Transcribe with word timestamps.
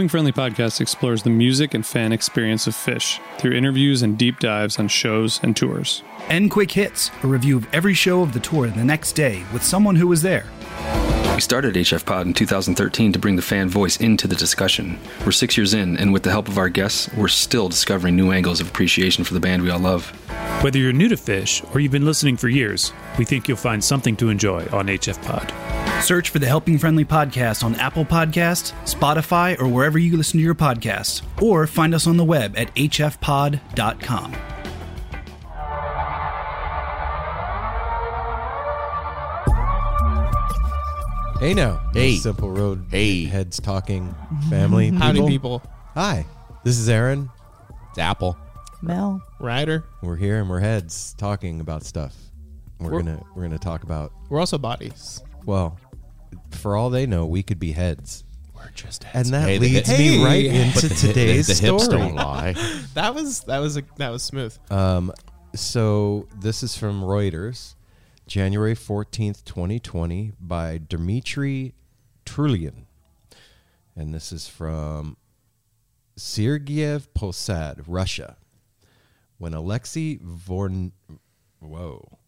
The 0.00 0.08
Friendly 0.08 0.32
podcast 0.32 0.80
explores 0.80 1.24
the 1.24 1.30
music 1.30 1.74
and 1.74 1.84
fan 1.84 2.10
experience 2.10 2.66
of 2.66 2.74
Phish 2.74 3.20
through 3.36 3.52
interviews 3.52 4.00
and 4.00 4.16
deep 4.16 4.40
dives 4.40 4.78
on 4.78 4.88
shows 4.88 5.38
and 5.42 5.54
tours. 5.54 6.02
And 6.30 6.50
Quick 6.50 6.70
Hits, 6.72 7.10
a 7.22 7.26
review 7.26 7.58
of 7.58 7.68
every 7.74 7.92
show 7.92 8.22
of 8.22 8.32
the 8.32 8.40
tour 8.40 8.68
the 8.68 8.82
next 8.82 9.12
day 9.12 9.44
with 9.52 9.62
someone 9.62 9.96
who 9.96 10.08
was 10.08 10.22
there. 10.22 10.46
We 11.34 11.42
started 11.42 11.74
HF 11.74 12.06
Pod 12.06 12.26
in 12.26 12.32
2013 12.32 13.12
to 13.12 13.18
bring 13.18 13.36
the 13.36 13.42
fan 13.42 13.68
voice 13.68 13.98
into 13.98 14.26
the 14.26 14.36
discussion. 14.36 14.98
We're 15.26 15.32
six 15.32 15.58
years 15.58 15.74
in, 15.74 15.98
and 15.98 16.14
with 16.14 16.22
the 16.22 16.30
help 16.30 16.48
of 16.48 16.56
our 16.56 16.70
guests, 16.70 17.12
we're 17.14 17.28
still 17.28 17.68
discovering 17.68 18.16
new 18.16 18.32
angles 18.32 18.60
of 18.60 18.68
appreciation 18.68 19.22
for 19.22 19.34
the 19.34 19.40
band 19.40 19.62
we 19.62 19.70
all 19.70 19.80
love. 19.80 20.08
Whether 20.62 20.78
you're 20.78 20.94
new 20.94 21.08
to 21.08 21.16
Phish 21.16 21.62
or 21.74 21.80
you've 21.80 21.92
been 21.92 22.06
listening 22.06 22.38
for 22.38 22.48
years, 22.48 22.92
we 23.18 23.26
think 23.26 23.48
you'll 23.48 23.58
find 23.58 23.84
something 23.84 24.16
to 24.16 24.30
enjoy 24.30 24.66
on 24.72 24.86
HF 24.86 25.22
Pod. 25.22 25.79
Search 26.02 26.30
for 26.30 26.38
the 26.38 26.46
Helping 26.46 26.78
Friendly 26.78 27.04
podcast 27.04 27.62
on 27.62 27.74
Apple 27.76 28.04
Podcast, 28.04 28.72
Spotify, 28.84 29.60
or 29.60 29.68
wherever 29.68 29.98
you 29.98 30.16
listen 30.16 30.38
to 30.38 30.44
your 30.44 30.54
podcasts, 30.54 31.22
or 31.40 31.66
find 31.66 31.94
us 31.94 32.06
on 32.06 32.16
the 32.16 32.24
web 32.24 32.54
at 32.56 32.74
hfpod.com. 32.74 34.34
Hey 41.38 41.54
now, 41.54 41.80
Hey. 41.94 42.16
Simple 42.16 42.50
Road. 42.50 42.84
Hey. 42.90 43.24
heads 43.24 43.58
talking 43.60 44.14
family. 44.50 44.90
Howdy, 44.94 45.26
people. 45.26 45.62
Hi, 45.94 46.26
this 46.64 46.78
is 46.78 46.86
Aaron. 46.90 47.30
It's 47.88 47.98
Apple. 47.98 48.36
Mel. 48.82 49.22
Ryder. 49.38 49.84
We're 50.02 50.16
here 50.16 50.38
and 50.38 50.50
we're 50.50 50.60
heads 50.60 51.14
talking 51.16 51.60
about 51.60 51.82
stuff. 51.84 52.14
We're, 52.78 52.90
We're- 52.90 53.02
gonna 53.04 53.22
we're 53.34 53.42
gonna 53.44 53.58
talk 53.58 53.84
about 53.84 54.12
We're 54.28 54.38
also 54.38 54.58
bodies. 54.58 55.22
well, 55.46 55.78
for 56.54 56.76
all 56.76 56.90
they 56.90 57.06
know, 57.06 57.26
we 57.26 57.42
could 57.42 57.58
be 57.58 57.72
heads, 57.72 58.24
We're 58.54 58.70
just 58.74 59.04
and 59.14 59.26
that 59.28 59.48
Hey, 59.48 59.58
leads 59.58 59.88
hip- 59.88 59.98
me 59.98 60.18
Hey. 60.18 60.24
right 60.24 60.46
But 60.74 60.84
into 60.84 60.88
the, 60.88 60.94
today's 60.94 61.46
the, 61.48 61.54
the 61.54 61.72
hips 61.72 61.84
story. 61.84 61.98
don't 62.00 62.14
lie. 62.14 62.52
that 62.94 63.14
was 63.14 63.40
that 63.44 63.58
was 63.58 63.76
a, 63.76 63.82
that 63.96 64.10
was 64.10 64.22
smooth. 64.22 64.56
Um, 64.70 65.12
so 65.54 66.28
this 66.38 66.62
is 66.62 66.76
from 66.76 67.02
Reuters, 67.02 67.74
January 68.26 68.74
fourteenth, 68.74 69.44
twenty 69.44 69.78
twenty, 69.80 70.32
by 70.40 70.78
Dmitry 70.78 71.74
Trulian, 72.26 72.84
and 73.96 74.14
this 74.14 74.30
is 74.32 74.46
from 74.48 75.16
Sergiev 76.16 77.08
Posad, 77.14 77.82
Russia. 77.86 78.36
When 79.38 79.54
Alexei 79.54 80.18
Vorn, 80.18 80.92
whoa, 81.60 82.18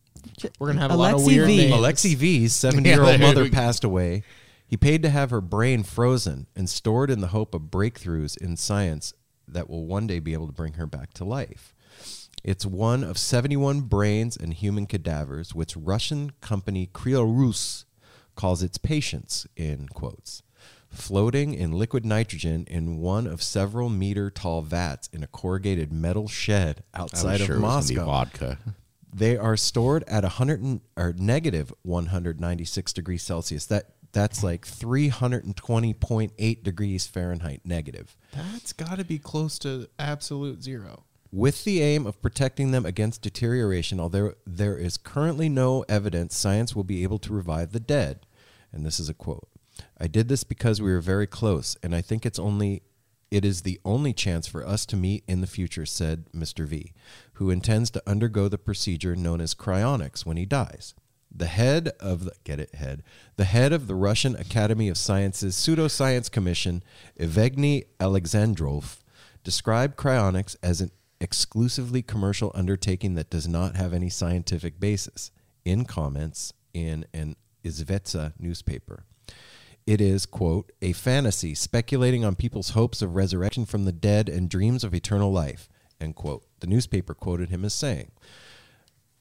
We're 0.59 0.69
gonna 0.69 0.81
have 0.81 0.91
a 0.91 0.97
lot 0.97 1.15
of 1.15 1.21
Alexei 1.21 1.35
weird 1.37 1.47
V. 1.49 1.57
names. 1.57 1.73
Alexei 1.75 2.15
V's 2.15 2.55
70 2.57 2.89
year 2.89 3.01
old 3.03 3.11
Yeah, 3.13 3.17
there 3.19 3.27
mother 3.29 3.45
go. 3.49 3.51
passed 3.55 3.85
away. 3.85 4.23
He 4.67 4.77
paid 4.77 5.03
to 5.03 5.11
have 5.11 5.31
her 5.31 5.41
brain 5.43 5.83
frozen 5.83 6.47
and 6.57 6.69
stored 6.69 7.11
in 7.11 7.21
the 7.21 7.29
hope 7.29 7.55
of 7.55 7.63
breakthroughs 7.63 8.37
in 8.39 8.57
science 8.57 9.13
that 9.47 9.69
will 9.69 9.85
one 9.87 10.07
day 10.07 10.19
be 10.19 10.33
able 10.33 10.47
to 10.47 10.53
bring 10.53 10.75
her 10.75 10.87
back 10.87 11.13
to 11.15 11.25
life. 11.25 11.75
It's 12.43 12.65
one 12.67 13.05
of 13.05 13.19
71 13.19 13.83
brains 13.83 14.37
and 14.37 14.55
human 14.55 14.87
cadavers, 14.87 15.55
which 15.55 15.77
Russian 15.77 16.33
company 16.41 16.89
KrioRus 16.93 17.85
calls 18.35 18.63
its 18.63 18.79
patients, 18.79 19.47
in 19.57 19.89
quotes, 19.89 20.43
floating 20.89 21.55
in 21.55 21.73
liquid 21.73 22.05
nitrogen 22.07 22.65
in 22.69 22.97
one 22.99 23.27
of 23.27 23.43
several 23.43 23.89
meter 23.91 24.31
tall 24.31 24.63
vats 24.63 25.09
in 25.13 25.23
a 25.23 25.27
corrugated 25.27 25.93
metal 25.93 26.27
shed 26.29 26.83
I 26.95 27.03
was 27.03 27.13
outside 27.13 27.41
sure 27.41 27.57
of 27.57 27.63
it 27.63 27.67
was 27.67 27.91
gonna 27.91 28.01
be 28.01 28.07
Moscow. 28.07 28.07
vodka. 28.07 28.59
They 29.13 29.37
are 29.37 29.57
stored 29.57 30.05
at 30.05 30.23
100 30.23 30.81
or 30.97 31.15
negative 31.17 31.73
196 31.83 32.93
degrees 32.93 33.23
Celsius. 33.23 33.67
That 33.67 33.91
that's 34.13 34.43
like 34.43 34.67
320.8 34.67 36.63
degrees 36.63 37.07
Fahrenheit 37.07 37.63
negative. 37.65 38.17
That's 38.33 38.73
got 38.73 38.99
to 38.99 39.05
be 39.05 39.19
close 39.19 39.59
to 39.61 39.89
absolute 39.99 40.63
zero. 40.63 41.05
With 41.31 41.65
the 41.65 41.81
aim 41.81 42.07
of 42.07 42.21
protecting 42.21 42.73
them 42.73 42.85
against 42.85 43.23
deterioration, 43.23 43.99
although 43.99 44.35
there 44.47 44.77
is 44.77 44.99
currently 44.99 45.49
no 45.49 45.83
evidence 45.89 46.37
science 46.37 46.77
will 46.77 46.85
be 46.85 47.03
able 47.03 47.19
to 47.21 47.33
revive 47.33 47.73
the 47.73 47.81
dead. 47.81 48.27
And 48.71 48.85
this 48.85 49.01
is 49.01 49.09
a 49.09 49.15
quote. 49.15 49.49
I 49.99 50.09
did 50.09 50.29
this 50.29 50.45
because 50.45 50.83
we 50.83 50.93
were 50.93 51.01
very 51.01 51.27
close, 51.27 51.77
and 51.83 51.95
I 51.95 52.03
think 52.03 52.27
it's 52.27 52.39
only 52.39 52.83
it 53.31 53.47
is 53.47 53.63
the 53.63 53.81
only 53.83 54.13
chance 54.13 54.47
for 54.47 54.67
us 54.67 54.85
to 54.85 54.95
meet 54.95 55.25
in 55.27 55.41
the 55.41 55.47
future, 55.47 55.87
said 55.87 56.27
Mr. 56.37 56.67
V, 56.67 56.93
who 57.43 57.51
intends 57.51 57.91
to 57.91 58.03
undergo 58.07 58.47
the 58.47 58.57
procedure 58.57 59.17
known 59.17 59.41
as 59.41 59.53
cryonics 59.53 60.25
when 60.25 60.37
he 60.37 60.47
dies. 60.47 60.95
The 61.35 61.47
head 61.47 61.89
of 61.99 62.25
the 62.25 62.33
get 62.45 62.61
it 62.61 62.77
head, 62.77 63.03
the 63.35 63.45
head 63.45 63.73
of 63.73 63.89
the 63.89 63.97
Russian 63.97 64.37
Academy 64.37 64.89
of 64.89 64.97
Sciences 64.97 65.57
Pseudoscience 65.57 66.31
Commission, 66.31 66.85
Evgeny 67.19 67.87
Alexandrov, 67.99 68.99
described 69.43 69.97
cryonics 69.97 70.55
as 70.63 70.81
an 70.81 70.93
exclusively 71.21 72.01
commercial 72.01 72.53
undertaking 72.55 73.17
that 73.17 73.31
does 73.31 73.49
not 73.49 73.75
have 73.75 73.93
any 73.93 74.09
scientific 74.09 74.79
basis. 74.79 75.33
In 75.65 75.85
comments 75.85 76.53
in 76.73 77.07
an 77.13 77.35
Izvestia 77.65 78.35
newspaper. 78.39 79.05
It 79.85 80.01
is, 80.01 80.27
quote, 80.27 80.71
a 80.81 80.93
fantasy 80.93 81.57
speculating 81.57 82.25
on 82.25 82.37
people's 82.37 82.71
hopes 82.71 83.03
of 83.03 83.17
resurrection 83.17 83.67
from 83.67 83.85
the 83.85 83.93
dead 83.93 84.29
and 84.29 84.49
dreams 84.49 84.85
of 84.85 84.95
eternal 84.95 85.33
life, 85.33 85.69
end 86.03 86.17
quote. 86.17 86.45
The 86.61 86.67
newspaper 86.67 87.15
quoted 87.15 87.51
him 87.51 87.65
as 87.65 87.75
saying, 87.75 88.11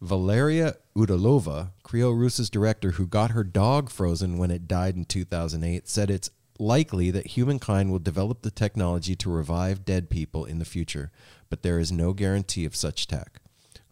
Valeria 0.01 0.75
Udalova, 0.95 1.71
KrioRus's 1.83 2.49
director 2.49 2.91
who 2.91 3.05
got 3.05 3.31
her 3.31 3.43
dog 3.43 3.91
frozen 3.91 4.37
when 4.39 4.49
it 4.49 4.67
died 4.67 4.95
in 4.95 5.05
2008, 5.05 5.87
said 5.87 6.09
it's 6.09 6.31
likely 6.57 7.11
that 7.11 7.27
humankind 7.27 7.91
will 7.91 7.99
develop 7.99 8.41
the 8.41 8.51
technology 8.51 9.15
to 9.15 9.29
revive 9.29 9.85
dead 9.85 10.09
people 10.09 10.45
in 10.45 10.59
the 10.59 10.65
future, 10.65 11.11
but 11.49 11.61
there 11.61 11.79
is 11.79 11.91
no 11.91 12.13
guarantee 12.13 12.65
of 12.65 12.75
such 12.75 13.07
tech. 13.07 13.41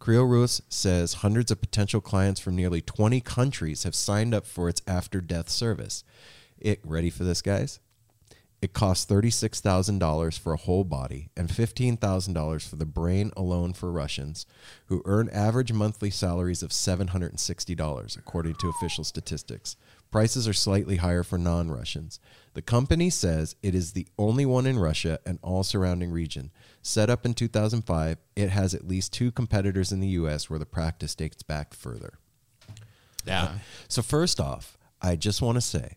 KrioRus 0.00 0.62
says 0.68 1.14
hundreds 1.14 1.50
of 1.50 1.60
potential 1.60 2.00
clients 2.00 2.40
from 2.40 2.56
nearly 2.56 2.80
20 2.80 3.20
countries 3.20 3.82
have 3.82 3.94
signed 3.94 4.34
up 4.34 4.46
for 4.46 4.68
its 4.68 4.82
after 4.86 5.20
death 5.20 5.48
service. 5.50 6.02
It 6.58 6.80
ready 6.84 7.10
for 7.10 7.24
this, 7.24 7.42
guys? 7.42 7.80
It 8.62 8.74
costs 8.74 9.10
$36,000 9.10 10.38
for 10.38 10.52
a 10.52 10.58
whole 10.58 10.84
body 10.84 11.30
and 11.34 11.48
$15,000 11.48 12.68
for 12.68 12.76
the 12.76 12.84
brain 12.84 13.32
alone 13.34 13.72
for 13.72 13.90
Russians, 13.90 14.44
who 14.86 15.02
earn 15.06 15.30
average 15.30 15.72
monthly 15.72 16.10
salaries 16.10 16.62
of 16.62 16.70
$760, 16.70 18.18
according 18.18 18.54
to 18.56 18.68
official 18.68 19.04
statistics. 19.04 19.76
Prices 20.10 20.46
are 20.46 20.52
slightly 20.52 20.96
higher 20.96 21.22
for 21.22 21.38
non 21.38 21.70
Russians. 21.70 22.20
The 22.52 22.62
company 22.62 23.08
says 23.08 23.56
it 23.62 23.74
is 23.74 23.92
the 23.92 24.08
only 24.18 24.44
one 24.44 24.66
in 24.66 24.78
Russia 24.78 25.20
and 25.24 25.38
all 25.40 25.62
surrounding 25.62 26.10
region. 26.10 26.50
Set 26.82 27.08
up 27.08 27.24
in 27.24 27.32
2005, 27.32 28.18
it 28.36 28.50
has 28.50 28.74
at 28.74 28.86
least 28.86 29.12
two 29.12 29.30
competitors 29.30 29.92
in 29.92 30.00
the 30.00 30.08
U.S. 30.08 30.50
where 30.50 30.58
the 30.58 30.66
practice 30.66 31.14
dates 31.14 31.42
back 31.42 31.72
further. 31.72 32.18
Yeah. 33.24 33.52
So, 33.88 34.02
first 34.02 34.40
off, 34.40 34.76
I 35.00 35.16
just 35.16 35.40
want 35.40 35.56
to 35.56 35.62
say 35.62 35.96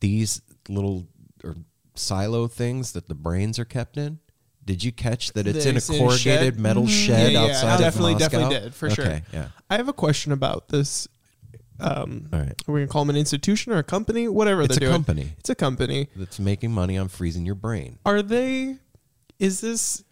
these 0.00 0.40
little 0.68 1.06
or 1.44 1.56
silo 1.94 2.46
things 2.48 2.92
that 2.92 3.08
the 3.08 3.14
brains 3.14 3.58
are 3.58 3.64
kept 3.64 3.96
in. 3.96 4.18
Did 4.64 4.84
you 4.84 4.92
catch 4.92 5.32
that 5.32 5.46
it's 5.48 5.66
in 5.66 5.76
a 5.76 5.78
in 5.78 5.96
a 5.96 5.98
corrugated 6.08 6.58
metal 6.60 6.84
Mhm. 6.84 6.88
shed 7.06 7.32
Yeah, 7.32 7.40
yeah, 7.46 7.48
outside 7.50 7.78
definitely, 7.78 8.12
of 8.14 8.20
Moscow? 8.20 8.38
definitely 8.38 8.60
did 8.60 8.74
for 8.74 8.90
sure. 8.90 9.20
Yeah. 9.32 9.48
I 9.68 9.76
have 9.76 9.88
a 9.88 9.92
question 9.92 10.30
about 10.32 10.68
this. 10.68 11.08
Um, 11.80 12.28
All 12.32 12.38
right. 12.38 12.54
Are 12.68 12.72
we 12.72 12.80
gonna 12.80 12.86
call 12.86 13.02
them 13.04 13.10
an 13.10 13.16
institution 13.16 13.72
or 13.72 13.78
a 13.78 13.82
company? 13.82 14.28
Whatever 14.28 14.62
It's 14.62 14.78
they're 14.78 14.88
a 14.88 14.92
doing. 14.92 14.92
company. 15.04 15.32
It's 15.38 15.50
a 15.50 15.54
company. 15.56 16.08
That's 16.14 16.38
making 16.38 16.70
money 16.70 16.96
on 16.96 17.08
freezing 17.08 17.44
your 17.44 17.56
brain. 17.56 17.98
Are 18.06 18.22
they? 18.22 18.76
Is 19.40 19.60
this 19.60 20.04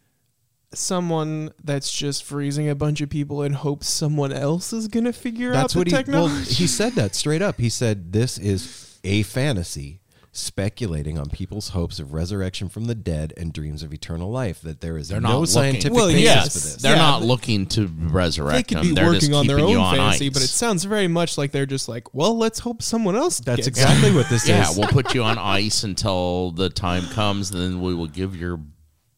someone 0.72 1.50
that's 1.62 1.90
just 1.92 2.24
freezing 2.24 2.68
a 2.68 2.74
bunch 2.74 3.00
of 3.00 3.10
people 3.10 3.42
in 3.42 3.52
hopes 3.54 3.88
someone 3.88 4.32
else 4.32 4.72
is 4.72 4.86
gonna 4.88 5.12
figure 5.12 5.52
That's 5.52 5.74
out 5.74 5.78
what 5.80 5.84
the 5.86 5.90
he 5.90 5.94
well, 6.12 6.26
technology? 6.28 6.54
he 6.54 6.66
said 6.66 6.94
that 6.94 7.14
straight 7.14 7.42
up. 7.42 7.60
He 7.60 7.68
said 7.68 8.12
this 8.12 8.38
is 8.38 8.98
a 9.02 9.22
fantasy 9.24 9.99
speculating 10.32 11.18
on 11.18 11.28
people's 11.28 11.70
hopes 11.70 11.98
of 11.98 12.12
resurrection 12.12 12.68
from 12.68 12.84
the 12.84 12.94
dead 12.94 13.32
and 13.36 13.52
dreams 13.52 13.82
of 13.82 13.92
eternal 13.92 14.30
life 14.30 14.60
that 14.60 14.80
there 14.80 14.96
is 14.96 15.08
They're 15.08 15.20
no 15.20 15.28
not 15.30 15.34
looking- 15.40 15.46
scientific 15.52 15.92
Well, 15.92 16.06
basis 16.08 16.22
yes. 16.22 16.52
for 16.52 16.58
this. 16.60 16.76
They're 16.76 16.92
Yeah, 16.92 16.98
not 16.98 17.20
but- 17.20 17.26
looking 17.26 17.66
to 17.66 17.86
resurrect 17.86 18.56
they 18.56 18.62
could 18.62 18.78
them. 18.84 18.88
be 18.90 18.94
They're 18.94 19.06
working 19.06 19.20
just 19.20 19.32
on 19.32 19.46
their 19.48 19.56
keeping 19.56 19.70
you 19.72 19.78
own 19.78 19.84
on 19.84 19.96
fantasy, 19.96 20.26
ice. 20.26 20.32
but 20.32 20.42
it 20.42 20.48
sounds 20.48 20.84
very 20.84 21.08
much 21.08 21.36
like 21.36 21.50
they're 21.50 21.66
just 21.66 21.88
like, 21.88 22.14
well, 22.14 22.36
let's 22.38 22.60
hope 22.60 22.80
someone 22.82 23.16
else. 23.16 23.40
That's 23.40 23.56
gets 23.56 23.66
it. 23.66 23.70
exactly 23.70 24.12
what 24.14 24.28
this 24.28 24.44
is. 24.44 24.48
yeah, 24.50 24.70
is. 24.70 24.76
we'll 24.76 24.88
put 24.88 25.14
you 25.14 25.24
on 25.24 25.36
ice 25.36 25.82
until 25.82 26.52
the 26.52 26.70
time 26.70 27.06
comes, 27.08 27.50
and 27.50 27.60
then 27.60 27.80
we 27.80 27.92
will 27.94 28.06
give 28.06 28.36
your 28.36 28.60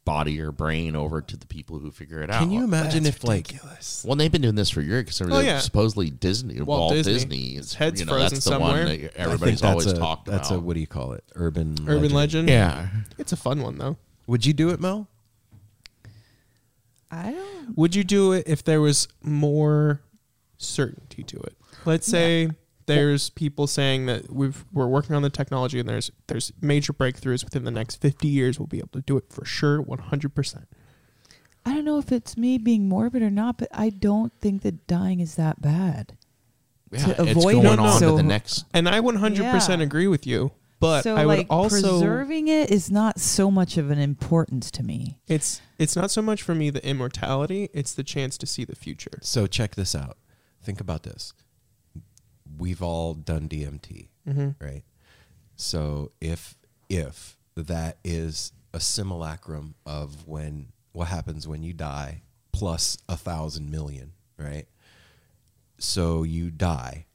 body 0.04 0.40
or 0.40 0.50
brain 0.50 0.96
over 0.96 1.20
to 1.22 1.37
the 1.37 1.46
people 1.46 1.78
who 1.78 1.90
figure 1.93 2.20
it 2.22 2.31
out. 2.31 2.40
Can 2.40 2.50
you 2.50 2.64
imagine 2.64 3.04
That's 3.04 3.16
if 3.19 3.25
like 3.25 3.46
ridiculous. 3.49 4.04
Well, 4.06 4.16
they've 4.16 4.32
been 4.32 4.43
doing 4.43 4.56
this 4.56 4.69
for 4.70 4.81
years 4.81 5.04
because 5.04 5.20
Oh, 5.32 5.38
yeah. 5.40 5.60
supposedly 5.60 6.10
Disney, 6.10 6.60
Walt, 6.60 6.66
Walt 6.81 6.93
Disney, 6.94 7.12
Disney. 7.14 7.56
is 7.56 7.75
head's 7.75 8.00
you 8.00 8.06
know, 8.06 8.12
frozen 8.14 8.31
that's 8.34 8.44
the 8.44 8.50
somewhere. 8.50 8.84
one 8.87 9.00
that 9.00 9.16
everybody's 9.16 9.62
always 9.62 9.87
a, 9.87 9.96
talked 9.96 10.26
That's 10.26 10.49
about. 10.49 10.49
That's 10.49 10.50
a 10.50 10.60
what 10.60 10.75
do 10.75 10.81
you 10.81 10.87
call 10.88 11.12
it? 11.12 11.22
Urban 11.37 11.76
Urban 11.87 12.12
legend. 12.12 12.49
yeah, 12.49 12.88
It's 13.19 13.32
a 13.32 13.37
fun 13.37 13.62
one 13.62 13.78
though. 13.78 13.96
Would 14.26 14.44
you 14.44 14.52
do 14.52 14.70
it, 14.70 14.81
Mel? 14.81 15.08
I 17.11 17.30
don't. 17.32 17.76
Would 17.76 17.94
you 17.94 18.04
do 18.04 18.32
it 18.32 18.44
if 18.49 18.64
there 18.64 18.80
was 18.80 19.06
more 19.23 20.00
certainty 20.56 21.23
to 21.25 21.37
it? 21.40 21.56
Let's 21.85 22.06
say 22.06 22.50
there's 22.86 23.30
people 23.30 23.66
saying 23.66 24.06
that 24.06 24.32
we've 24.32 24.64
we're 24.72 24.86
working 24.86 25.14
on 25.16 25.22
the 25.22 25.30
technology 25.30 25.78
and 25.80 25.88
there's 25.88 26.10
there's 26.26 26.52
major 26.60 26.92
breakthroughs 26.92 27.44
within 27.44 27.64
the 27.64 27.70
next 27.70 27.96
50 28.00 28.26
years 28.28 28.58
we'll 28.58 28.66
be 28.66 28.78
able 28.78 28.88
to 28.92 29.00
do 29.02 29.16
it 29.16 29.24
for 29.30 29.44
sure 29.44 29.82
100%. 29.82 30.64
I 31.64 31.74
don't 31.74 31.84
know 31.84 31.98
if 31.98 32.10
it's 32.10 32.36
me 32.36 32.58
being 32.58 32.88
morbid 32.88 33.22
or 33.22 33.30
not, 33.30 33.58
but 33.58 33.68
I 33.72 33.90
don't 33.90 34.32
think 34.40 34.62
that 34.62 34.86
dying 34.88 35.20
is 35.20 35.36
that 35.36 35.60
bad. 35.62 36.16
yeah 36.90 37.04
To 37.14 37.22
it's 37.22 37.30
avoid 37.32 37.62
going 37.62 37.66
it, 37.74 37.78
on 37.78 37.98
so- 37.98 38.10
to 38.10 38.16
the 38.16 38.22
next. 38.24 38.64
And 38.74 38.88
I 38.88 39.00
100% 39.00 39.78
Yeah. 39.78 39.84
agree 39.84 40.08
with 40.08 40.26
you, 40.26 40.50
but 40.80 41.02
so 41.02 41.14
I 41.16 41.24
would 41.24 41.38
like 41.38 41.46
also 41.50 41.80
preserving 42.00 42.48
it 42.48 42.70
is 42.70 42.90
not 42.90 43.20
so 43.20 43.48
much 43.50 43.76
of 43.76 43.90
an 43.92 43.98
importance 43.98 44.70
to 44.72 44.82
me. 44.82 45.18
it's 45.28 45.60
it's 45.78 45.94
not 45.96 46.10
so 46.10 46.20
much 46.22 46.42
for 46.42 46.54
me 46.54 46.70
the 46.70 46.84
immortality, 46.86 47.68
it's 47.72 47.92
the 47.94 48.02
chance 48.04 48.36
to 48.38 48.46
see 48.46 48.64
the 48.64 48.74
future. 48.76 49.18
So 49.22 49.46
check 49.46 49.74
this 49.76 49.94
out. 49.94 50.16
Think 50.62 50.80
about 50.80 51.02
this. 51.04 51.32
We've 52.62 52.83
all 52.83 53.14
done 53.14 53.49
DMT, 53.49 54.09
Mm-hmm. 54.28 54.50
right? 54.64 54.85
So 55.57 56.12
if 56.21 56.57
if 56.88 57.37
that 57.57 57.99
is 58.04 58.52
a 58.73 58.78
simulacrum 58.81 59.75
of 59.85 60.28
when 60.28 60.69
what 60.92 61.09
happens 61.09 61.49
when 61.49 61.62
you 61.64 61.73
die 61.73 62.23
plus 62.52 62.99
a 63.09 63.16
thousand 63.16 63.71
million, 63.71 64.12
right? 64.38 64.66
So 65.78 66.23
you 66.23 66.50
die, 66.50 67.07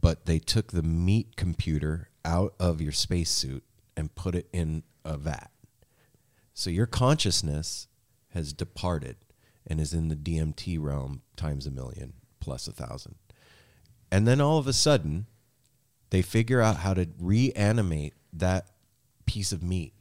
but 0.00 0.26
they 0.26 0.38
took 0.38 0.70
the 0.72 0.82
meat 0.82 1.34
computer 1.36 2.08
out 2.24 2.54
of 2.60 2.80
your 2.80 2.92
spacesuit 2.92 3.64
and 3.96 4.14
put 4.14 4.34
it 4.34 4.48
in 4.52 4.84
a 5.04 5.16
vat. 5.16 5.50
So 6.52 6.70
your 6.70 6.86
consciousness 6.86 7.88
has 8.30 8.52
departed 8.52 9.16
and 9.66 9.80
is 9.80 9.92
in 9.92 10.08
the 10.08 10.16
DMT 10.16 10.80
realm 10.80 11.22
times 11.36 11.66
a 11.66 11.70
million 11.70 12.12
plus 12.40 12.68
a 12.68 12.72
thousand. 12.72 13.16
And 14.14 14.28
then 14.28 14.40
all 14.40 14.58
of 14.58 14.66
a 14.68 14.72
sudden, 14.72 15.26
they 16.10 16.22
figure 16.22 16.60
out 16.60 16.76
how 16.76 16.94
to 16.94 17.08
reanimate 17.18 18.14
that 18.34 18.66
piece 19.26 19.50
of 19.50 19.62
meat. 19.62 19.92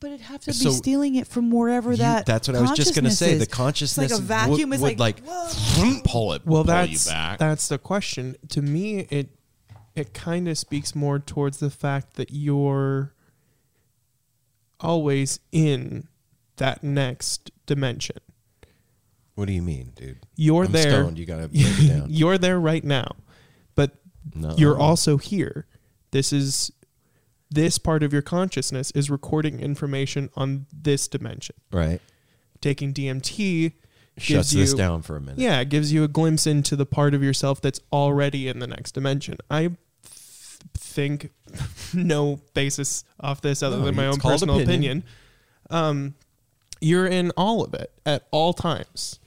But 0.00 0.08
it'd 0.08 0.22
have 0.22 0.40
to 0.40 0.46
be 0.46 0.52
stealing 0.52 1.14
it 1.14 1.26
from 1.26 1.50
wherever 1.50 1.90
You- 1.92 1.98
that. 1.98 2.26
that's 2.26 2.48
what 2.48 2.56
I 2.56 2.62
was 2.62 2.72
just 2.72 2.94
gonna 2.94 3.10
say. 3.10 3.36
The 3.36 3.46
consciousness 3.46 4.10
is. 4.10 4.18
It's 4.18 4.28
like 4.28 4.40
a 4.42 4.48
vacuum 4.48 4.70
would- 4.70 4.76
is 4.76 4.80
would 4.82 4.98
like, 4.98 5.20
like- 5.26 6.04
Pull 6.04 6.32
it, 6.32 6.42
Well, 6.46 6.64
pull 6.64 6.64
that's 6.64 7.06
you 7.06 7.10
back. 7.12 7.38
that's 7.38 7.68
the 7.68 7.78
question. 7.78 8.36
To 8.48 8.62
me, 8.62 9.00
it 9.10 9.28
it 9.94 10.14
kind 10.14 10.48
of 10.48 10.56
speaks 10.56 10.94
more 10.94 11.18
towards 11.18 11.58
the 11.58 11.68
fact 11.70 12.14
that 12.14 12.30
you're 12.32 13.12
always 14.78 15.40
in 15.52 16.08
that 16.56 16.82
next 16.82 17.50
dimension. 17.66 18.16
What 19.34 19.46
do 19.46 19.52
you 19.52 19.62
mean, 19.62 19.92
dude? 19.96 20.18
You're 20.36 20.64
I'm 20.64 20.72
there. 20.72 20.90
stoned. 21.02 21.18
You 21.18 21.26
gotta 21.26 21.48
break 21.48 21.64
it 21.66 21.88
down. 21.88 22.06
You're 22.10 22.38
there 22.38 22.58
right 22.60 22.84
now, 22.84 23.16
but 23.16 23.24
No. 24.34 24.54
you're 24.56 24.78
also 24.78 25.16
here. 25.16 25.66
This 26.10 26.32
is 26.32 26.70
this 27.50 27.78
part 27.78 28.02
of 28.02 28.12
your 28.12 28.22
consciousness 28.22 28.90
is 28.92 29.10
recording 29.10 29.60
information 29.60 30.30
on 30.36 30.66
this 30.72 31.08
dimension. 31.08 31.56
right. 31.72 32.00
Taking 32.60 32.92
DMT 32.92 33.72
Shuts 34.18 34.28
gives 34.28 34.52
this 34.52 34.70
you- 34.72 34.76
down 34.76 35.00
for 35.02 35.16
a 35.16 35.20
minute. 35.20 35.38
Yeah, 35.38 35.60
it 35.60 35.68
gives 35.70 35.92
you 35.92 36.04
a 36.04 36.08
glimpse 36.08 36.46
into 36.46 36.76
the 36.76 36.84
part 36.84 37.14
of 37.14 37.22
yourself 37.22 37.60
that's 37.62 37.80
already 37.92 38.48
in 38.48 38.58
the 38.58 38.66
next 38.66 38.92
dimension. 38.92 39.38
I 39.50 39.60
th- 39.68 39.76
think 40.76 41.30
no 41.94 42.40
basis 42.52 43.02
off 43.18 43.40
this 43.40 43.62
other 43.62 43.78
No, 43.78 43.84
than 43.86 43.94
my 43.96 44.06
own 44.08 44.18
personal 44.18 44.56
opinion. 44.56 44.98
opinion. 44.98 45.04
Um, 45.70 46.14
you're 46.82 47.06
in 47.06 47.30
all 47.36 47.64
of 47.64 47.72
it 47.74 47.92
at 48.04 48.26
all 48.30 48.52
times. 48.52 49.19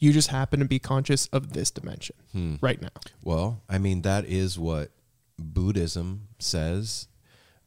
You 0.00 0.12
just 0.12 0.28
happen 0.28 0.58
to 0.60 0.66
be 0.66 0.78
conscious 0.78 1.26
of 1.28 1.52
this 1.52 1.70
dimension 1.70 2.16
Hmm. 2.32 2.56
right 2.60 2.80
now. 2.80 2.88
Well, 3.22 3.62
I 3.68 3.78
mean, 3.78 4.02
that 4.02 4.24
is 4.24 4.58
what 4.58 4.90
Buddhism 5.38 6.28
says. 6.38 7.06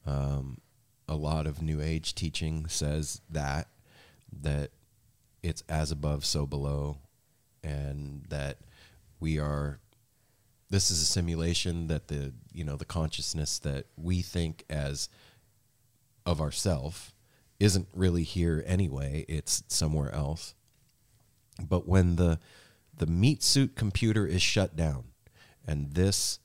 Um, 0.05 0.57
a 1.07 1.15
lot 1.15 1.47
of 1.47 1.61
New 1.61 1.79
Age 1.81 2.15
teaching 2.15 2.67
says 2.67 3.21
that 3.29 3.67
that 4.41 4.71
it's 5.43 5.61
as 5.69 5.91
above, 5.91 6.25
so 6.25 6.45
below, 6.47 6.97
and 7.63 8.25
that 8.29 8.57
we 9.19 9.37
are. 9.37 9.79
This 10.69 10.89
is 10.89 11.01
a 11.01 11.05
simulation 11.05 11.85
that 11.87 12.07
the 12.07 12.33
you 12.51 12.63
know 12.63 12.75
the 12.77 12.85
consciousness 12.85 13.59
that 13.59 13.85
we 13.95 14.21
think 14.23 14.63
as 14.71 15.07
of 16.25 16.41
ourself 16.41 17.13
isn't 17.59 17.87
really 17.93 18.23
here 18.23 18.63
anyway. 18.65 19.23
It's 19.27 19.63
somewhere 19.67 20.11
else. 20.13 20.55
But 21.61 21.87
when 21.87 22.15
the 22.15 22.39
the 22.97 23.05
meat 23.07 23.41
suit 23.43 23.75
computer 23.75 24.25
is 24.27 24.41
shut 24.41 24.75
down 24.75 25.05
and 25.67 25.93
this 25.93 26.39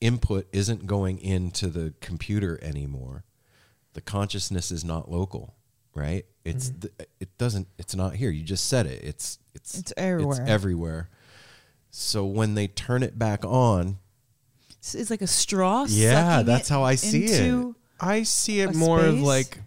input 0.00 0.46
isn't 0.52 0.86
going 0.86 1.18
into 1.20 1.68
the 1.68 1.94
computer 2.00 2.58
anymore, 2.62 3.24
the 3.94 4.00
consciousness 4.00 4.70
is 4.70 4.84
not 4.84 5.10
local, 5.10 5.54
right? 5.94 6.26
It's 6.44 6.70
Mm-hmm. 6.70 6.80
the, 6.80 7.06
it 7.20 7.38
doesn't 7.38 7.68
it's 7.78 7.94
not 7.94 8.16
here. 8.16 8.30
You 8.30 8.42
just 8.42 8.66
said 8.66 8.86
it. 8.86 9.02
It's 9.02 9.38
it's 9.54 9.78
It's 9.78 9.92
everywhere. 9.96 10.40
It's 10.42 10.50
everywhere. 10.50 11.08
So 11.90 12.24
when 12.26 12.54
they 12.54 12.66
turn 12.66 13.02
it 13.02 13.18
back 13.18 13.44
on, 13.44 13.98
It's, 14.78 14.94
it's 14.94 15.10
like 15.10 15.22
a 15.22 15.26
straw. 15.28 15.86
Yeah, 15.88 16.42
that's 16.42 16.68
how 16.68 16.82
I 16.82 16.96
see 16.96 17.24
it. 17.26 17.74
I 18.00 18.24
see 18.24 18.60
it 18.60 18.70
A 18.70 18.72
more 18.76 19.00
of 19.04 19.20
like 19.20 19.60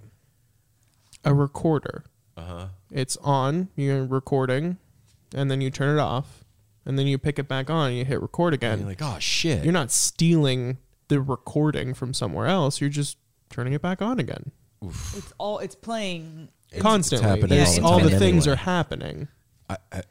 a 1.24 1.34
recorder. 1.34 2.04
uh-huh. 2.36 2.68
It's 2.92 3.18
on, 3.18 3.70
you're 3.76 4.06
recording, 4.06 4.78
and 5.36 5.52
then 5.52 5.60
you 5.62 5.70
turn 5.70 5.98
it 5.98 6.02
off, 6.02 6.44
and 6.86 6.98
then 6.98 7.06
you 7.08 7.18
pick 7.18 7.38
it 7.40 7.48
back 7.48 7.70
on, 7.70 7.90
and 7.90 7.98
you 7.98 8.06
hit 8.06 8.22
record 8.22 8.54
and 8.54 8.64
again. 8.64 8.80
you're 8.80 8.88
like, 8.88 9.02
"Oh 9.02 9.18
shit." 9.20 9.64
You're 9.64 9.74
not 9.74 9.92
stealing 9.92 10.78
the 11.10 11.20
recording 11.22 11.94
from 11.94 12.14
somewhere 12.14 12.48
else. 12.48 12.80
You're 12.82 12.90
just 12.90 13.18
turning 13.50 13.74
it 13.74 13.82
back 13.82 14.02
on 14.02 14.20
again 14.20 14.52
It's 14.82 15.34
all. 15.38 15.60
It's 15.60 15.76
playing 15.76 16.50
constantly. 16.80 17.28
happening 17.28 17.50
There's- 17.50 17.78
all 17.80 17.84
the 17.84 17.88
all 17.88 18.00
time 18.00 18.10
the 18.12 18.20
things 18.20 18.46
anyway. 18.48 18.54
are 18.54 18.64
happening. 18.64 19.28
I, 19.70 19.78
I, 19.92 20.02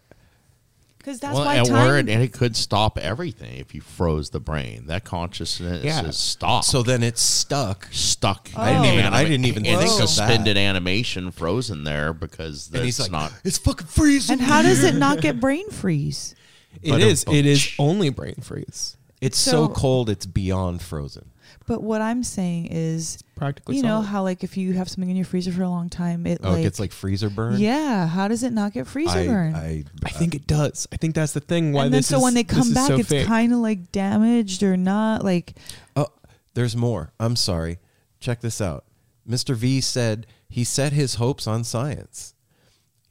because 1.06 1.20
that's 1.20 1.34
well, 1.36 1.44
why 1.44 1.54
and, 1.54 1.68
time. 1.68 1.88
or 1.88 1.96
it, 1.98 2.08
and 2.08 2.20
it 2.20 2.32
could 2.32 2.56
stop 2.56 2.98
everything 2.98 3.58
if 3.58 3.76
you 3.76 3.80
froze 3.80 4.30
the 4.30 4.40
brain. 4.40 4.86
That 4.88 5.04
consciousness 5.04 5.84
Yeah. 5.84 6.04
is 6.04 6.16
stopped. 6.16 6.66
so 6.66 6.82
then 6.82 7.04
it's 7.04 7.22
stuck. 7.22 7.86
stuck. 7.92 8.50
Oh. 8.56 8.60
I 8.60 8.72
didn't 8.72 8.98
even- 8.98 9.14
I 9.14 9.22
didn't 9.22 9.44
even 9.44 9.64
in 9.64 9.78
think 9.78 9.90
of 9.92 9.98
that. 9.98 10.08
suspended 10.08 10.56
animation, 10.56 11.30
frozen 11.30 11.84
there 11.84 12.12
because 12.12 12.68
And 12.74 12.84
he's 12.84 12.96
that's 12.96 13.10
like, 13.12 13.30
not. 13.30 13.32
"It's 13.44 13.56
fucking 13.58 13.86
freezing." 13.86 14.32
and 14.34 14.42
how 14.42 14.62
does 14.62 14.82
it 14.82 14.96
not 14.96 15.20
get 15.20 15.38
brain 15.40 15.70
freeze? 15.70 16.34
It 16.82 16.90
But 16.90 17.00
is. 17.02 17.24
a- 17.28 17.32
It 17.32 17.46
is 17.46 17.70
only 17.78 18.10
brain 18.10 18.36
freeze. 18.42 18.96
It's 19.20 19.38
so, 19.38 19.50
So- 19.50 19.68
cold 19.68 20.10
it's 20.10 20.26
beyond 20.26 20.82
frozen. 20.82 21.26
But 21.66 21.82
what 21.82 22.00
I'm 22.00 22.22
saying 22.22 22.68
is, 22.70 23.18
Practically. 23.34 23.76
you 23.76 23.82
know 23.82 23.96
solid. 23.96 24.06
how 24.06 24.22
like 24.22 24.44
if 24.44 24.56
you 24.56 24.72
have 24.74 24.88
something 24.88 25.10
in 25.10 25.16
your 25.16 25.24
freezer 25.24 25.50
for 25.52 25.62
a 25.62 25.68
long 25.68 25.88
time, 25.88 26.26
it 26.26 26.40
Oh, 26.42 26.50
like 26.50 26.60
it 26.60 26.62
gets 26.62 26.78
like 26.80 26.92
freezer 26.92 27.28
burn. 27.28 27.58
yeah. 27.58 28.06
How 28.06 28.28
does 28.28 28.42
it 28.42 28.52
not 28.52 28.72
get 28.72 28.86
freezer 28.86 29.18
I, 29.18 29.26
burn? 29.26 29.54
I, 29.54 29.84
I 30.04 30.08
think 30.10 30.34
it 30.34 30.46
does. 30.46 30.86
I 30.92 30.96
think 30.96 31.14
that's 31.14 31.32
the 31.32 31.40
thing. 31.40 31.72
Why 31.72 31.84
and 31.86 31.92
then 31.94 31.98
this 31.98 32.06
so 32.08 32.18
is, 32.18 32.22
when 32.22 32.34
they 32.34 32.44
come 32.44 32.72
back, 32.72 32.88
so 32.88 32.96
it's 32.98 33.26
kind 33.26 33.52
of 33.52 33.58
like 33.58 33.90
damaged 33.92 34.62
or 34.62 34.76
not. 34.76 35.24
Like 35.24 35.54
Oh, 35.96 36.08
there's 36.54 36.76
more. 36.76 37.12
I'm 37.18 37.36
sorry. 37.36 37.78
Check 38.20 38.40
this 38.40 38.60
out. 38.60 38.84
Mr. 39.28 39.54
V 39.56 39.80
said 39.80 40.26
he 40.48 40.62
set 40.62 40.92
his 40.92 41.16
hopes 41.16 41.46
on 41.48 41.64
science. 41.64 42.32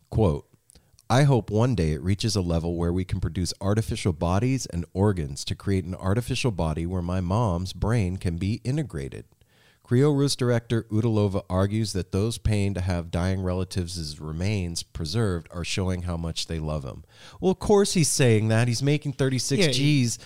Quote, 0.10 0.48
I 1.10 1.24
hope 1.24 1.52
one 1.52 1.76
day 1.76 1.92
it 1.92 2.02
reaches 2.02 2.36
a 2.36 2.42
level 2.42 2.76
where 2.76 2.92
we 2.92 3.06
can 3.06 3.20
produce 3.20 3.54
artificial 3.62 4.12
bodies 4.12 4.66
and 4.66 4.86
organs 4.94 5.46
to 5.46 5.56
create 5.56 5.86
an 5.86 5.94
artificial 5.96 6.50
body 6.52 6.86
where 6.88 7.02
my 7.04 7.22
mom's 7.22 7.74
brain 7.74 8.18
can 8.18 8.38
be 8.38 8.60
integrated. 8.64 9.26
KrioRus 9.88 10.36
director 10.36 10.84
Udalova 10.92 11.44
argues 11.48 11.94
that 11.94 12.12
those 12.12 12.40
paying 12.40 12.74
to 12.74 12.82
have 12.82 13.12
dying 13.12 13.44
relatives' 13.44 14.20
remains 14.20 14.82
preserved 14.82 15.48
are 15.52 15.64
showing 15.64 16.04
how 16.04 16.18
much 16.18 16.48
they 16.48 16.58
love 16.58 16.84
him. 16.84 17.04
Well, 17.40 17.52
of 17.52 17.60
course 17.60 17.94
he's 17.94 18.08
saying 18.08 18.48
that. 18.48 18.68
He's 18.68 18.82
making 18.82 19.14
36 19.14 19.64
Yeah, 19.64 19.72
G's. 19.72 20.18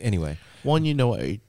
Anyway, 0.00 0.36
One, 0.62 0.84
you 0.84 0.92
know, 0.92 1.14
I- 1.16 1.40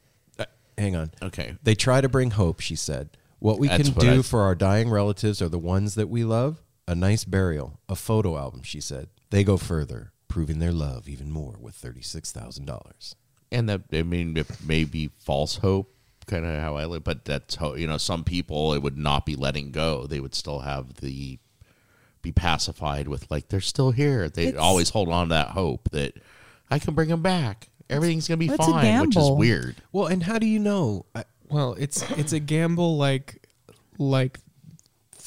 hang 0.77 0.95
on. 0.95 1.11
okay. 1.21 1.55
They 1.61 1.75
try 1.75 1.99
to 1.99 2.07
bring 2.07 2.31
hope, 2.31 2.61
she 2.61 2.77
said. 2.77 3.09
What 3.39 3.59
we 3.59 3.67
That's 3.67 3.83
can 3.89 3.93
what 3.95 4.01
do 4.01 4.19
I- 4.19 4.21
for 4.21 4.43
our 4.43 4.55
dying 4.55 4.89
relatives 4.89 5.41
are 5.41 5.49
the 5.49 5.59
ones 5.59 5.95
that 5.95 6.07
we 6.07 6.23
love. 6.23 6.61
A 6.87 6.95
nice 6.95 7.25
burial, 7.25 7.79
a 7.89 7.95
photo 7.95 8.37
album, 8.37 8.63
she 8.63 8.79
said. 8.79 9.09
They 9.29 9.43
go 9.43 9.57
further, 9.57 10.13
proving 10.27 10.59
their 10.59 10.71
love 10.71 11.09
even 11.09 11.29
more 11.31 11.55
with 11.59 11.75
$36,000. 11.81 13.15
and 13.51 13.67
that 13.69 13.81
I 13.93 14.03
mean, 14.03 14.35
it 14.37 14.47
may 14.65 14.83
be 14.85 15.09
false 15.19 15.57
hope, 15.57 15.93
kind 16.27 16.45
of 16.45 16.59
how 16.61 16.75
I 16.77 16.85
live, 16.85 17.03
but 17.03 17.25
that's 17.25 17.55
how 17.55 17.75
you 17.75 17.87
know 17.87 17.97
some 17.97 18.23
people 18.23 18.73
it 18.73 18.81
would 18.81 18.97
not 18.97 19.25
be 19.25 19.35
letting 19.35 19.71
go. 19.71 20.05
They 20.07 20.19
would 20.19 20.35
still 20.35 20.59
have 20.59 20.95
the 20.95 21.39
be 22.21 22.31
pacified 22.31 23.07
with 23.07 23.29
like 23.31 23.47
they're 23.49 23.61
still 23.61 23.91
here. 23.91 24.29
They 24.29 24.47
It's- 24.47 24.61
always 24.61 24.89
hold 24.89 25.09
on 25.09 25.27
to 25.27 25.33
that 25.35 25.49
hope 25.49 25.89
that 25.91 26.17
I 26.69 26.79
can 26.79 26.93
bring 26.93 27.09
them 27.09 27.21
back. 27.21 27.69
Everything's 27.89 28.27
gonna 28.27 28.37
be 28.37 28.49
fine, 28.49 29.07
which 29.07 29.15
is 29.15 29.29
weird. 29.31 29.77
Well, 29.93 30.07
and 30.07 30.23
how 30.23 30.39
do 30.39 30.45
you 30.47 30.59
know? 30.59 31.05
I, 31.15 31.23
Well, 31.49 31.73
it's 31.79 32.01
it's 32.11 32.33
a 32.33 32.39
gamble 32.39 32.97
like 32.97 33.47
like 33.97 34.39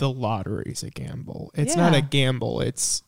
the 0.01 0.11
lottery's 0.11 0.83
a 0.83 0.91
gamble. 0.91 1.51
It's 1.55 1.77
not 1.77 1.95
a 1.95 2.01
gamble. 2.03 2.61
It's 2.61 3.03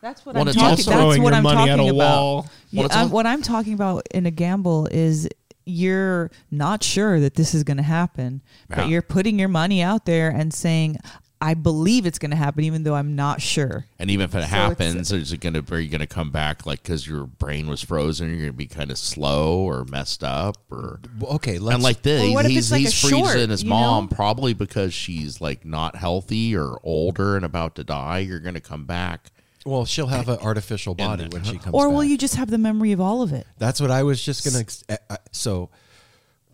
that's 0.00 0.24
what 0.26 0.34
Well, 0.34 0.42
I'm 0.42 0.48
it's 0.48 0.56
talking. 0.56 0.70
also- 0.70 0.90
That's 0.90 1.00
throwing 1.02 1.22
what 1.22 1.30
your 1.30 1.36
I'm 1.38 1.42
money 1.42 1.70
at 1.70 1.76
talking 1.76 1.90
a 1.90 1.94
about. 1.94 2.16
wall. 2.20 2.46
Yeah, 2.70 2.78
Well, 2.78 2.86
it's 2.86 2.94
uh, 2.94 2.98
I'm- 2.98 3.06
al- 3.08 3.12
what 3.14 3.26
I'm 3.26 3.42
talking 3.42 3.72
about 3.74 4.06
in 4.12 4.26
a 4.26 4.30
gamble 4.30 4.86
is 4.92 5.28
you're 5.64 6.30
not 6.50 6.82
sure 6.84 7.18
that 7.20 7.34
this 7.36 7.54
is 7.54 7.64
going 7.64 7.78
to 7.78 7.82
happen, 7.82 8.42
Yeah. 8.68 8.76
but 8.76 8.88
you're 8.90 9.00
putting 9.02 9.38
your 9.38 9.48
money 9.48 9.80
out 9.82 10.04
there 10.04 10.28
and 10.28 10.52
saying, 10.52 10.98
"I 11.44 11.54
believe 11.54 12.06
it's 12.06 12.18
going 12.18 12.30
to 12.30 12.36
happen," 12.36 12.64
even 12.64 12.82
though 12.84 12.94
I'm 12.94 13.14
not 13.16 13.42
sure. 13.42 13.86
And 13.98 14.10
even 14.10 14.24
if 14.24 14.34
it 14.34 14.42
So 14.42 14.48
happens, 14.48 15.12
is 15.12 15.32
it 15.32 15.40
gonna 15.40 15.62
are 15.70 15.78
you 15.80 15.88
gonna 15.90 16.06
come 16.06 16.30
back 16.30 16.66
like 16.66 16.82
because 16.82 17.06
your 17.06 17.26
brain 17.26 17.66
was 17.66 17.82
frozen? 17.82 18.30
You're 18.30 18.38
gonna 18.46 18.52
be 18.52 18.66
kind 18.66 18.90
of 18.90 18.98
slow 18.98 19.58
or 19.58 19.84
messed 19.84 20.24
up 20.24 20.56
or 20.70 21.00
okay, 21.22 21.58
let's. 21.58 21.74
and 21.74 21.82
like 21.82 22.02
this, 22.02 22.22
Well, 22.22 22.34
what 22.34 22.44
if 22.46 22.50
he's 22.50 22.64
it's 22.66 22.70
like 22.72 22.80
he's 22.80 22.92
a 23.04 23.08
freezing 23.08 23.24
short, 23.24 23.48
his 23.50 23.62
you 23.62 23.68
mom 23.68 24.04
know? 24.04 24.16
probably 24.16 24.54
because 24.54 24.92
she's 24.94 25.40
like 25.40 25.64
not 25.64 25.96
healthy 25.96 26.56
or 26.56 26.78
older 26.82 27.36
and 27.36 27.44
about 27.44 27.74
to 27.76 27.84
die. 27.84 28.18
You're 28.20 28.40
gonna 28.40 28.60
come 28.60 28.84
back. 28.86 29.30
well, 29.66 29.84
she'll 29.86 30.08
have 30.08 30.28
an 30.28 30.38
artificial 30.40 30.94
body 30.94 31.26
when 31.30 31.42
she 31.44 31.56
comes 31.58 31.74
Or 31.74 31.88
will 31.88 32.00
back. 32.00 32.08
you 32.10 32.18
just 32.18 32.36
have 32.36 32.50
the 32.50 32.58
memory 32.58 32.92
of 32.92 33.00
all 33.00 33.22
of 33.22 33.32
it? 33.32 33.46
That's 33.58 33.80
what 33.80 33.90
I 33.90 34.02
was 34.02 34.22
just 34.22 34.44
going 34.44 34.64
to. 34.64 34.84
Eh, 34.90 34.96
eh, 35.08 35.16
so, 35.32 35.70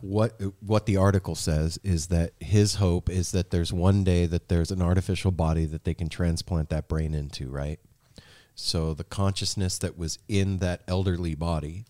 what 0.02 0.40
what 0.60 0.86
the 0.86 0.96
article 0.96 1.34
says 1.34 1.78
is 1.82 2.08
that 2.08 2.32
his 2.40 2.76
hope 2.76 3.10
is 3.10 3.32
that 3.32 3.50
there's 3.50 3.72
one 3.72 4.04
day 4.04 4.26
that 4.26 4.48
there's 4.48 4.70
an 4.70 4.82
artificial 4.82 5.30
body 5.30 5.66
that 5.66 5.84
they 5.84 5.94
can 5.94 6.08
transplant 6.08 6.70
that 6.70 6.88
brain 6.88 7.14
into, 7.14 7.48
right? 7.50 7.78
So 8.54 8.94
the 8.94 9.04
consciousness 9.04 9.78
that 9.78 9.96
was 9.96 10.18
in 10.28 10.58
that 10.58 10.82
elderly 10.86 11.34
body 11.34 11.84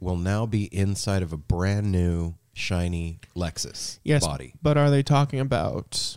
will 0.00 0.16
now 0.16 0.46
be 0.46 0.64
inside 0.74 1.22
of 1.22 1.32
a 1.32 1.36
brand 1.36 1.90
new 1.90 2.34
shiny 2.52 3.18
Lexus 3.34 3.98
yes, 4.04 4.24
body 4.24 4.54
but 4.62 4.76
are 4.78 4.88
they 4.88 5.02
talking 5.02 5.40
about 5.40 6.16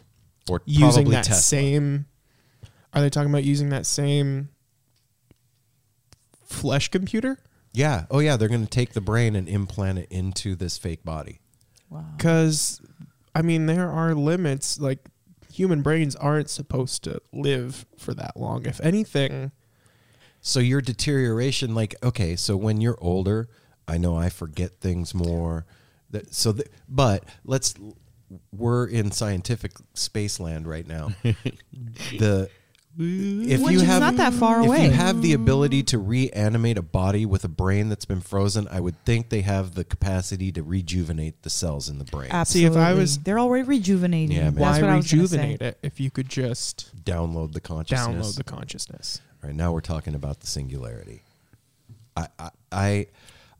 or 0.49 0.61
using 0.65 1.09
that 1.09 1.25
Tesla. 1.25 1.41
same? 1.41 2.05
Are 2.93 3.01
they 3.01 3.09
talking 3.09 3.29
about 3.29 3.43
using 3.43 3.69
that 3.69 3.85
same 3.85 4.49
flesh 6.45 6.89
computer? 6.89 7.39
Yeah. 7.77 8.05
Oh 8.09 8.19
yeah, 8.19 8.37
they're 8.37 8.47
going 8.47 8.63
to 8.63 8.69
take 8.69 8.93
the 8.93 9.01
brain 9.01 9.35
and 9.35 9.47
implant 9.47 9.99
it 9.99 10.07
into 10.09 10.55
this 10.55 10.77
fake 10.77 11.03
body. 11.05 11.41
Wow. 11.89 12.03
Because, 12.17 12.81
I 13.35 13.43
mean, 13.43 13.67
there 13.67 13.89
are 13.91 14.15
limits. 14.15 14.79
Like, 14.79 14.99
human 15.53 15.81
brains 15.83 16.15
aren't 16.15 16.49
supposed 16.49 17.03
to 17.03 17.21
live 17.31 17.85
for 17.97 18.13
that 18.15 18.35
long. 18.35 18.65
If 18.65 18.81
anything, 18.81 19.51
So 20.41 20.59
your 20.59 20.81
deterioration, 20.81 21.75
like 21.75 21.95
okay, 22.03 22.35
so 22.35 22.57
when 22.57 22.81
you're 22.81 22.97
older, 22.99 23.47
I 23.87 23.97
know 23.97 24.15
I 24.15 24.29
forget 24.29 24.79
things 24.79 25.13
more. 25.13 25.65
That 26.09 26.33
so, 26.33 26.53
th- 26.53 26.67
but 26.89 27.25
let's 27.43 27.75
we're 28.51 28.87
in 28.87 29.11
scientific 29.11 29.73
space 29.93 30.39
land 30.39 30.67
right 30.67 30.87
now. 30.87 31.11
the 31.23 32.49
if 32.99 33.61
Which 33.61 33.73
you 33.73 33.79
have 33.81 34.01
not 34.01 34.15
that 34.17 34.33
far 34.33 34.61
if 34.61 34.65
you 34.81 34.89
have 34.91 35.21
the 35.21 35.33
ability 35.33 35.83
to 35.83 35.99
reanimate 35.99 36.77
a 36.77 36.81
body 36.81 37.25
with 37.25 37.43
a 37.43 37.47
brain 37.47 37.89
that's 37.89 38.05
been 38.05 38.21
frozen, 38.21 38.67
I 38.71 38.79
would 38.79 39.03
think 39.05 39.29
they 39.29 39.41
have 39.41 39.75
the 39.75 39.83
capacity 39.83 40.51
to 40.53 40.63
rejuvenate 40.63 41.43
the 41.43 41.49
cells 41.49 41.89
in 41.89 41.99
the 41.99 42.05
brain. 42.05 42.29
Absolutely. 42.31 42.73
See, 42.73 42.79
if 42.79 42.83
I 42.83 42.93
was- 42.93 43.19
they're 43.19 43.39
already 43.39 43.63
rejuvenating. 43.67 44.35
Yeah, 44.37 44.45
man. 44.45 44.55
Why 44.55 44.81
what 44.81 44.89
I 44.89 44.95
was 44.95 45.11
gonna 45.11 45.23
rejuvenate 45.23 45.61
it 45.61 45.77
if 45.83 45.99
you 45.99 46.09
could 46.09 46.29
just 46.29 46.91
Download 47.03 47.53
the 47.53 47.61
consciousness. 47.61 48.27
download 48.33 48.35
the 48.35 48.43
consciousness? 48.43 49.21
Right 49.43 49.53
now, 49.55 49.71
we're 49.71 49.81
talking 49.81 50.15
about 50.15 50.39
the 50.39 50.47
singularity. 50.47 51.21
I 52.15 52.27
I 52.39 52.49
I, 52.71 53.05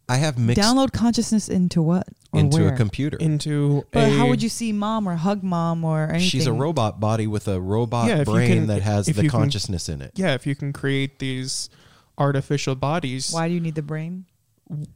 I 0.10 0.18
have 0.18 0.38
mixed 0.38 0.62
Download 0.62 0.92
consciousness 0.94 1.50
into 1.50 1.82
what? 1.82 2.08
Or 2.32 2.40
into 2.40 2.64
where? 2.64 2.74
a 2.74 2.78
computer. 2.78 3.18
Into 3.18 3.86
But 3.92 4.06
a, 4.06 4.10
how 4.12 4.28
would 4.28 4.42
you 4.42 4.50
see 4.50 4.72
mom 4.72 5.08
or 5.08 5.16
hug 5.16 5.44
mom 5.44 5.84
or 5.84 6.04
anything? 6.10 6.22
She's 6.30 6.48
a 6.48 6.54
robot 6.54 7.00
body 7.00 7.28
with 7.28 7.48
a 7.48 7.60
robot 7.60 8.08
Yeah, 8.08 8.20
if 8.20 8.28
you 8.28 8.34
brain 8.34 8.50
can- 8.60 8.68
that 8.68 8.82
has 8.84 9.08
if 9.10 9.18
the 9.18 9.24
you 9.24 9.30
can- 9.30 9.40
consciousness 9.42 9.90
in 9.90 10.02
it. 10.02 10.12
Yeah, 10.16 10.34
if 10.34 10.48
you 10.48 10.56
can 10.56 10.72
create 10.72 11.20
these 11.20 11.70
artificial 12.18 12.76
bodies, 12.76 13.32
Why 13.34 13.48
do 13.50 13.54
you 13.54 13.60
need 13.60 13.76
the 13.76 13.82
brain? 13.82 14.26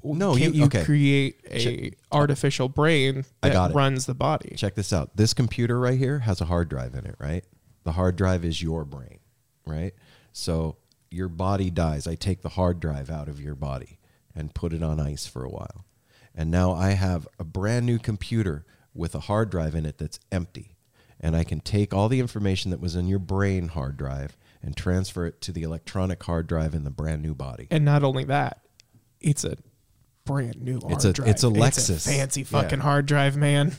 No, 0.03 0.35
can't 0.35 0.53
you- 0.53 0.61
you, 0.61 0.65
okay. 0.67 0.83
create 0.83 1.39
a 1.49 1.91
artificial 2.11 2.67
brain 2.69 3.25
I 3.43 3.49
that 3.49 3.53
got 3.53 3.71
it. 3.71 3.73
runs 3.75 4.05
the 4.05 4.13
body? 4.13 4.53
Check 4.57 4.75
this 4.75 4.91
out. 4.93 5.15
This 5.15 5.33
computer 5.33 5.79
right 5.79 5.97
here 5.97 6.19
has 6.19 6.41
a 6.41 6.45
hard 6.45 6.67
drive 6.69 6.93
in 6.95 7.05
it, 7.05 7.15
right? 7.19 7.43
The 7.83 7.93
hard 7.93 8.15
drive 8.15 8.43
is 8.45 8.61
your 8.61 8.83
brain, 8.85 9.19
right? 9.65 9.93
So 10.33 10.77
your 11.09 11.27
body 11.29 11.69
dies. 11.69 12.05
I 12.07 12.15
take 12.15 12.41
the 12.41 12.49
hard 12.49 12.79
drive 12.79 13.09
out 13.09 13.27
of 13.27 13.39
your 13.41 13.55
body 13.55 13.97
and 14.35 14.53
put 14.53 14.73
it 14.73 14.83
on 14.83 14.99
ice 14.99 15.25
for 15.25 15.43
a 15.43 15.49
while. 15.49 15.85
And 16.33 16.49
now 16.49 16.71
I 16.73 16.91
have 16.91 17.27
a 17.39 17.43
brand 17.43 17.85
new 17.85 17.99
computer 17.99 18.65
with 18.93 19.15
a 19.15 19.21
hard 19.21 19.49
drive 19.49 19.75
in 19.75 19.85
it 19.85 19.97
that's 19.97 20.19
empty. 20.31 20.75
And 21.19 21.35
I 21.35 21.43
can 21.43 21.59
take 21.59 21.93
all 21.93 22.09
the 22.09 22.19
information 22.19 22.71
that 22.71 22.79
was 22.79 22.95
in 22.95 23.07
your 23.07 23.19
brain 23.19 23.67
hard 23.69 23.97
drive 23.97 24.35
and 24.63 24.75
transfer 24.75 25.25
it 25.25 25.41
to 25.41 25.51
the 25.51 25.63
electronic 25.63 26.23
hard 26.23 26.47
drive 26.47 26.73
in 26.73 26.83
the 26.83 26.89
brand 26.89 27.21
new 27.21 27.35
body. 27.35 27.67
And 27.69 27.85
not 27.85 28.03
only 28.03 28.23
that, 28.25 28.61
it's 29.19 29.43
a 29.43 29.57
brand 30.25 30.61
new 30.61 30.79
hard 30.79 30.93
It's 30.93 31.05
a- 31.05 31.13
drive. 31.13 31.29
it's 31.29 31.43
a 31.43 31.47
Lexus. 31.47 32.05
fancy 32.05 32.41
Yeah. 32.41 32.45
fucking 32.47 32.79
hard 32.79 33.05
drive, 33.05 33.35
man. 33.37 33.73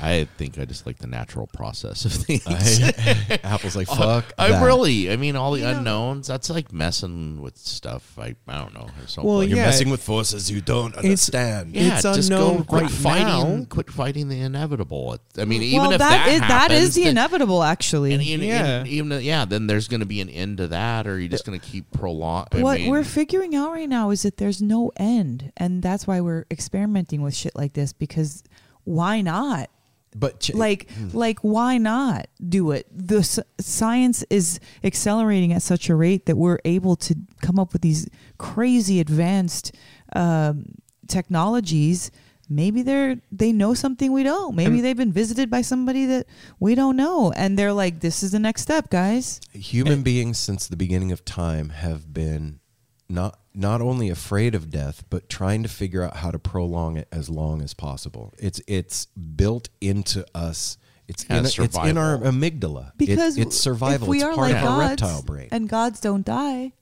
I 0.00 0.26
think 0.36 0.58
I 0.58 0.64
just 0.64 0.86
like 0.86 0.98
the 0.98 1.06
natural 1.06 1.46
process 1.46 2.04
of 2.04 2.12
things. 2.24 2.42
I- 2.46 3.40
Apple's 3.44 3.76
like, 3.76 3.90
uh, 3.90 3.94
fuck. 3.96 4.32
I 4.38 4.50
that. 4.50 4.64
really, 4.64 5.10
I 5.10 5.16
mean, 5.16 5.36
all 5.36 5.52
the 5.52 5.62
unknowns. 5.62 6.26
That's 6.28 6.50
like 6.50 6.72
messing 6.72 7.40
with 7.40 7.56
stuff. 7.56 8.18
I, 8.18 8.34
I 8.48 8.58
don't 8.60 8.74
know. 8.74 8.82
Or 9.02 9.06
something. 9.06 9.24
Well, 9.28 9.38
like, 9.38 9.48
You're 9.48 9.58
Yeah. 9.58 9.66
messing 9.66 9.90
with 9.90 10.02
forces 10.02 10.50
you 10.50 10.60
don't 10.60 10.94
understand. 10.96 11.74
yeah, 11.74 11.94
it's 11.94 12.02
just 12.02 12.30
unknown 12.30 12.58
go 12.58 12.64
quit 12.64 12.82
right 12.82 12.90
fighting. 12.90 13.58
now. 13.60 13.64
Quit 13.68 13.90
fighting 13.90 14.28
the 14.28 14.40
inevitable. 14.40 15.18
I 15.38 15.44
mean, 15.44 15.62
even 15.62 15.80
well, 15.80 15.92
if 15.92 15.98
that 15.98 16.26
that 16.26 16.28
is 16.32 16.40
happens, 16.40 16.80
is 16.80 16.94
the 16.94 17.02
then- 17.04 17.10
inevitable, 17.12 17.62
actually. 17.62 18.12
And 18.14 18.22
even, 18.22 18.46
Yeah. 18.46 18.84
even, 18.84 18.86
even 19.14 19.24
yeah, 19.24 19.44
then 19.44 19.66
there's 19.66 19.88
going 19.88 20.00
to 20.00 20.06
be 20.06 20.20
an 20.20 20.28
end 20.28 20.58
to 20.58 20.68
that, 20.68 21.06
or 21.06 21.18
you're 21.18 21.28
just 21.28 21.44
going 21.46 21.58
to 21.58 21.66
keep 21.66 21.90
prolong. 21.92 22.46
I 22.52 22.60
what 22.60 22.78
mean, 22.80 22.90
we're 22.90 23.04
figuring 23.04 23.54
out 23.54 23.72
right 23.72 23.88
now 23.88 24.10
is 24.10 24.22
that 24.22 24.36
there's 24.36 24.60
no 24.62 24.92
end, 24.96 25.52
and 25.56 25.82
that's 25.82 26.06
why 26.06 26.20
we're 26.20 26.44
experimenting 26.50 27.22
with 27.22 27.34
shit 27.34 27.54
like 27.56 27.72
this. 27.74 27.92
Because 27.92 28.42
why 28.84 29.20
not? 29.20 29.70
But 30.16 30.38
ch- 30.38 30.54
like 30.54 30.88
like 31.12 31.40
why 31.40 31.76
not 31.78 32.28
do 32.46 32.70
it? 32.70 32.86
The 32.92 33.18
s- 33.18 33.40
science 33.60 34.24
is 34.30 34.60
accelerating 34.84 35.52
at 35.52 35.60
such 35.62 35.90
a 35.90 35.96
rate 35.96 36.26
that 36.26 36.36
we're 36.36 36.60
able 36.64 36.94
to 36.96 37.16
come 37.42 37.58
up 37.58 37.72
with 37.72 37.82
these 37.82 38.08
crazy 38.38 39.00
advanced 39.00 39.74
um, 40.14 40.66
technologies. 41.08 42.12
Maybe 42.48 42.82
they're 42.82 43.16
they 43.32 43.52
know 43.52 43.74
something 43.74 44.12
we 44.12 44.22
don't. 44.22 44.54
Maybe 44.54 44.80
they've 44.80 44.96
been 44.96 45.10
visited 45.10 45.50
by 45.50 45.62
somebody 45.62 46.06
that 46.06 46.26
we 46.60 46.74
don't 46.76 46.94
know. 46.94 47.32
And 47.34 47.58
they're 47.58 47.72
like 47.72 47.98
this 48.00 48.22
is 48.22 48.30
the 48.32 48.38
next 48.38 48.62
step 48.62 48.90
guys. 48.90 49.40
Human 49.52 50.02
beings 50.02 50.38
since 50.38 50.68
the 50.68 50.76
beginning 50.76 51.10
of 51.10 51.24
time 51.24 51.70
have 51.70 52.12
been 52.12 52.60
not 53.08 53.40
not 53.54 53.80
only 53.80 54.08
afraid 54.10 54.54
of 54.54 54.70
death 54.70 55.04
but 55.10 55.28
trying 55.28 55.62
to 55.62 55.68
figure 55.68 56.02
out 56.02 56.16
how 56.16 56.30
to 56.30 56.38
prolong 56.38 56.96
it 56.96 57.06
as 57.12 57.28
long 57.28 57.62
as 57.62 57.72
possible 57.74 58.34
it's 58.38 58.60
it's 58.66 59.06
built 59.06 59.68
into 59.80 60.24
us 60.34 60.76
it's 61.06 61.24
in, 61.24 61.36
As 61.44 61.58
it's 61.58 61.76
in 61.76 61.96
our 61.98 62.16
survival. 62.16 62.32
amygdala 62.32 62.88
It- 62.88 62.98
because 62.98 63.36
it's 63.38 63.56
survival 63.56 64.06
if 64.06 64.10
we 64.10 64.16
it's 64.18 64.24
are 64.24 64.34
part 64.34 64.50
like 64.52 64.56
of 64.62 64.68
our 64.68 64.78
reptile 64.80 65.22
brain 65.22 65.48
and 65.52 65.68
gods 65.68 66.00
don't 66.00 66.24
die 66.24 66.72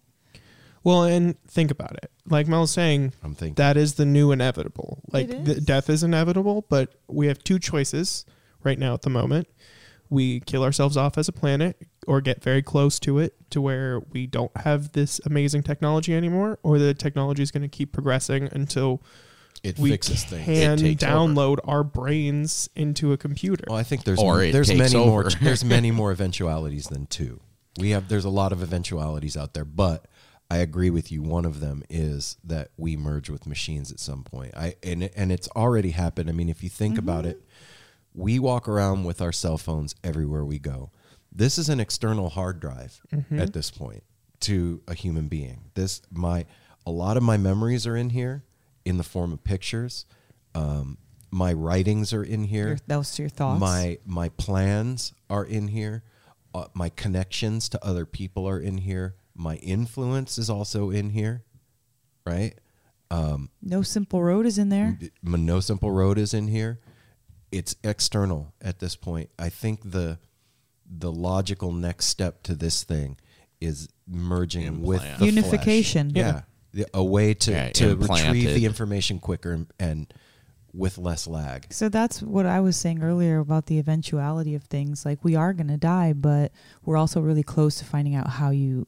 Well, 0.85 1.05
and 1.05 1.37
think 1.47 1.71
about 1.71 1.93
it. 2.03 2.11
Like 2.27 2.49
Mel 2.49 2.63
was 2.63 2.73
saying, 2.73 3.13
i'm 3.23 3.35
thinking 3.37 3.55
that 3.55 3.77
is 3.77 3.95
the 3.95 4.05
new 4.05 4.33
inevitable. 4.33 4.99
Like 5.13 5.29
It 5.31 5.45
the, 5.45 5.61
death 5.61 5.89
is 5.89 6.03
inevitable, 6.03 6.67
but 6.69 6.95
we 7.07 7.29
have 7.29 7.39
two 7.45 7.59
choices 7.61 8.25
right 8.65 8.79
now 8.79 8.93
at 8.95 9.03
the 9.03 9.11
moment. 9.11 9.47
We 10.11 10.41
kill 10.41 10.65
ourselves 10.65 10.97
off 10.97 11.17
as 11.19 11.29
a 11.29 11.33
planet 11.33 11.77
or 12.07 12.21
get 12.21 12.43
very 12.43 12.63
close 12.63 12.99
to 13.01 13.19
it 13.19 13.35
to 13.51 13.61
where 13.61 14.01
we 14.11 14.27
don't 14.27 14.55
have 14.59 14.93
this 14.93 15.21
amazing 15.25 15.63
technology 15.63 16.15
anymore 16.15 16.59
or 16.63 16.79
the 16.79 16.95
technology 16.95 17.43
is 17.43 17.51
going 17.51 17.63
to 17.63 17.69
keep 17.69 17.93
progressing 17.93 18.49
until 18.53 19.03
it 19.63 19.79
we 19.79 19.91
fixes 19.91 20.25
things 20.25 20.45
can 20.45 20.79
It 20.79 20.83
takes 20.83 21.03
over. 21.05 21.13
download 21.13 21.59
our 21.65 21.85
brains 21.85 22.69
into 22.75 23.13
a 23.13 23.17
computer. 23.17 23.65
well 23.69 23.79
i 23.79 23.83
think 23.83 24.05
there's 24.05 24.19
Or 24.19 24.43
it 24.43 24.53
there's 24.53 24.69
takes 24.69 24.93
many 24.93 25.07
more 25.07 25.25
there's 25.25 25.65
many 25.65 25.91
more 26.01 26.11
eventualities 26.11 26.87
than 26.87 27.07
two 27.07 27.41
we 27.79 27.91
have 27.91 28.09
there's 28.09 28.25
a 28.25 28.31
lot 28.31 28.53
of 28.53 28.63
eventualities 28.63 29.37
out 29.37 29.55
there 29.55 29.65
but 29.65 30.07
I 30.53 30.59
agree 30.59 30.91
with 30.91 31.11
you. 31.11 31.23
One 31.23 31.47
of 31.47 31.61
them 31.61 31.83
is 31.89 32.37
that 32.45 32.73
we 32.77 32.95
merge 32.95 33.31
with 33.31 33.47
machines 33.47 33.91
at 33.91 33.99
some 33.99 34.23
point. 34.23 34.55
I 34.55 34.75
and 34.83 35.05
and 35.17 35.33
it's 35.33 35.49
already 35.57 35.93
happened. 35.93 36.29
I 36.29 36.33
mean, 36.35 36.51
if 36.51 36.63
you 36.63 36.69
think 36.69 36.99
about 36.99 37.21
mm-hmm. 37.21 37.31
it, 37.31 37.45
we 38.13 38.39
walk 38.39 38.69
around 38.69 39.05
with 39.05 39.23
our 39.23 39.33
cell 39.33 39.57
phones 39.57 39.95
everywhere 40.05 40.45
we 40.45 40.59
go. 40.59 40.91
This 41.35 41.59
is 41.59 41.69
an 41.69 41.81
external 41.81 42.29
hard 42.29 42.61
drive 42.61 43.01
at 43.31 43.53
this 43.53 43.71
point 43.71 44.03
to 44.41 44.83
a 44.87 44.95
human 44.95 45.29
being. 45.29 45.71
This 45.75 46.03
my 46.11 46.45
a 46.87 46.91
lot 46.91 47.17
of 47.17 47.23
my 47.23 47.37
memories 47.37 47.87
are 47.87 47.97
in 47.97 48.11
here 48.11 48.45
in 48.85 48.99
the 48.99 49.05
form 49.05 49.33
of 49.33 49.43
pictures. 49.45 50.05
Um, 50.55 50.99
my 51.31 51.53
writings 51.53 52.13
are 52.13 52.25
in 52.25 52.45
here. 52.45 52.69
your, 52.69 52.79
those 52.87 53.19
are 53.19 53.23
your 53.23 53.31
thoughts 53.31 53.61
My 53.61 53.99
my 54.05 54.29
plans 54.31 55.13
are 55.31 55.45
in 55.45 55.69
here. 55.69 56.03
Uh, 56.55 56.67
my 56.75 56.91
connections 56.91 57.69
to 57.71 57.83
other 57.85 58.05
people 58.05 58.47
are 58.47 58.61
in 58.61 58.79
here. 58.79 59.15
My 59.35 59.57
influence 59.57 60.37
is 60.37 60.51
also 60.51 60.91
in 60.91 61.11
here, 61.11 61.45
right? 62.27 62.55
no 63.61 63.83
simple 63.83 64.23
road 64.23 64.47
is 64.47 64.59
in 64.59 64.71
there 64.71 64.99
No 65.23 65.61
Simple 65.61 65.91
Road 65.91 66.19
is 66.19 66.33
in 66.33 66.49
here. 66.49 66.81
It's 67.51 67.77
external 67.85 68.55
at 68.63 68.79
this 68.79 68.97
point. 68.97 69.29
I 69.39 69.51
think 69.51 69.91
the 69.91 70.19
the 70.97 71.11
logical 71.11 71.73
next 71.73 72.07
step 72.07 72.43
to 72.45 72.55
this 72.55 72.85
thing 72.85 73.17
is 73.61 73.89
merging 74.07 74.83
with 74.83 75.01
Implant. 75.01 75.19
the 75.21 75.27
flesh. 75.27 75.35
Unification. 75.45 76.11
Yeah, 76.15 76.43
The- 76.73 76.87
a 76.93 77.03
way 77.05 77.35
to 77.35 77.51
Yeah, 77.51 77.69
to 77.71 77.97
retrieve 77.97 78.55
the 78.55 78.65
information 78.67 79.19
quicker 79.19 79.53
and, 79.53 79.67
and 79.79 80.15
with 80.75 80.99
less 80.99 81.27
lag. 81.27 81.67
So 81.71 81.89
that's 81.89 82.23
what 82.23 82.47
I 82.47 82.61
was 82.61 82.77
saying 82.77 83.03
earlier 83.03 83.39
about 83.39 83.67
the 83.67 83.79
eventuality 83.79 84.55
of 84.55 84.65
things. 84.65 85.05
Like 85.05 85.23
we 85.23 85.35
are 85.37 85.53
going 85.53 85.69
to 85.69 85.77
die, 85.77 86.13
but 86.13 86.53
we're 86.85 86.97
also 86.97 87.21
really 87.21 87.43
close 87.43 87.77
to 87.77 87.85
finding 87.85 88.15
out 88.15 88.27
how 88.27 88.51
you 88.51 88.87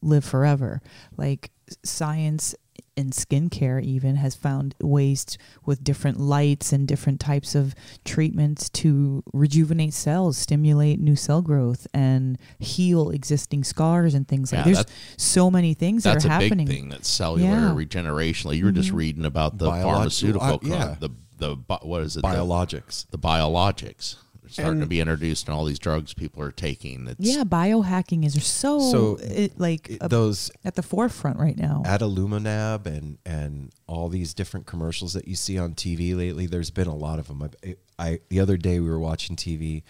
live 0.00 0.24
forever. 0.24 0.80
Like 1.16 1.50
science 1.82 2.54
in 2.96 3.10
skincare 3.10 3.82
even 3.82 4.16
has 4.16 4.34
found 4.34 4.74
ways 4.80 5.24
t 5.24 5.36
with 5.66 5.82
different 5.82 6.18
lights 6.20 6.72
and 6.72 6.86
different 6.86 7.18
types 7.20 7.54
of 7.54 7.74
treatments 8.04 8.68
to 8.70 9.22
rejuvenate 9.32 9.92
cells, 9.94 10.36
stimulate 10.38 11.00
new 11.00 11.16
cell 11.16 11.42
growth 11.42 11.86
and 11.92 12.38
heal 12.58 13.10
existing 13.10 13.64
scars 13.64 14.14
and 14.14 14.28
things 14.28 14.52
like 14.52 14.60
Yeah, 14.60 14.64
There's 14.64 14.78
that- 14.78 14.90
so 15.16 15.50
many 15.50 15.74
things 15.74 16.04
that 16.04 16.12
That's 16.14 16.24
are 16.24 16.28
a 16.28 16.32
happening. 16.32 16.66
big 16.66 16.76
thing. 16.76 16.88
That's 16.90 17.08
cellular 17.08 17.48
Yeah. 17.50 17.74
regeneration. 17.74 18.50
Like 18.50 18.58
you 18.58 18.64
were 18.64 18.72
just 18.72 18.92
reading 18.92 19.24
about 19.24 19.58
the 19.58 19.70
Biolog- 19.70 19.82
pharmaceutical, 19.82 20.46
uh, 20.54 20.58
yeah. 20.62 20.96
the 21.00 21.10
the 21.36 21.56
what 21.82 22.02
is 22.02 22.16
it? 22.16 22.22
The- 22.22 22.28
Biologics. 22.28 23.06
The, 23.10 23.18
biologics. 23.18 24.14
They're 24.56 24.64
starting 24.64 24.80
to 24.80 24.86
be 24.86 25.00
introduced 25.00 25.48
and 25.48 25.54
all 25.56 25.64
these 25.64 25.78
drugs 25.78 26.14
people 26.14 26.42
are 26.42 26.50
taking. 26.52 27.06
It's, 27.08 27.20
yeah, 27.20 27.44
biohacking 27.44 28.24
is 28.24 28.44
so, 28.46 28.78
So, 28.78 29.16
it, 29.20 29.58
like 29.58 29.90
It- 29.90 29.98
a- 30.00 30.08
those 30.08 30.50
at 30.64 30.74
the 30.74 30.82
forefront 30.82 31.38
right 31.38 31.56
now. 31.56 31.82
adalimumab 31.86 32.86
and 32.86 33.18
and 33.26 33.72
all 33.86 34.08
these 34.08 34.34
different 34.34 34.66
commercials 34.66 35.12
that 35.14 35.26
you 35.28 35.34
see 35.36 35.58
on 35.58 35.74
TV 35.74 36.14
lately. 36.16 36.46
There's 36.46 36.70
been 36.70 36.88
a 36.88 36.94
lot 36.96 37.18
of 37.18 37.28
them. 37.28 37.42
I, 37.64 37.76
I 37.98 38.20
the 38.28 38.40
other 38.40 38.56
day 38.56 38.80
we 38.80 38.88
were 38.88 38.98
watching 39.00 39.36
TV, 39.36 39.82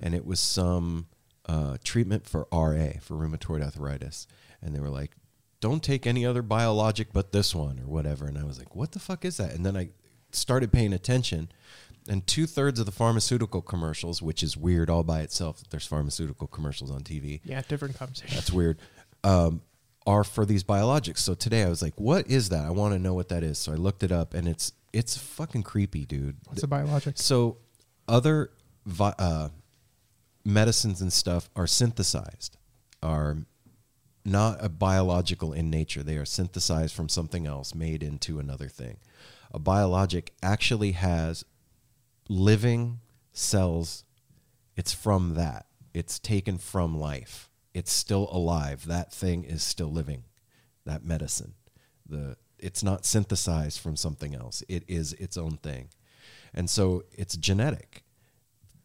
and 0.00 0.14
it 0.14 0.24
was 0.24 0.40
some 0.40 1.06
uh, 1.46 1.76
treatment 1.84 2.26
for 2.26 2.46
RA 2.52 2.98
for 3.00 3.14
rheumatoid 3.14 3.62
arthritis, 3.62 4.26
and 4.62 4.74
they 4.74 4.80
were 4.80 4.90
like, 4.90 5.12
"Don't 5.60 5.82
take 5.82 6.06
any 6.06 6.24
other 6.26 6.42
biologic 6.42 7.12
but 7.12 7.32
this 7.32 7.54
one 7.54 7.78
or 7.78 7.86
whatever." 7.86 8.26
And 8.26 8.36
I 8.38 8.44
was 8.44 8.58
like, 8.58 8.74
"What 8.74 8.92
the 8.92 8.98
fuck 8.98 9.24
is 9.24 9.36
that?" 9.36 9.52
And 9.52 9.64
then 9.64 9.76
I 9.76 9.90
started 10.32 10.72
paying 10.72 10.92
attention. 10.92 11.48
And 12.08 12.26
two 12.26 12.46
thirds 12.46 12.78
of 12.78 12.86
the 12.86 12.92
pharmaceutical 12.92 13.62
commercials, 13.62 14.22
which 14.22 14.42
is 14.42 14.56
weird 14.56 14.88
all 14.88 15.02
by 15.02 15.20
itself, 15.20 15.58
that 15.58 15.70
there's 15.70 15.86
pharmaceutical 15.86 16.46
commercials 16.46 16.90
on 16.90 17.00
TV 17.00 17.40
yeah, 17.44 17.62
different 17.68 17.96
conversation. 17.96 18.34
that's 18.34 18.52
weird. 18.52 18.78
Um, 19.24 19.62
are 20.06 20.22
for 20.22 20.46
these 20.46 20.62
biologics. 20.62 21.18
So 21.18 21.34
today 21.34 21.64
I 21.64 21.68
was 21.68 21.82
like, 21.82 21.98
"What 21.98 22.28
is 22.28 22.50
that? 22.50 22.64
I 22.64 22.70
want 22.70 22.94
to 22.94 22.98
know 22.98 23.14
what 23.14 23.28
that 23.30 23.42
is." 23.42 23.58
So 23.58 23.72
I 23.72 23.74
looked 23.74 24.02
it 24.04 24.12
up, 24.12 24.34
and 24.34 24.46
it's 24.46 24.72
it's 24.92 25.16
fucking 25.16 25.64
creepy, 25.64 26.04
dude. 26.04 26.36
What's 26.46 26.62
a 26.62 26.68
biologic? 26.68 27.18
So 27.18 27.58
other 28.06 28.50
vi- 28.84 29.14
uh, 29.18 29.48
medicines 30.44 31.00
and 31.00 31.12
stuff 31.12 31.50
are 31.56 31.66
synthesized, 31.66 32.56
are 33.02 33.38
not 34.24 34.64
a 34.64 34.68
biological 34.68 35.52
in 35.52 35.70
nature. 35.70 36.02
They 36.02 36.16
are 36.16 36.24
synthesized 36.24 36.94
from 36.94 37.08
something 37.08 37.46
else, 37.46 37.74
made 37.74 38.02
into 38.02 38.38
another 38.38 38.68
thing. 38.68 38.98
A 39.52 39.58
biologic 39.58 40.32
actually 40.42 40.92
has 40.92 41.44
living 42.28 43.00
cells. 43.32 44.04
It's 44.76 44.92
from 44.92 45.34
that. 45.34 45.66
It's 45.94 46.18
taken 46.18 46.58
from 46.58 46.98
life. 46.98 47.50
It's 47.74 47.92
still 47.92 48.28
alive. 48.30 48.86
That 48.86 49.12
thing 49.12 49.44
is 49.44 49.62
still 49.62 49.90
living. 49.90 50.24
That 50.84 51.04
medicine. 51.04 51.54
The 52.08 52.36
it's 52.58 52.82
not 52.82 53.04
synthesized 53.04 53.80
from 53.80 53.96
something 53.96 54.34
else. 54.34 54.62
It 54.68 54.84
is 54.88 55.12
its 55.14 55.36
own 55.36 55.58
thing. 55.58 55.90
And 56.54 56.70
so 56.70 57.04
it's 57.12 57.36
genetic 57.36 58.06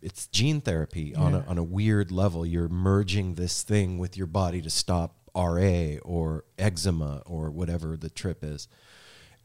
it's 0.01 0.27
gene 0.27 0.61
therapy 0.61 1.15
on 1.15 1.35
a, 1.35 1.45
on 1.47 1.57
a 1.57 1.63
weird 1.63 2.11
level. 2.11 2.45
You're 2.45 2.67
merging 2.67 3.35
this 3.35 3.63
thing 3.63 3.97
with 3.97 4.17
your 4.17 4.27
body 4.27 4.61
to 4.61 4.69
stop 4.69 5.15
RA 5.35 5.97
or 6.03 6.45
eczema 6.57 7.21
or 7.25 7.51
whatever 7.51 7.95
the 7.95 8.09
trip 8.09 8.43
is. 8.43 8.67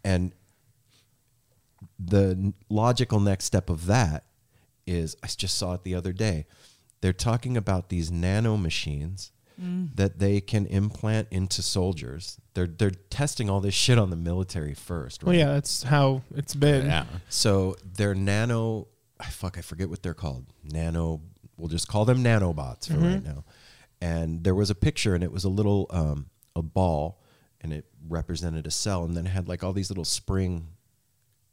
And 0.03 0.33
the 1.99 2.53
logical 2.69 3.21
next 3.21 3.45
step 3.45 3.71
of 3.71 3.87
that 3.87 4.25
is 4.87 5.17
I 5.23 5.27
just 5.27 5.57
saw 5.57 5.75
it 5.75 5.83
the 5.85 5.95
other 5.95 6.13
day. 6.13 6.47
They're 7.01 7.13
talking 7.13 7.57
about 7.57 7.89
these 7.89 8.11
nano 8.11 8.57
machines 8.57 9.33
that 9.95 10.19
they 10.19 10.41
can 10.43 10.67
implant 10.67 11.29
into 11.31 11.63
soldiers. 11.63 12.39
They're 12.53 12.67
they're 12.67 12.91
testing 12.91 13.49
all 13.49 13.61
this 13.61 13.73
shit 13.75 13.99
on 13.99 14.11
the 14.11 14.17
military 14.17 14.75
first, 14.75 15.23
right? 15.23 15.29
Well, 15.29 15.37
yeah, 15.37 15.55
that's 15.55 15.83
how 15.83 16.23
it's 16.35 16.55
been. 16.55 16.87
Yeah. 16.87 17.07
So 17.31 17.77
they're 17.83 18.15
nano. 18.15 18.89
I 19.19 19.25
fuck. 19.31 19.57
I 19.57 19.63
forget 19.63 19.89
what 19.89 20.03
they're 20.03 20.15
called. 20.15 20.45
Nano. 20.63 21.23
We'll 21.57 21.69
just 21.69 21.89
call 21.89 22.05
them 22.05 22.23
nanobots 22.23 22.89
for 22.89 22.99
right 22.99 23.25
now. 23.25 23.45
And 24.03 24.45
there 24.45 24.55
was 24.55 24.69
a 24.69 24.75
picture, 24.75 25.15
and 25.15 25.25
it 25.25 25.33
was 25.33 25.45
a 25.45 25.49
little 25.49 25.87
um, 25.89 26.27
a 26.55 26.61
ball, 26.61 27.23
and 27.63 27.73
it 27.73 27.87
represented 28.07 28.67
a 28.67 28.71
cell, 28.71 29.05
and 29.05 29.17
then 29.17 29.27
it 29.27 29.31
had 29.31 29.49
like 29.49 29.65
all 29.65 29.73
these 29.73 29.89
little 29.89 30.05
spring 30.05 30.69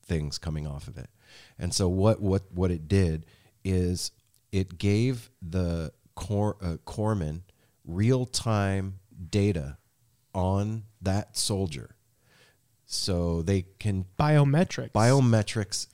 things 0.06 0.38
coming 0.38 0.68
off 0.68 0.88
of 0.88 0.98
it. 0.98 1.10
And 1.58 1.74
so 1.74 1.88
what 1.90 2.22
what 2.22 2.44
what 2.52 2.72
it 2.72 2.88
did 2.88 3.26
is 3.64 4.12
it 4.52 4.78
gave 4.78 5.30
the 5.42 5.92
cor- 6.16 6.58
uh, 6.62 6.78
corpsman 6.86 7.42
real 7.86 8.26
time 8.26 9.00
data 9.30 9.78
on 10.34 10.84
that 11.02 11.38
soldier, 11.38 11.96
so 12.86 13.42
they 13.42 13.66
can 13.80 14.06
Biometrics. 14.20 14.92
biometrics 14.92 15.88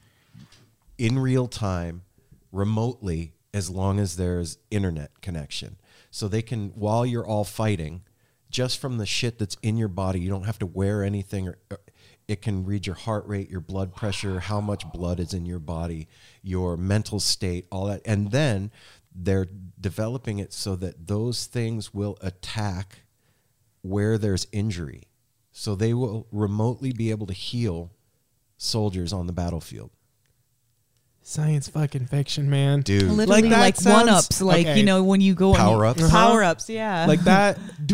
in 0.98 1.18
real 1.20 1.48
time 1.48 2.04
remotely 2.52 3.34
as 3.54 3.70
long 3.70 4.00
as 4.00 4.18
there's 4.18 4.58
internet 4.70 5.22
connection 5.22 5.78
so 6.12 6.28
they 6.28 6.42
can 6.42 6.70
while 6.70 7.06
you're 7.06 7.26
all 7.26 7.44
fighting 7.44 8.02
just 8.50 8.80
from 8.80 8.98
the 8.98 9.06
shit 9.06 9.40
that's 9.40 9.56
in 9.62 9.78
your 9.78 9.88
body 9.88 10.20
you 10.20 10.30
don't 10.30 10.44
have 10.46 10.60
to 10.60 10.66
wear 10.66 11.04
anything 11.04 11.48
or, 11.48 11.58
or 11.72 11.80
it 12.30 12.42
can 12.42 12.64
read 12.66 12.86
your 12.86 12.96
heart 12.96 13.26
rate 13.28 13.50
your 13.50 13.60
blood 13.60 13.96
pressure 13.96 14.40
how 14.40 14.62
much 14.62 14.90
blood 14.94 15.20
is 15.20 15.34
in 15.34 15.46
your 15.46 15.60
body 15.60 16.08
your 16.42 16.78
mental 16.78 17.20
state 17.20 17.66
all 17.72 17.86
that 17.86 18.02
and 18.06 18.32
then 18.32 18.72
they're 19.14 19.48
developing 19.82 20.40
it 20.40 20.54
so 20.54 20.76
that 20.76 21.08
those 21.08 21.46
things 21.46 21.94
will 21.94 22.18
attack 22.22 23.00
where 23.82 24.18
there's 24.18 24.48
injury 24.52 25.04
so 25.52 25.76
they 25.76 25.94
will 25.94 26.26
remotely 26.32 26.94
be 26.94 27.12
able 27.12 27.28
to 27.28 27.34
heal 27.34 27.92
soldiers 28.60 29.12
on 29.12 29.28
the 29.28 29.34
battlefield. 29.34 29.90
Science 31.22 31.68
fucking 31.68 32.06
fiction, 32.08 32.50
man. 32.50 32.82
Dude, 32.82 33.04
Literally 33.12 33.50
that 33.50 33.60
like, 33.60 33.76
sounds- 33.76 34.06
one 34.06 34.10
ups, 34.10 34.42
like 34.42 34.66
okay. 34.68 34.80
you 34.80 34.86
know 34.86 35.04
when 35.04 35.22
you 35.22 35.34
go 35.36 35.54
Power 35.54 35.86
ups? 35.86 36.02
Uh-huh. 36.02 36.12
power 36.12 36.44
ups, 36.44 36.70
yeah. 36.70 37.06
Like 37.08 37.22
that. 37.22 37.58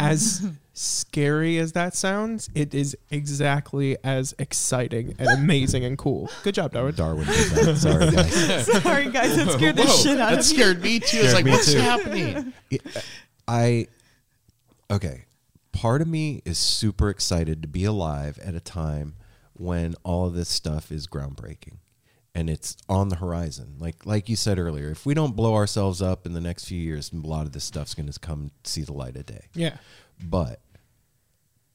as 0.00 0.46
scary 0.72 1.58
as 1.58 1.72
that 1.72 1.94
sounds, 1.94 2.48
it 2.54 2.74
is 2.74 2.96
exactly 3.10 3.96
as 4.02 4.34
exciting 4.38 5.14
and 5.18 5.28
amazing 5.28 5.84
and 5.84 5.98
cool. 5.98 6.30
Good 6.42 6.54
job, 6.54 6.72
Darwin. 6.72 6.94
Darwin 6.94 7.26
did 7.26 7.50
that. 7.50 7.76
Sorry, 7.76 8.10
guys. 8.10 8.82
Sorry 8.82 9.10
guys, 9.10 9.36
that 9.36 9.52
scared 9.52 9.76
the 9.76 9.84
Whoa, 9.84 9.96
shit 9.96 10.18
out 10.20 10.30
that 10.30 10.32
of 10.32 10.32
me. 10.32 10.36
That 10.36 10.44
scared 10.44 10.82
me 10.82 11.00
too. 11.00 11.18
It's 11.18 11.30
Scared 11.30 11.34
like, 11.34 11.44
me 11.44 11.50
what's 11.52 11.72
too. 11.72 11.78
happening? 11.78 12.52
Uh, 12.82 13.00
I 13.48 13.86
okay. 14.90 15.24
Part 15.72 16.02
of 16.02 16.08
me 16.08 16.40
is 16.44 16.56
super 16.58 17.08
excited 17.10 17.62
to 17.62 17.68
be 17.68 17.84
alive 17.84 18.38
at 18.44 18.54
a 18.54 18.60
time 18.60 19.14
when 19.54 19.94
all 20.04 20.26
of 20.26 20.34
this 20.34 20.48
stuff 20.48 20.90
is 20.92 21.06
groundbreaking 21.08 21.78
and 22.34 22.48
it's 22.48 22.76
on 22.88 23.08
the 23.08 23.16
horizon. 23.16 23.76
Like 23.78 24.06
like 24.06 24.28
you 24.28 24.36
said 24.36 24.58
earlier, 24.58 24.90
if 24.90 25.04
we 25.04 25.14
don't 25.14 25.36
blow 25.36 25.54
ourselves 25.54 26.00
up 26.00 26.26
in 26.26 26.32
the 26.32 26.40
next 26.40 26.64
few 26.64 26.80
years, 26.80 27.12
a 27.12 27.16
lot 27.16 27.46
of 27.46 27.52
this 27.52 27.64
stuff's 27.64 27.94
going 27.94 28.10
to 28.10 28.18
come 28.18 28.50
see 28.64 28.82
the 28.82 28.92
light 28.92 29.16
of 29.16 29.26
day. 29.26 29.48
Yeah. 29.54 29.78
But 30.22 30.60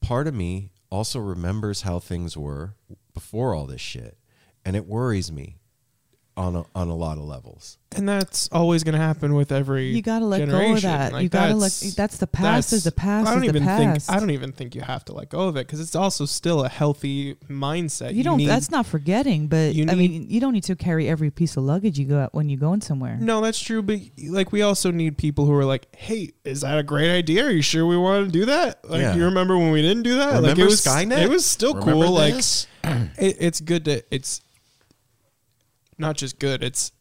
part 0.01 0.27
of 0.27 0.33
me 0.33 0.71
also 0.89 1.19
remembers 1.19 1.81
how 1.81 1.99
things 1.99 2.37
were 2.37 2.75
before 3.13 3.53
all 3.53 3.65
this 3.65 3.81
shit, 3.81 4.17
and 4.63 4.75
it 4.75 4.85
worries 4.85 5.31
me 5.31 5.57
on 6.37 6.55
a, 6.55 6.65
on 6.75 6.89
a 6.89 6.95
lot 6.95 7.17
of 7.17 7.23
levels. 7.23 7.77
And 7.95 8.09
that's 8.09 8.49
always 8.51 8.83
going 8.83 8.93
to 8.95 8.99
happen 8.99 9.35
with 9.35 9.53
every. 9.53 9.87
You 9.95 10.01
gotta 10.01 10.25
let 10.25 10.45
go 10.49 10.73
of 10.73 10.81
that. 10.81 11.13
Like, 11.13 11.23
You 11.23 11.29
gotta 11.29 11.53
let- 11.53 11.71
that's- 11.71 11.93
that's 11.95 12.17
the 12.17 12.27
past 12.27 12.73
is 12.73 12.83
the 12.83 12.91
past 12.91 13.29
I 13.29 13.33
don't 13.33 13.45
is 13.45 13.51
the 13.53 13.57
even 13.57 13.63
past. 13.65 14.07
think. 14.07 14.17
I 14.17 14.19
don't 14.19 14.31
even 14.31 14.51
think 14.51 14.75
you 14.75 14.81
have 14.81 15.05
to 15.05 15.13
let 15.13 15.29
go 15.29 15.47
of 15.47 15.55
it 15.55 15.65
because 15.65 15.79
it's 15.79 15.95
also 15.95 16.25
still 16.25 16.65
a 16.65 16.67
healthy 16.69 17.35
mindset. 17.49 18.13
you 18.13 18.23
don't. 18.23 18.35
need- 18.37 18.49
that's 18.49 18.69
not 18.69 18.85
forgetting, 18.85 19.47
but 19.47 19.73
you 19.75 19.85
I 19.87 19.95
mean, 19.95 20.25
you 20.29 20.41
don't 20.41 20.51
need 20.51 20.65
to 20.65 20.75
carry 20.75 21.07
every 21.07 21.31
piece 21.31 21.55
of 21.55 21.63
luggage 21.63 21.97
you 21.97 22.05
go 22.05 22.19
out 22.19 22.33
when 22.33 22.49
you're 22.49 22.59
going 22.59 22.81
somewhere. 22.81 23.17
No, 23.17 23.39
that's 23.39 23.59
true. 23.61 23.81
But 23.81 23.99
like, 24.27 24.51
we 24.51 24.61
also 24.61 24.91
need 24.91 25.17
people 25.17 25.45
who 25.45 25.53
are 25.53 25.63
like, 25.65 25.87
"Hey, 25.95 26.33
is 26.43 26.61
that 26.61 26.77
a 26.77 26.83
great 26.83 27.15
idea? 27.15 27.45
Are 27.45 27.51
you 27.51 27.61
sure 27.61 27.85
we 27.85 27.95
want 27.95 28.25
to 28.25 28.31
do 28.31 28.43
that? 28.47 28.83
Like, 28.89 28.99
Yeah. 29.01 29.15
you 29.15 29.23
remember 29.23 29.57
when 29.57 29.71
we 29.71 29.81
didn't 29.81 30.03
do 30.03 30.15
that? 30.17 30.33
like, 30.33 30.41
Remember 30.41 30.61
it 30.63 30.65
was 30.65 30.81
Skynet? 30.81 31.21
It 31.21 31.29
was 31.29 31.45
still 31.45 31.75
Remember 31.75 31.93
cool. 32.07 32.11
Like, 32.11 32.33
it, 33.17 33.37
it's 33.39 33.61
good 33.61 33.85
to. 33.85 34.03
It's 34.13 34.41
not 35.97 36.17
just 36.17 36.39
good. 36.39 36.63
It's 36.63 36.91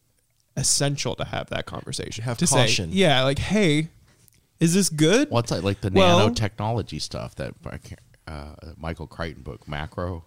essential 0.56 1.14
to 1.16 1.24
have 1.24 1.48
that 1.50 1.66
conversation. 1.66 2.24
Have 2.24 2.38
to 2.38 2.46
caution. 2.46 2.90
Say, 2.92 2.96
yeah, 2.96 3.22
like, 3.24 3.38
hey, 3.38 3.88
is 4.60 4.74
this 4.74 4.88
good? 4.88 5.30
What's 5.30 5.50
like, 5.50 5.62
like 5.62 5.80
the 5.80 5.90
Well- 5.92 6.30
nanotechnology 6.30 7.00
stuff 7.00 7.34
that 7.36 7.54
uh, 8.28 8.54
Michael 8.76 9.06
Crichton 9.06 9.42
book, 9.42 9.66
Macro? 9.68 10.24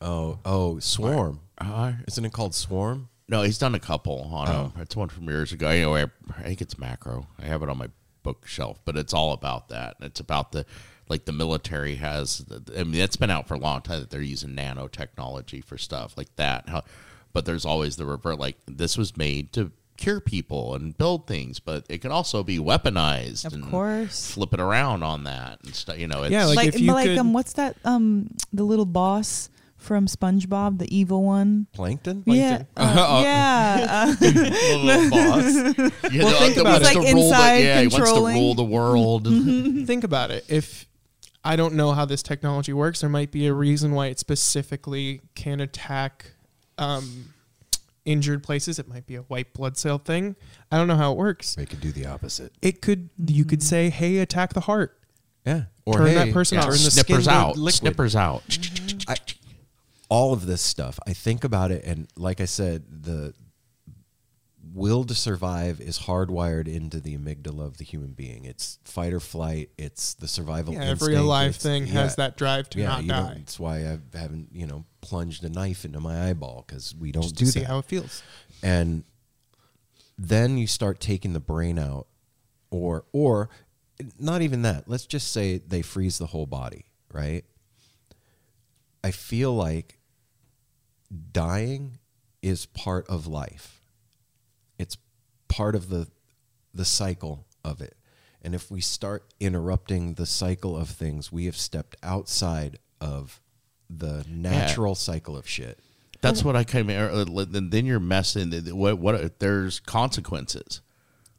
Oh, 0.00 0.38
oh, 0.44 0.78
Swarm. 0.80 1.40
Uh, 1.58 1.92
Isn't 2.08 2.24
it 2.24 2.32
called 2.32 2.54
Swarm? 2.54 3.08
no, 3.28 3.42
he's 3.42 3.56
done 3.58 3.74
a 3.74 3.80
couple 3.80 4.28
on 4.32 4.48
Oh. 4.48 4.52
him. 4.64 4.72
It's 4.82 4.94
one 4.94 5.08
from 5.08 5.24
years 5.28 5.50
ago. 5.52 5.68
Anyway, 5.68 6.04
I 6.38 6.42
think 6.42 6.60
it's 6.60 6.78
Macro. 6.78 7.26
I 7.38 7.46
have 7.46 7.62
it 7.62 7.68
on 7.70 7.78
my 7.78 7.88
bookshelf, 8.22 8.80
but 8.84 8.96
it's 8.96 9.14
all 9.14 9.32
about 9.32 9.68
that. 9.70 9.96
It's 10.00 10.20
about 10.20 10.52
the 10.52 10.66
like 11.08 11.24
the 11.26 11.32
military 11.32 11.96
has. 11.96 12.44
I 12.76 12.84
mean, 12.84 12.94
it's 13.00 13.16
been 13.16 13.30
out 13.30 13.46
for 13.48 13.54
a 13.54 13.58
long 13.58 13.80
time 13.82 14.00
that 14.00 14.10
they're 14.10 14.20
using 14.22 14.50
nanotechnology 14.56 15.62
for 15.64 15.76
stuff 15.78 16.16
like 16.18 16.34
that. 16.36 16.68
How, 16.68 16.82
but 17.34 17.44
there's 17.44 17.66
always 17.66 17.96
the 17.96 18.06
revert. 18.06 18.38
Like 18.38 18.56
this 18.66 18.96
was 18.96 19.14
made 19.18 19.52
to 19.52 19.70
cure 19.98 20.20
people 20.20 20.74
and 20.74 20.96
build 20.96 21.26
things, 21.26 21.60
but 21.60 21.84
it 21.90 21.98
can 22.00 22.10
also 22.10 22.42
be 22.42 22.58
weaponized. 22.58 23.44
Of 23.44 23.52
and 23.52 23.70
course. 23.70 24.32
flip 24.32 24.54
it 24.54 24.60
around 24.60 25.02
on 25.02 25.24
that 25.24 25.58
and 25.64 25.74
stuff. 25.74 25.98
You 25.98 26.08
know, 26.08 26.22
it's, 26.22 26.32
Yeah, 26.32 26.46
like, 26.46 26.56
like, 26.56 26.68
if 26.68 26.80
you 26.80 26.92
like 26.92 27.06
could- 27.08 27.18
um, 27.18 27.32
what's 27.34 27.52
that? 27.52 27.76
Um, 27.84 28.30
the 28.52 28.64
little 28.64 28.86
boss 28.86 29.50
from 29.76 30.06
SpongeBob, 30.06 30.78
the 30.78 30.96
evil 30.96 31.22
one. 31.22 31.66
Plankton? 31.74 32.22
Yeah, 32.26 32.62
uh, 32.76 33.20
yeah. 33.22 34.06
uh, 34.08 34.16
little 34.20 35.10
boss. 35.10 35.54
Yeah, 36.12 36.24
Well, 36.24 36.30
the- 36.32 36.38
think 36.38 36.54
the- 36.54 36.60
about 36.62 36.80
wants 36.82 36.90
it. 36.90 36.94
Like 36.96 36.96
rule 36.96 37.02
the- 37.04 37.08
inside 37.28 37.56
yeah, 37.58 37.80
he 37.82 37.86
wants 37.88 38.10
to 38.12 38.26
rule 38.26 38.54
the 38.54 38.64
world. 38.64 39.28
Think 39.86 40.02
about 40.04 40.30
it. 40.30 40.44
If 40.48 40.86
I 41.44 41.56
don't 41.56 41.74
know 41.74 41.92
how 41.92 42.04
this 42.06 42.22
technology 42.22 42.72
works, 42.72 43.02
there 43.02 43.10
might 43.10 43.30
be 43.30 43.46
a 43.46 43.52
reason 43.52 43.92
why 43.92 44.06
it 44.06 44.18
specifically 44.18 45.20
can 45.34 45.60
attack 45.60 46.32
um, 46.78 47.34
injured 48.04 48.42
places. 48.42 48.78
It 48.78 48.88
might 48.88 49.06
be 49.06 49.16
a 49.16 49.22
white 49.22 49.52
blood 49.52 49.76
cell 49.76 49.98
thing. 49.98 50.36
I 50.70 50.78
don't 50.78 50.88
know 50.88 50.96
how 50.96 51.12
it 51.12 51.18
works. 51.18 51.54
They 51.54 51.66
could 51.66 51.80
do 51.80 51.92
the 51.92 52.06
opposite. 52.06 52.52
It 52.62 52.80
could. 52.82 53.10
You 53.26 53.44
could 53.44 53.62
say, 53.62 53.90
"Hey, 53.90 54.18
attack 54.18 54.52
the 54.52 54.60
heart." 54.60 54.98
Yeah. 55.46 55.64
Or 55.84 55.98
Turn 55.98 56.06
hey, 56.08 56.14
that 56.14 56.32
person 56.32 56.58
turn 56.60 56.70
the 56.70 56.78
snippers 56.78 57.28
out. 57.28 57.56
liquid. 57.56 57.74
Snippers 57.74 58.16
out. 58.16 58.42
I, 59.06 59.16
all 60.08 60.32
of 60.32 60.46
this 60.46 60.62
stuff, 60.62 60.98
I 61.06 61.12
think 61.12 61.44
about 61.44 61.70
it, 61.70 61.84
and 61.84 62.08
like 62.16 62.40
I 62.40 62.46
said, 62.46 62.84
the 63.02 63.34
will 64.74 65.04
to 65.04 65.14
survive 65.14 65.80
is 65.80 66.00
hardwired 66.00 66.66
into 66.66 67.00
the 67.00 67.16
amygdala 67.16 67.64
of 67.64 67.76
the 67.78 67.84
human 67.84 68.10
being. 68.12 68.44
It's 68.44 68.80
fight 68.84 69.12
or 69.12 69.20
flight. 69.20 69.70
It's 69.78 70.14
the 70.14 70.26
survival. 70.26 70.74
Yeah, 70.74 70.80
every 70.80 70.90
instinct. 71.14 71.18
alive 71.20 71.48
It's- 71.50 71.62
thing 71.62 71.86
has 71.86 72.16
that 72.16 72.36
drive 72.36 72.68
to 72.70 72.80
yeah, 72.80 72.86
not 72.88 73.02
you 73.04 73.08
die. 73.08 73.34
That's 73.38 73.60
why 73.60 73.76
I 73.86 73.98
haven't, 74.18 74.48
you 74.52 74.66
know, 74.66 74.84
plunged 75.00 75.44
a 75.44 75.48
knife 75.48 75.84
into 75.84 76.00
my 76.00 76.28
eyeball 76.28 76.64
because 76.66 76.92
we 76.94 77.12
don't 77.12 77.22
Just 77.22 77.36
do 77.36 77.46
see 77.46 77.60
that. 77.60 77.66
how 77.68 77.78
it 77.78 77.84
feels. 77.84 78.22
and 78.62 79.04
then 80.18 80.58
you 80.58 80.66
start 80.66 80.98
taking 81.00 81.32
the 81.34 81.40
brain 81.40 81.78
out 81.78 82.06
or 82.70 83.04
or 83.12 83.48
not 84.18 84.42
even 84.42 84.62
that 84.62 84.88
let's 84.88 85.06
just 85.06 85.30
say 85.32 85.58
they 85.58 85.82
freeze 85.82 86.18
the 86.18 86.26
whole 86.26 86.46
body 86.46 86.84
right 87.12 87.44
i 89.02 89.10
feel 89.10 89.54
like 89.54 89.98
dying 91.32 91.98
is 92.42 92.66
part 92.66 93.06
of 93.08 93.26
life 93.26 93.73
part 95.48 95.74
of 95.74 95.88
the 95.88 96.08
the 96.72 96.84
cycle 96.84 97.46
of 97.64 97.80
it. 97.80 97.96
And 98.42 98.54
if 98.54 98.70
we 98.70 98.80
start 98.80 99.24
interrupting 99.40 100.14
the 100.14 100.26
cycle 100.26 100.76
of 100.76 100.90
things, 100.90 101.32
we 101.32 101.46
have 101.46 101.56
stepped 101.56 101.96
outside 102.02 102.78
of 103.00 103.40
the 103.88 104.24
natural 104.28 104.94
cycle 104.94 105.36
of 105.36 105.48
shit. 105.48 105.78
That's 106.20 106.44
what 106.44 106.56
I 106.56 106.64
kind 106.64 106.90
uh, 106.90 107.24
of. 107.26 107.52
Then 107.52 107.70
then 107.70 107.86
you're 107.86 108.00
messing. 108.00 108.50
What? 108.76 108.98
What? 108.98 109.38
There's 109.38 109.80
consequences. 109.80 110.80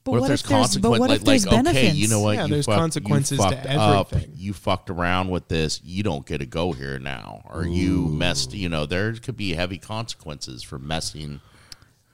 But 0.04 0.12
what 0.12 0.22
if 0.22 0.28
there's- 0.28 0.42
but 0.44 0.50
consequence- 0.50 1.00
what 1.00 1.12
if 1.12 1.24
there's 1.24 1.46
like, 1.48 1.54
okay, 1.54 1.64
benefits? 1.64 1.96
you 1.96 2.08
know 2.08 2.20
what? 2.20 2.36
Yeah, 2.36 2.44
you 2.46 2.52
there's 2.52 2.68
fucked- 2.68 2.76
you 2.76 2.82
consequences 2.82 3.38
to 3.40 3.44
fucked 3.44 3.66
up, 3.66 4.14
everything. 4.14 4.34
You 4.38 4.54
fucked 4.54 4.92
around 4.92 5.30
with 5.32 5.48
this. 5.48 5.82
You 5.84 6.04
don't 6.04 6.28
get 6.28 6.38
to 6.40 6.46
go 6.46 6.74
here 6.74 7.00
now, 7.00 7.42
or 7.50 7.66
you 7.66 8.08
messed. 8.10 8.54
You 8.54 8.70
know, 8.70 8.86
there 8.86 9.14
could 9.14 9.36
be 9.36 9.54
heavy 9.54 9.80
consequences 9.80 10.62
for 10.62 10.78
messing 10.78 11.42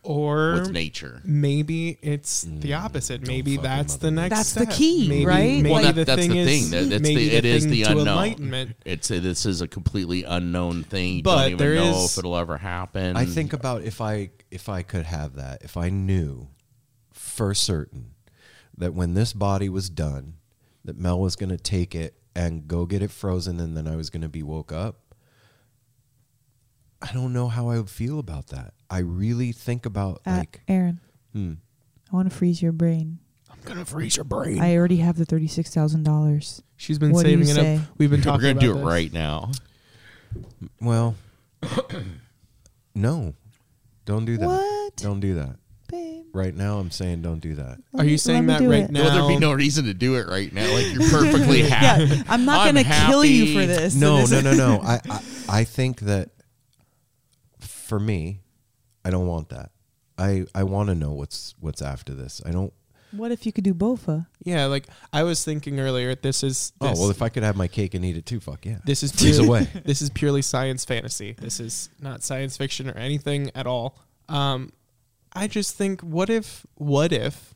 Or 0.03 0.53
with 0.53 0.71
nature. 0.71 1.21
maybe 1.23 1.99
it's 2.01 2.41
the 2.41 2.71
mm, 2.71 2.83
opposite. 2.83 3.27
Maybe 3.27 3.57
that's 3.57 3.97
the 3.97 4.09
next. 4.09 4.35
That's 4.35 4.53
the 4.53 4.65
key, 4.65 5.07
maybe, 5.07 5.25
right? 5.27 5.61
Maybe 5.61 5.69
well, 5.69 5.83
that, 5.83 5.93
the 5.95 6.05
that's 6.05 6.21
thing 6.21 6.31
the 6.31 6.39
is, 6.39 6.47
thing. 6.47 6.71
That- 6.71 6.95
It's 6.95 7.01
maybe 7.03 7.29
the, 7.29 7.35
it 7.35 7.45
is 7.45 7.63
thing 7.63 7.71
the 7.71 7.83
unknown. 7.83 8.07
enlightenment. 8.07 8.75
It's 8.83 9.11
a, 9.11 9.19
this 9.19 9.45
is 9.45 9.61
a 9.61 9.67
completely 9.67 10.23
unknown 10.23 10.85
thing. 10.85 11.17
You 11.17 11.23
But 11.23 11.35
don't 11.35 11.45
even 11.51 11.57
there 11.59 11.75
know 11.75 12.03
is- 12.05 12.13
if 12.13 12.17
it'll 12.17 12.35
ever 12.35 12.57
happen. 12.57 13.15
I 13.15 13.25
think 13.25 13.53
about 13.53 13.83
if 13.83 14.01
I 14.01 14.31
if 14.49 14.69
I 14.69 14.81
could 14.81 15.05
have 15.05 15.35
that, 15.35 15.61
if 15.61 15.77
I 15.77 15.89
knew 15.89 16.47
for 17.13 17.53
certain 17.53 18.15
that 18.75 18.95
when 18.95 19.13
this 19.13 19.33
body 19.33 19.69
was 19.69 19.87
done, 19.89 20.33
that 20.83 20.97
Mel 20.97 21.19
was 21.19 21.35
going 21.35 21.49
to 21.49 21.57
take 21.57 21.93
it 21.93 22.15
and 22.35 22.67
go 22.67 22.87
get 22.87 23.03
it 23.03 23.11
frozen, 23.11 23.59
and 23.59 23.77
then 23.77 23.87
I 23.87 23.95
was 23.95 24.09
going 24.09 24.23
to 24.23 24.29
be 24.29 24.41
woke 24.41 24.71
up. 24.71 25.10
I 27.01 27.11
don't 27.13 27.33
know 27.33 27.47
how 27.47 27.69
I 27.69 27.77
would 27.77 27.89
feel 27.89 28.19
about 28.19 28.47
that. 28.47 28.73
I 28.89 28.99
really 28.99 29.51
think 29.51 29.85
about 29.85 30.21
Uh, 30.25 30.37
like, 30.37 30.61
Aaron, 30.67 30.99
hmm, 31.33 31.53
I 32.11 32.15
want 32.15 32.29
to 32.29 32.35
freeze 32.35 32.61
your 32.61 32.71
brain. 32.71 33.19
I'm 33.49 33.57
gonna 33.63 33.85
freeze 33.85 34.15
your 34.17 34.23
brain. 34.25 34.59
I 34.59 34.75
already 34.75 34.97
have 34.97 35.17
the 35.17 35.25
thirty-six 35.25 35.73
thousand 35.73 36.03
dollars. 36.03 36.61
She's 36.77 36.97
been 36.99 37.11
What 37.11 37.25
saving 37.25 37.47
it 37.47 37.53
say? 37.55 37.75
up. 37.77 37.81
We've 37.97 38.09
been 38.09 38.21
talking. 38.21 38.43
we're 38.43 38.53
talking 38.53 38.59
gonna 38.59 38.59
about 38.59 38.61
do 38.61 38.71
it 38.71 38.75
this. 38.75 38.85
right 38.85 39.13
now. 39.13 39.51
well, 40.81 41.15
no, 42.95 43.33
don't 44.05 44.25
do 44.25 44.37
that. 44.37 44.47
What? 44.47 44.95
Don't 44.97 45.19
do 45.19 45.35
that. 45.35 45.55
Babe, 45.87 46.25
Right 46.33 46.55
now, 46.55 46.79
I'm 46.79 46.91
saying 46.91 47.21
don't 47.21 47.39
do 47.39 47.55
that. 47.55 47.79
let 47.93 48.05
Are 48.05 48.09
you 48.09 48.17
saying 48.17 48.45
that 48.47 48.61
right 48.61 48.83
it. 48.85 48.91
now? 48.91 49.03
Well, 49.03 49.27
there'd 49.27 49.39
be 49.39 49.45
no 49.45 49.53
reason 49.53 49.85
to 49.85 49.93
do 49.93 50.15
it 50.15 50.27
right 50.27 50.51
now. 50.53 50.71
Like 50.73 50.93
you're 50.93 51.09
perfectly 51.09 51.63
happy. 51.63 52.05
Yeah, 52.05 52.23
I'm 52.29 52.45
not 52.45 52.67
I'm 52.67 52.75
gonna 52.75 53.07
kill 53.07 53.25
you 53.25 53.53
for 53.59 53.65
this. 53.65 53.95
No, 53.95 54.25
This 54.25 54.31
no, 54.31 54.41
no, 54.41 54.53
no. 54.77 54.81
I, 54.83 54.99
I 55.09 55.21
I 55.49 55.63
think 55.65 56.01
that 56.01 56.29
for 57.91 57.99
me, 57.99 58.39
I 59.03 59.09
don't 59.09 59.27
want 59.27 59.49
that. 59.49 59.71
I 60.17 60.45
I 60.55 60.63
want 60.63 60.87
to 60.87 60.95
know 60.95 61.11
what's 61.11 61.55
what's 61.59 61.81
after 61.81 62.13
this. 62.13 62.41
I 62.45 62.51
don't. 62.51 62.71
What 63.11 63.33
if 63.33 63.45
you 63.45 63.51
could 63.51 63.65
do 63.65 63.73
bofa? 63.73 64.27
Yeah, 64.45 64.67
like 64.67 64.87
I 65.11 65.23
was 65.23 65.43
thinking 65.43 65.77
earlier. 65.77 66.15
This 66.15 66.41
is 66.41 66.71
Oh 66.79 66.93
well, 66.97 67.09
if 67.09 67.21
I 67.21 67.27
could 67.27 67.43
have 67.43 67.57
my 67.57 67.67
cake 67.67 67.93
and 67.93 68.05
eat 68.05 68.15
it 68.15 68.25
too, 68.25 68.39
fuck 68.39 68.65
yeah. 68.65 68.77
this 68.85 69.03
is 69.03 69.11
Please 69.11 69.39
purely, 69.39 69.47
away. 69.47 69.67
This 69.83 70.01
is 70.01 70.09
purely 70.09 70.41
science 70.41 70.85
fantasy. 70.85 71.35
This 71.37 71.59
is 71.59 71.89
not 71.99 72.23
science 72.23 72.55
fiction 72.55 72.89
or 72.89 72.93
anything 72.93 73.51
at 73.55 73.67
all. 73.67 73.97
Um, 74.29 74.71
I 75.33 75.49
just 75.49 75.75
think, 75.75 75.99
what 75.99 76.29
if, 76.29 76.65
what 76.75 77.11
if 77.11 77.53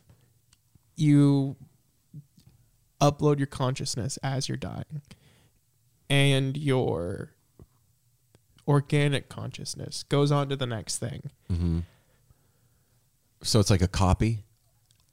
you 0.98 1.56
upload 3.00 3.38
your 3.38 3.48
consciousness 3.48 4.17
as 4.21 4.50
you're 4.50 4.58
dying, 4.58 5.02
and 6.10 6.58
your 6.58 7.35
organic 8.67 9.30
consciousness 9.30 10.04
goes 10.04 10.32
on 10.32 10.49
to 10.49 10.56
the 10.56 10.65
next 10.65 10.97
thing. 10.97 11.30
hmm 11.49 11.80
So 13.41 13.60
it's 13.60 13.69
like 13.69 13.82
a 13.82 13.88
copy. 13.88 14.43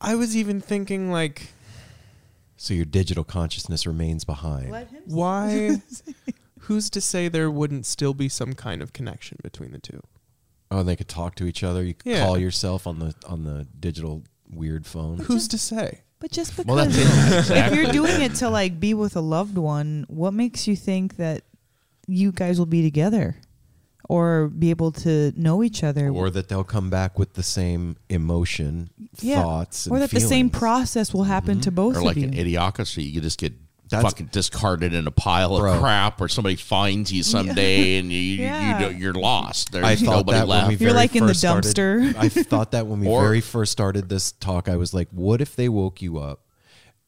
I 0.00 0.14
was 0.14 0.36
even 0.36 0.60
thinking, 0.60 1.10
like, 1.10 1.52
So 2.56 2.74
your 2.74 2.84
digital 2.84 3.24
consciousness 3.24 3.86
remains 3.86 4.24
behind. 4.24 4.74
why? 5.06 5.80
who's 6.60 6.88
to 6.90 7.00
say 7.00 7.28
there 7.28 7.50
wouldn't 7.50 7.86
still 7.86 8.14
be 8.14 8.28
some 8.28 8.52
kind 8.54 8.82
of 8.82 8.92
connection 8.92 9.38
between 9.42 9.72
the 9.72 9.78
two? 9.78 10.00
Oh, 10.70 10.80
and 10.80 10.88
they 10.88 10.96
could 10.96 11.08
talk 11.08 11.34
to 11.36 11.44
each 11.46 11.62
other. 11.62 11.82
You 11.84 11.94
could 11.94 12.10
Yeah. 12.12 12.24
call 12.24 12.38
yourself 12.38 12.86
on 12.86 12.98
the 12.98 13.14
on 13.26 13.44
the 13.44 13.66
digital 13.78 14.22
weird 14.50 14.86
phone. 14.86 15.18
Who's 15.18 15.46
to 15.48 15.58
say? 15.58 16.00
But 16.18 16.30
just 16.30 16.56
because 16.56 16.66
Well, 16.66 16.88
if 16.88 17.74
you're 17.74 17.92
doing 17.92 18.22
it 18.22 18.36
to 18.36 18.48
like 18.48 18.78
be 18.80 18.94
with 18.94 19.16
a 19.16 19.20
loved 19.20 19.58
one, 19.58 20.06
what 20.08 20.32
makes 20.32 20.66
you 20.68 20.76
think 20.76 21.16
that 21.16 21.42
you 22.12 22.32
guys 22.32 22.58
will 22.58 22.66
be 22.66 22.82
together 22.82 23.36
or 24.08 24.48
be 24.48 24.70
able 24.70 24.92
to 24.92 25.32
know 25.36 25.62
each 25.62 25.82
other? 25.84 26.08
Or 26.08 26.28
that 26.30 26.48
they'll 26.48 26.64
come 26.64 26.90
back 26.90 27.18
with 27.18 27.34
the 27.34 27.42
same 27.42 27.96
emotion, 28.08 28.90
Yeah. 29.20 29.42
thoughts, 29.42 29.86
and 29.86 29.94
or 29.96 29.98
that 30.00 30.10
the 30.10 30.20
same 30.20 30.50
process 30.50 31.14
will 31.14 31.24
happen 31.24 31.60
to 31.62 31.70
mm-hmm. 31.70 31.76
both 31.76 31.96
or 31.96 31.98
of 32.00 32.04
like 32.04 32.16
you. 32.16 32.24
an 32.24 32.32
idiocracy. 32.34 33.10
You 33.10 33.20
just 33.20 33.38
get 33.38 33.52
That's- 33.88 34.10
fucking 34.10 34.26
discarded 34.32 34.92
in 34.92 35.06
a 35.06 35.10
pile 35.10 35.58
Bro. 35.58 35.74
of 35.74 35.80
crap, 35.80 36.20
or 36.20 36.28
somebody 36.28 36.56
finds 36.56 37.12
you 37.12 37.22
someday 37.22 37.98
and 37.98 38.10
you, 38.10 38.18
you, 38.18 38.42
Yeah. 38.42 38.78
you 38.78 38.84
don't- 38.86 38.98
you're 39.00 39.14
lost. 39.14 39.72
There's 39.72 39.84
I 39.84 39.96
thought 39.96 40.16
nobody 40.16 40.38
that 40.38 40.48
left. 40.48 40.68
when 40.68 40.78
we 40.78 40.84
You're 40.84 40.94
like 40.94 41.14
in 41.14 41.22
the 41.24 41.28
first 41.30 41.40
started- 41.40 41.74
dumpster. 41.74 42.14
I 42.16 42.28
thought 42.28 42.72
that 42.72 42.86
when 42.86 43.00
we 43.00 43.06
Or- 43.12 43.22
very 43.22 43.40
first 43.40 43.70
started 43.72 44.08
this 44.08 44.32
talk, 44.32 44.68
I 44.68 44.76
was 44.76 44.92
like, 44.92 45.08
what 45.10 45.40
if 45.40 45.54
they 45.56 45.68
woke 45.68 46.02
you 46.02 46.18
up 46.18 46.40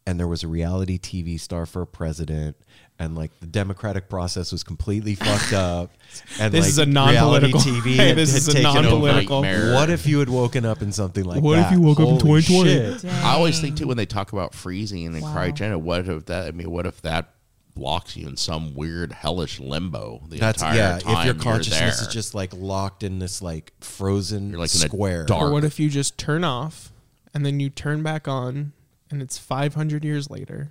and 0.07 0.19
there 0.21 0.29
was 0.29 0.43
a 0.45 0.49
reality 0.49 0.99
TV 0.99 1.41
star 1.41 1.67
for 1.67 1.83
a 1.83 1.87
president 1.87 2.57
and 2.99 3.17
like 3.17 3.31
the 3.41 3.47
democratic 3.47 4.09
process 4.09 4.53
was 4.53 4.63
completely 4.63 5.15
fucked 5.17 5.53
up 5.53 5.91
and 6.41 6.53
This 6.55 6.63
like 6.65 6.69
is 6.69 6.79
a 6.79 6.87
non-political- 6.87 7.61
TV 7.61 7.97
Hey, 7.97 8.13
this 8.15 8.31
had 8.33 8.39
is 8.39 8.55
a 8.55 8.63
non-political- 8.63 9.43
What 9.43 9.91
if 9.91 10.07
you 10.07 10.21
had 10.21 10.29
woken 10.29 10.65
up 10.65 10.81
in 10.83 10.93
something 10.93 11.25
like 11.25 11.37
that? 11.37 11.43
What 11.43 11.57
that? 11.57 11.67
if 11.73 11.79
you 11.79 11.81
woke 11.81 11.99
up 11.99 12.09
in 12.09 12.19
2020? 12.19 13.09
I 13.11 13.33
always 13.35 13.61
think 13.61 13.77
too 13.77 13.87
when 13.89 13.97
they 13.97 14.07
talk 14.07 14.33
about 14.33 14.55
freezing 14.55 15.07
and 15.07 15.21
Wow. 15.23 15.35
cryogenic, 15.35 15.81
what 15.81 16.09
if 16.09 16.27
that? 16.27 16.47
I 16.47 16.51
mean, 16.53 16.71
what 16.71 16.87
if 16.87 17.03
that 17.03 17.31
blocks 17.75 18.17
you 18.17 18.29
in 18.29 18.37
some 18.37 18.73
weird 18.77 19.11
hellish 19.11 19.59
limbo 19.59 20.23
the 20.29 20.39
That's 20.39 20.63
entire 20.63 20.77
yeah. 20.77 20.99
time 21.01 21.17
If 21.19 21.25
your 21.27 21.35
you're 21.35 21.43
consciousness 21.43 21.99
there? 21.99 22.07
is 22.09 22.15
just 22.15 22.33
like 22.33 22.53
locked 22.55 23.03
in 23.03 23.19
this 23.19 23.43
like 23.43 23.73
frozen 23.81 24.51
You're 24.51 24.61
like 24.61 24.73
in 24.73 24.83
a 24.83 24.85
square, 24.85 25.25
dark- 25.25 25.43
Or 25.43 25.53
what 25.53 25.65
if 25.65 25.81
you 25.81 25.91
just 25.91 26.17
turn 26.17 26.45
off 26.45 26.93
and 27.35 27.45
then 27.45 27.59
you 27.59 27.71
turn 27.71 28.05
back 28.05 28.29
on 28.29 28.73
and 29.11 29.21
it's 29.21 29.37
500 29.39 30.05
years 30.05 30.31
later 30.31 30.71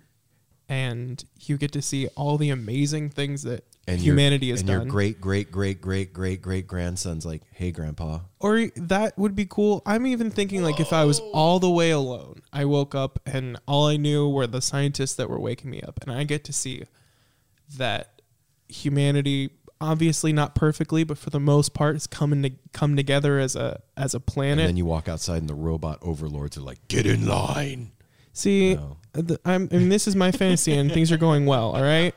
and 0.69 1.23
you 1.41 1.57
get 1.57 1.71
to 1.73 1.81
see 1.81 2.07
all 2.15 2.37
the 2.37 2.49
amazing 2.49 3.09
things 3.09 3.43
that 3.43 3.65
and 3.87 4.01
your- 4.01 4.13
humanity 4.13 4.49
has 4.49 4.61
and 4.61 4.67
done. 4.67 4.81
your 4.81 4.85
great 4.89 5.19
great 5.19 5.51
great 5.51 5.81
great 5.81 6.13
great 6.13 6.41
great 6.41 6.67
grandson's 6.67 7.25
like, 7.25 7.41
hey 7.51 7.71
grandpa, 7.71 8.19
or 8.39 8.67
that 8.75 9.17
would 9.17 9.35
be 9.35 9.45
cool. 9.45 9.81
I'm 9.85 10.07
even 10.07 10.31
thinking 10.31 10.63
like 10.63 10.79
if 10.79 10.93
I 10.93 11.03
was 11.05 11.19
oh. 11.19 11.31
all 11.33 11.59
the 11.59 11.69
way 11.69 11.91
alone, 11.91 12.41
I 12.51 12.65
woke 12.65 12.95
up 12.95 13.19
and 13.25 13.59
all 13.67 13.87
I 13.87 13.97
knew 13.97 14.29
were 14.29 14.47
the 14.47 14.61
scientists 14.61 15.15
that 15.15 15.29
were 15.29 15.39
waking 15.39 15.69
me 15.69 15.81
up, 15.81 15.99
and 16.01 16.11
I 16.11 16.23
get 16.23 16.43
to 16.45 16.53
see 16.53 16.83
that 17.77 18.21
humanity, 18.69 19.51
obviously 19.81 20.31
not 20.31 20.55
perfectly, 20.55 21.03
but 21.03 21.17
for 21.17 21.29
the 21.29 21.39
most 21.39 21.73
part, 21.73 21.95
is 21.95 22.07
coming 22.07 22.43
to 22.43 22.51
come 22.71 22.95
together 22.95 23.37
as 23.39 23.55
a 23.55 23.81
as 23.97 24.13
a 24.13 24.19
planet 24.19 24.59
and 24.59 24.69
then 24.69 24.77
you 24.77 24.85
walk 24.85 25.09
outside 25.09 25.37
and 25.37 25.49
the 25.49 25.55
robot 25.55 25.99
overlords 26.01 26.57
are 26.57 26.61
like, 26.61 26.87
get 26.87 27.05
in 27.05 27.27
line. 27.27 27.91
See, 28.33 28.75
No. 28.75 28.97
uh, 29.15 29.21
the, 29.21 29.39
I'm, 29.45 29.69
I 29.71 29.75
mean, 29.77 29.89
this 29.89 30.07
is 30.07 30.15
my 30.15 30.31
fantasy, 30.31 30.73
and 30.73 30.91
things 30.91 31.11
are 31.11 31.17
going 31.17 31.45
well. 31.45 31.71
All 31.75 31.81
right, 31.83 32.13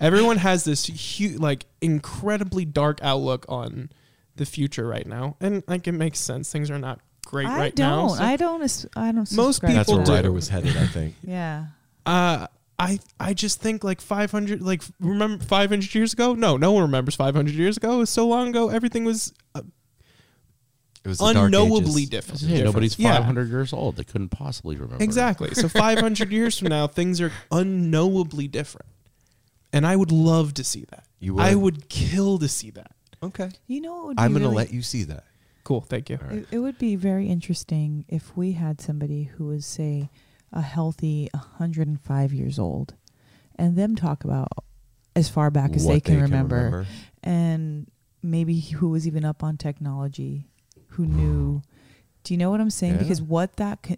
everyone 0.00 0.36
has 0.38 0.64
this 0.64 0.86
huge, 0.86 1.38
like, 1.38 1.66
incredibly 1.80 2.64
dark 2.64 3.00
outlook 3.02 3.44
on 3.48 3.90
the 4.36 4.46
future 4.46 4.86
right 4.86 5.06
now, 5.06 5.36
and 5.40 5.62
like, 5.66 5.88
it 5.88 5.92
makes 5.92 6.20
sense. 6.20 6.50
Things 6.52 6.70
are 6.70 6.78
not 6.78 7.00
great 7.26 7.46
I 7.48 7.58
right 7.58 7.74
don't. 7.74 8.08
now. 8.08 8.14
so- 8.14 8.22
I 8.22 8.36
don't. 8.36 8.62
as- 8.62 8.86
I 8.96 9.12
don't. 9.12 9.30
Most 9.32 9.56
subscribe 9.56 9.74
That's 9.74 9.88
where 9.90 10.04
do. 10.04 10.12
Ryder 10.12 10.32
was 10.32 10.48
headed, 10.48 10.76
I 10.76 10.86
think. 10.86 11.14
Yeah. 11.22 11.66
Uh, 12.06 12.46
I 12.78 13.00
I 13.18 13.34
just 13.34 13.60
think 13.60 13.82
like 13.82 14.00
500, 14.00 14.62
like 14.62 14.82
remember 15.00 15.42
500 15.44 15.92
years 15.96 16.12
ago? 16.12 16.34
No, 16.34 16.56
no 16.56 16.70
one 16.70 16.82
remembers 16.82 17.16
500 17.16 17.52
years 17.52 17.76
ago. 17.76 17.94
It 17.94 17.98
was 17.98 18.10
so 18.10 18.28
long 18.28 18.48
ago. 18.50 18.68
Everything 18.68 19.04
was 19.04 19.32
uh, 19.56 19.62
It 21.08 21.10
was 21.10 21.18
the 21.18 21.32
Dark 21.32 21.44
unknowably 21.46 22.06
different. 22.06 22.40
Hey, 22.42 22.62
nobody's 22.62 22.98
Yeah. 22.98 23.16
500 23.16 23.48
years 23.48 23.72
old. 23.72 23.96
They 23.96 24.04
couldn't 24.04 24.28
possibly 24.28 24.76
remember. 24.76 25.02
Exactly. 25.02 25.54
So 25.54 25.68
500 25.68 26.30
years 26.30 26.58
from 26.58 26.68
now, 26.68 26.86
things 26.86 27.20
are 27.20 27.32
unknowably 27.50 28.46
different, 28.48 28.86
and 29.72 29.86
I 29.86 29.96
would 29.96 30.12
love 30.12 30.54
to 30.54 30.64
see 30.64 30.84
that. 30.90 31.04
You 31.18 31.34
would? 31.34 31.44
I 31.44 31.54
would 31.54 31.88
kill 31.88 32.38
to 32.38 32.48
see 32.48 32.70
that. 32.70 32.92
Okay. 33.22 33.50
You 33.66 33.80
know, 33.80 33.94
what 33.96 34.06
would 34.08 34.16
be 34.18 34.22
I'm 34.22 34.32
gonna 34.32 34.44
really- 34.44 34.56
let 34.56 34.72
you 34.72 34.82
see 34.82 35.04
that. 35.04 35.24
Cool. 35.64 35.80
Thank 35.82 36.08
you. 36.08 36.18
It, 36.30 36.46
it 36.52 36.58
would 36.60 36.78
be 36.78 36.96
very 36.96 37.28
interesting 37.28 38.04
if 38.08 38.34
we 38.36 38.52
had 38.52 38.80
somebody 38.80 39.24
who 39.24 39.46
was, 39.46 39.66
say, 39.66 40.08
a 40.52 40.62
healthy 40.62 41.28
105 41.34 42.32
years 42.32 42.58
old, 42.58 42.94
and 43.56 43.76
them 43.76 43.94
talk 43.96 44.24
about 44.24 44.48
as 45.14 45.28
far 45.28 45.50
back 45.50 45.72
as 45.74 45.84
What 45.84 45.92
they 45.94 46.00
can 46.00 46.20
remember, 46.22 46.56
remember. 46.56 46.86
and 47.22 47.90
maybe 48.22 48.60
who 48.60 48.88
was 48.88 49.06
even 49.06 49.24
up 49.26 49.42
on 49.42 49.56
technology, 49.58 50.46
who 50.88 51.06
knew. 51.06 51.62
Do 52.24 52.34
you 52.34 52.38
know 52.38 52.50
what 52.50 52.60
I'm 52.60 52.70
saying? 52.70 52.94
Yeah. 52.94 52.98
Because 52.98 53.22
what 53.22 53.56
that 53.56 53.82
can, 53.82 53.96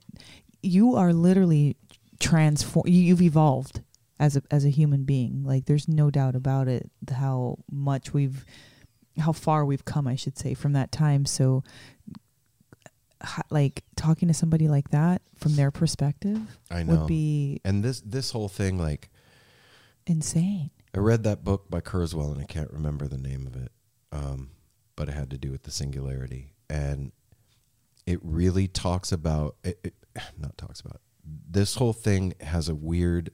you 0.62 0.96
are 0.96 1.12
literally 1.12 1.76
transform. 2.18 2.86
You, 2.86 3.02
you've 3.02 3.22
evolved 3.22 3.82
as 4.18 4.36
a 4.36 4.42
as 4.50 4.64
a 4.64 4.70
human 4.70 5.04
being. 5.04 5.44
Like 5.44 5.64
there's 5.64 5.88
no 5.88 6.10
doubt 6.10 6.36
about 6.36 6.68
it. 6.68 6.90
How 7.10 7.58
much 7.70 8.12
we've, 8.12 8.44
how 9.18 9.32
far 9.32 9.64
we've 9.64 9.84
come, 9.84 10.06
I 10.06 10.14
should 10.16 10.38
say, 10.38 10.54
from 10.54 10.74
that 10.74 10.92
time. 10.92 11.26
So 11.26 11.64
like 13.50 13.84
talking 13.96 14.28
to 14.28 14.34
somebody 14.34 14.68
like 14.68 14.90
that 14.90 15.22
from 15.36 15.56
their 15.56 15.70
perspective 15.70 16.40
I 16.70 16.82
know. 16.82 16.96
would 16.96 17.06
be 17.06 17.60
and 17.64 17.82
this 17.82 18.00
this 18.00 18.30
whole 18.30 18.48
thing, 18.48 18.78
like, 18.78 19.10
insane. 20.06 20.70
I 20.94 20.98
read 20.98 21.22
that 21.24 21.44
book 21.44 21.70
by 21.70 21.80
Kurzweil, 21.80 22.32
and 22.32 22.40
I 22.40 22.44
can't 22.44 22.70
remember 22.72 23.06
the 23.06 23.18
name 23.18 23.46
of 23.46 23.56
it, 23.56 23.70
um, 24.10 24.50
but 24.96 25.08
it 25.08 25.12
had 25.12 25.30
to 25.30 25.38
do 25.38 25.50
with 25.50 25.62
the 25.62 25.70
singularity, 25.70 26.49
and 26.70 27.12
it 28.06 28.20
really 28.22 28.66
talks 28.68 29.12
about 29.12 29.56
it, 29.64 29.78
it. 29.84 29.94
Not 30.38 30.56
talks 30.56 30.80
about 30.80 31.00
this 31.24 31.74
whole 31.74 31.92
thing 31.92 32.32
has 32.40 32.68
a 32.68 32.74
weird 32.74 33.30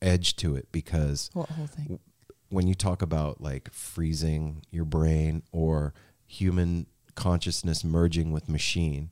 edge 0.00 0.36
to 0.36 0.56
it 0.56 0.68
because 0.72 1.30
What 1.34 1.48
whole 1.50 1.66
thing? 1.66 1.98
when 2.48 2.66
you 2.66 2.74
talk 2.74 3.02
about 3.02 3.40
like 3.40 3.72
freezing 3.72 4.62
your 4.70 4.84
brain 4.84 5.42
or 5.52 5.92
human 6.26 6.86
consciousness 7.14 7.84
merging 7.84 8.30
with 8.30 8.48
machine, 8.48 9.10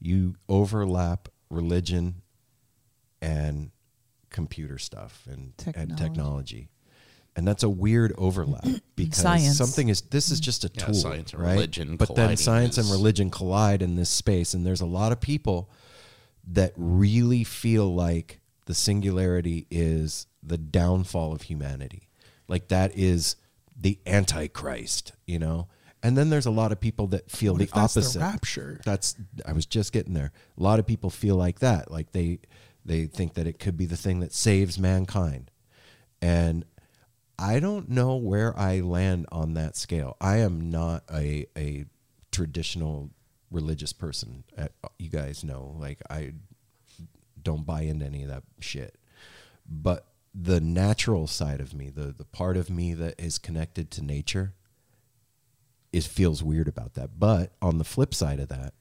you 0.00 0.36
overlap 0.48 1.28
religion 1.50 2.22
and 3.20 3.70
computer 4.30 4.78
stuff 4.78 5.26
and 5.30 5.56
Technology. 5.58 5.90
and 5.90 5.98
technology. 5.98 6.68
And 7.38 7.46
that's 7.46 7.62
a 7.62 7.68
weird 7.68 8.12
overlap 8.18 8.66
because 8.96 9.20
Science. 9.22 9.56
something 9.56 9.88
is 9.88 10.00
this 10.00 10.30
is 10.32 10.40
just 10.40 10.64
a 10.64 10.70
Yeah, 10.74 10.86
tool, 10.86 10.94
science 10.94 11.32
and 11.32 11.40
right? 11.40 11.52
religion 11.52 11.96
But 11.96 12.08
then 12.08 12.16
colliding 12.16 12.36
science 12.36 12.78
and 12.78 12.90
religion 12.90 13.30
collide 13.30 13.80
in 13.80 13.94
this 13.94 14.10
space, 14.10 14.54
and 14.54 14.66
there's 14.66 14.80
a 14.80 14.86
lot 14.86 15.12
of 15.12 15.20
people 15.20 15.70
that 16.48 16.72
really 16.76 17.44
feel 17.44 17.94
like 17.94 18.40
the 18.66 18.74
singularity 18.74 19.68
is 19.70 20.26
the 20.42 20.58
downfall 20.58 21.32
of 21.32 21.42
humanity. 21.42 22.08
Like 22.48 22.66
that 22.68 22.96
is 22.96 23.36
the 23.80 24.00
antichrist, 24.04 25.12
you 25.24 25.38
know? 25.38 25.68
And 26.02 26.18
then 26.18 26.30
there's 26.30 26.46
a 26.46 26.50
lot 26.50 26.72
of 26.72 26.80
people 26.80 27.06
that 27.08 27.30
feel 27.30 27.52
What 27.52 27.58
the 27.58 27.64
if 27.64 27.70
that's 27.72 27.94
the 27.94 28.00
opposite. 28.00 28.18
rapture? 28.20 28.80
That's 28.84 29.14
I 29.46 29.52
was 29.52 29.64
just 29.64 29.92
getting 29.92 30.14
there. 30.14 30.32
A 30.58 30.62
lot 30.62 30.80
of 30.80 30.86
people 30.88 31.08
feel 31.10 31.36
like 31.36 31.60
that. 31.60 31.88
Like 31.90 32.10
they 32.10 32.40
they 32.84 33.06
think 33.06 33.34
that 33.34 33.46
it 33.46 33.60
could 33.60 33.76
be 33.76 33.86
the 33.86 33.96
thing 33.96 34.18
that 34.20 34.32
saves 34.34 34.76
mankind. 34.76 35.52
And 36.20 36.64
I 37.38 37.60
don't 37.60 37.88
know 37.88 38.16
where 38.16 38.58
I 38.58 38.80
land 38.80 39.26
on 39.30 39.54
that 39.54 39.76
scale. 39.76 40.16
I 40.20 40.38
am 40.38 40.70
not 40.70 41.04
a 41.12 41.46
a 41.56 41.84
traditional 42.32 43.10
religious 43.50 43.92
person. 43.92 44.44
Uh, 44.56 44.68
You 44.98 45.08
guys 45.10 45.44
know, 45.44 45.74
like 45.78 46.00
I 46.10 46.32
don't 47.42 47.64
buy 47.64 47.82
into 47.82 48.04
any 48.06 48.22
of 48.24 48.28
that 48.28 48.42
shit. 48.60 48.96
But 49.68 50.06
the 50.34 50.60
natural 50.60 51.26
side 51.26 51.60
of 51.60 51.72
me, 51.74 51.90
the 51.90 52.12
the 52.16 52.24
part 52.24 52.56
of 52.56 52.68
me 52.70 52.94
that 52.94 53.14
is 53.18 53.38
connected 53.38 53.90
to 53.92 54.02
nature, 54.02 54.54
it 55.92 56.04
feels 56.04 56.42
weird 56.42 56.68
about 56.68 56.94
that. 56.94 57.18
But 57.18 57.52
on 57.62 57.78
the 57.78 57.84
flip 57.84 58.14
side 58.14 58.40
of 58.40 58.48
that, 58.48 58.74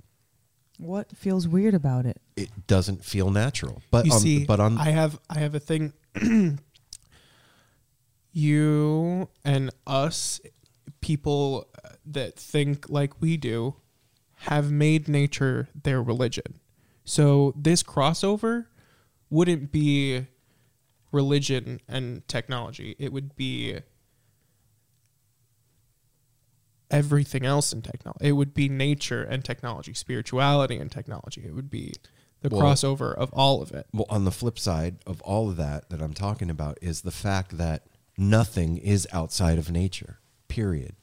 What 0.80 1.16
feels 1.16 1.48
weird 1.48 1.74
about 1.74 2.06
it? 2.06 2.22
it 2.36 2.68
doesn't 2.68 3.04
feel 3.06 3.30
natural. 3.32 3.82
But 3.92 4.06
you 4.06 4.14
on, 4.14 4.20
see, 4.20 4.46
but 4.46 4.60
on 4.60 4.78
I 4.78 4.90
have 4.92 5.20
I 5.30 5.40
have 5.40 5.56
a 5.56 5.60
thing. 5.60 5.94
you 8.38 9.28
and 9.44 9.72
us, 9.88 10.40
people 11.02 11.68
that 12.06 12.36
think 12.36 12.88
like 12.88 13.20
we 13.20 13.36
do, 13.36 13.76
have 14.42 14.72
made 14.72 15.08
nature 15.08 15.68
their 15.84 16.04
religion. 16.04 16.60
So 17.04 17.52
this 17.58 17.82
crossover 17.82 18.68
wouldn't 19.32 19.72
be 19.72 20.28
religion 21.12 21.82
and 21.88 22.28
technology. 22.28 22.96
It 23.00 23.12
would 23.12 23.36
be 23.36 23.80
everything 26.92 27.44
else 27.44 27.74
in 27.74 27.82
technology. 27.82 28.28
It 28.28 28.34
would 28.34 28.54
be 28.54 28.70
nature 28.70 29.24
and 29.24 29.44
technology, 29.44 29.96
spirituality 29.96 30.78
and 30.78 30.92
technology. 30.92 31.44
It 31.44 31.56
would 31.56 31.72
be 31.72 31.94
the 32.42 32.50
Well- 32.50 32.62
crossover 32.62 33.16
of 33.16 33.34
all 33.34 33.64
of 33.64 33.72
it. 33.72 33.88
Well, 33.92 34.06
on 34.12 34.26
the 34.26 34.32
flip 34.32 34.60
side 34.60 34.98
of 35.08 35.22
all 35.22 35.50
of 35.50 35.58
that 35.58 35.90
that 35.90 36.04
I'm 36.04 36.14
talking 36.14 36.52
about 36.52 36.78
is 36.84 37.02
the 37.02 37.12
fact 37.12 37.58
that 37.58 37.88
nothing 38.18 38.78
is 38.78 39.08
outside 39.12 39.58
of 39.58 39.72
nature. 39.72 40.20
Period. 40.48 40.96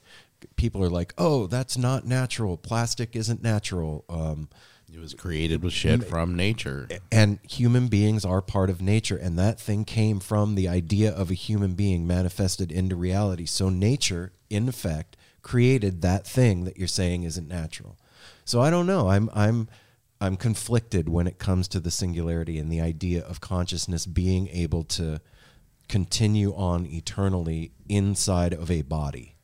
People 0.57 0.83
are 0.83 0.90
like, 0.90 1.14
"Oh, 1.16 1.46
that's 1.46 1.79
not 1.79 2.07
natural. 2.07 2.57
Plastic 2.57 3.14
isn't 3.16 3.42
natural." 3.42 4.05
Um, 4.09 4.48
It 4.92 4.98
was 5.00 5.14
created 5.14 5.62
with 5.62 5.72
shit 5.72 6.05
from 6.05 6.37
nature. 6.37 6.87
and 7.11 7.38
human 7.48 7.88
beings 7.88 8.24
are 8.24 8.42
part 8.42 8.68
of 8.70 8.81
nature, 8.83 9.16
and 9.16 9.38
that 9.38 9.59
thing 9.59 9.85
came 9.85 10.20
from 10.20 10.55
the 10.55 10.68
idea 10.68 11.11
of 11.11 11.31
a 11.31 11.35
human 11.35 11.74
being 11.74 12.07
manifested 12.07 12.70
into 12.70 12.94
reality. 12.94 13.46
So 13.46 13.68
nature, 13.70 14.33
in 14.50 14.68
effect, 14.68 15.16
created 15.42 16.03
that 16.03 16.27
thing 16.27 16.64
that 16.64 16.77
you're 16.77 16.87
saying 16.88 17.22
isn't 17.24 17.48
natural. 17.48 17.96
So 18.44 18.61
I 18.61 18.70
don't 18.70 18.87
know. 18.87 19.09
I'm 19.09 19.31
I'm 19.35 19.68
I'm 20.20 20.37
conflicted 20.37 21.09
when 21.09 21.27
it 21.27 21.38
comes 21.38 21.68
to 21.68 21.81
the 21.81 21.90
singularity 21.90 22.59
and 22.59 22.70
the 22.70 22.81
idea 22.81 23.22
of 23.22 23.40
consciousness 23.40 24.07
being 24.07 24.48
able 24.48 24.85
to 24.85 25.20
continue 25.88 26.55
on 26.55 26.87
eternally 26.87 27.73
inside 27.88 28.53
of 28.53 28.70
a 28.70 28.83
body. 28.83 29.37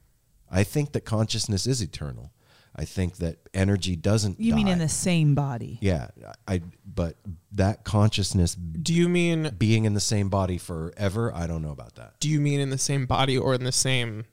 I 0.50 0.64
think 0.64 0.92
that 0.92 1.03
consciousness 1.03 1.66
is 1.66 1.81
eternal. 1.81 2.33
I 2.74 2.85
think 2.85 3.16
that 3.16 3.38
energy 3.53 3.96
doesn't. 3.96 4.40
You 4.40 4.55
mean 4.55 4.68
in 4.68 4.79
the 4.79 4.88
same 4.88 5.35
body? 5.35 5.79
Yeah, 5.81 6.09
I. 6.46 6.62
But 6.87 7.16
that 7.53 7.85
consciousness 7.85 8.55
Do 8.55 8.94
you 8.94 9.09
mean 9.09 9.55
being 9.59 9.85
in 9.85 9.94
the 9.94 10.00
same 10.00 10.29
body 10.29 10.57
forever, 10.57 11.33
I 11.35 11.46
don't 11.46 11.62
know 11.62 11.72
about 11.72 11.96
that. 11.96 12.18
do 12.20 12.29
you 12.29 12.40
mean 12.40 12.61
in 12.61 12.70
the 12.70 12.79
same 12.79 13.07
body 13.07 13.37
or 13.37 13.55
in 13.55 13.64
the 13.64 13.72
same 13.72 14.24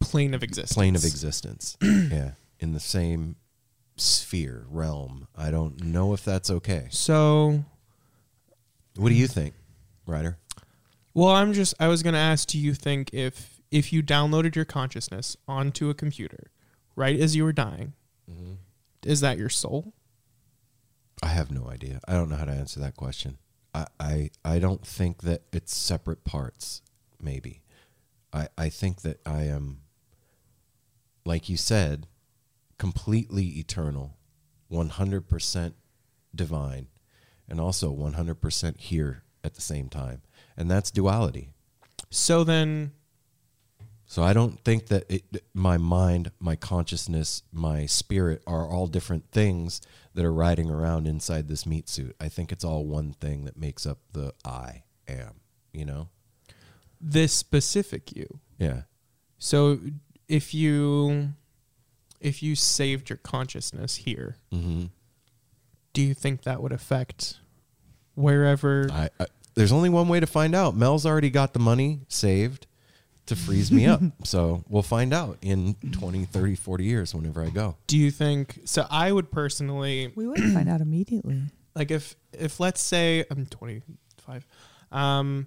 plane 0.00 0.34
of 0.34 0.42
existence? 0.42 0.74
Plane 0.74 0.96
of 0.96 1.04
existence. 1.04 1.76
yeah, 1.82 2.32
in 2.60 2.72
the 2.72 2.80
same 2.80 3.36
sphere 3.96 4.66
realm. 4.68 5.28
I 5.36 5.50
don't 5.50 5.82
know 5.82 6.12
if 6.14 6.24
that's 6.24 6.50
okay. 6.50 6.88
So, 6.90 7.64
What 8.96 9.08
do 9.08 9.14
you 9.14 9.26
think, 9.26 9.54
Ryder? 10.06 10.36
Well, 11.18 11.34
I'm 11.34 11.52
just 11.52 11.74
I 11.80 11.88
was 11.88 12.02
going 12.02 12.14
to 12.14 12.18
ask 12.20 12.48
do 12.48 12.58
you 12.58 12.74
think 12.74 13.12
if 13.12 13.60
if 13.70 13.92
you 13.92 14.02
downloaded 14.02 14.54
your 14.54 14.64
consciousness 14.64 15.36
onto 15.46 15.90
a 15.90 15.94
computer 15.94 16.50
right 16.96 17.18
as 17.18 17.34
you 17.36 17.44
were 17.44 17.52
dying, 17.52 17.94
Mm-hmm. 18.30 18.54
is 19.04 19.20
that 19.20 19.38
your 19.38 19.48
soul? 19.48 19.94
I 21.22 21.28
have 21.28 21.50
no 21.50 21.68
idea. 21.68 21.98
I 22.06 22.12
don't 22.12 22.28
know 22.28 22.36
how 22.36 22.44
to 22.44 22.52
answer 22.52 22.78
that 22.80 22.96
question. 22.96 23.38
I 23.74 23.86
I, 23.98 24.30
I 24.44 24.58
don't 24.58 24.86
think 24.86 25.22
that 25.22 25.42
it's 25.52 25.74
separate 25.76 26.24
parts. 26.24 26.82
Maybe. 27.20 27.62
I 28.32 28.48
I 28.56 28.68
think 28.68 29.02
that 29.02 29.18
I 29.26 29.42
am. 29.44 29.80
Like 31.24 31.48
you 31.48 31.56
said, 31.56 32.06
completely 32.78 33.46
eternal, 33.58 34.16
one 34.68 34.90
hundred 34.90 35.28
percent 35.28 35.74
divine, 36.34 36.86
and 37.48 37.60
also 37.60 37.90
one 37.90 38.14
hundred 38.14 38.40
percent 38.40 38.80
here 38.80 39.24
at 39.44 39.54
the 39.54 39.60
same 39.60 39.88
time, 39.88 40.22
and 40.58 40.70
that's 40.70 40.90
duality. 40.90 41.48
So 42.10 42.44
then 42.44 42.92
So 44.06 44.22
I 44.22 44.32
don't 44.32 44.58
think 44.64 44.86
that 44.86 45.04
it, 45.10 45.22
my 45.54 45.76
mind, 45.76 46.30
my 46.40 46.56
consciousness, 46.56 47.42
my 47.52 47.84
spirit 47.86 48.42
are 48.46 48.66
all 48.66 48.86
different 48.86 49.30
things 49.30 49.80
that 50.14 50.24
are 50.24 50.32
riding 50.32 50.70
around 50.70 51.06
inside 51.06 51.46
this 51.48 51.66
meat 51.66 51.88
suit. 51.90 52.16
I 52.18 52.28
think 52.30 52.50
it's 52.50 52.64
all 52.64 52.86
one 52.86 53.12
thing 53.12 53.44
that 53.44 53.56
makes 53.58 53.84
up 53.86 53.98
the 54.12 54.32
I 54.44 54.82
am, 55.06 55.40
you 55.72 55.84
know? 55.84 56.08
this 57.00 57.32
specific 57.32 58.16
you. 58.16 58.40
Yeah. 58.58 58.82
So 59.38 59.78
if 60.26 60.52
you 60.52 61.34
if 62.20 62.42
you 62.42 62.56
saved 62.56 63.08
your 63.10 63.18
consciousness 63.18 63.96
here, 63.96 64.36
Mm-hmm. 64.52 64.86
do 65.92 66.02
you 66.02 66.14
think 66.14 66.42
that 66.42 66.60
would 66.62 66.72
affect 66.72 67.38
wherever 68.14 68.88
I, 68.90 69.10
I, 69.20 69.26
there's 69.58 69.72
only 69.72 69.88
one 69.90 70.08
way 70.08 70.20
to 70.20 70.26
find 70.26 70.54
out. 70.54 70.74
Mel's 70.76 71.04
already 71.04 71.30
got 71.30 71.52
the 71.52 71.58
money 71.58 72.00
saved 72.08 72.66
to 73.26 73.36
freeze 73.36 73.70
me 73.70 73.84
up. 73.86 74.00
so 74.24 74.64
we'll 74.68 74.82
find 74.82 75.12
out 75.12 75.36
in 75.42 75.74
20, 75.92 76.24
30, 76.24 76.54
40 76.54 76.84
years 76.84 77.14
whenever 77.14 77.42
I 77.44 77.50
go. 77.50 77.76
do 77.86 77.98
you 77.98 78.10
think 78.10 78.60
so 78.64 78.86
I 78.90 79.12
would 79.12 79.30
personally 79.30 80.12
We 80.16 80.26
wouldn't 80.26 80.54
find 80.54 80.68
out 80.68 80.80
immediately. 80.80 81.42
like 81.74 81.90
if 81.90 82.16
if 82.32 82.58
let's 82.60 82.80
say 82.80 83.24
I'm 83.30 83.44
25 83.46 84.46
um 84.92 85.46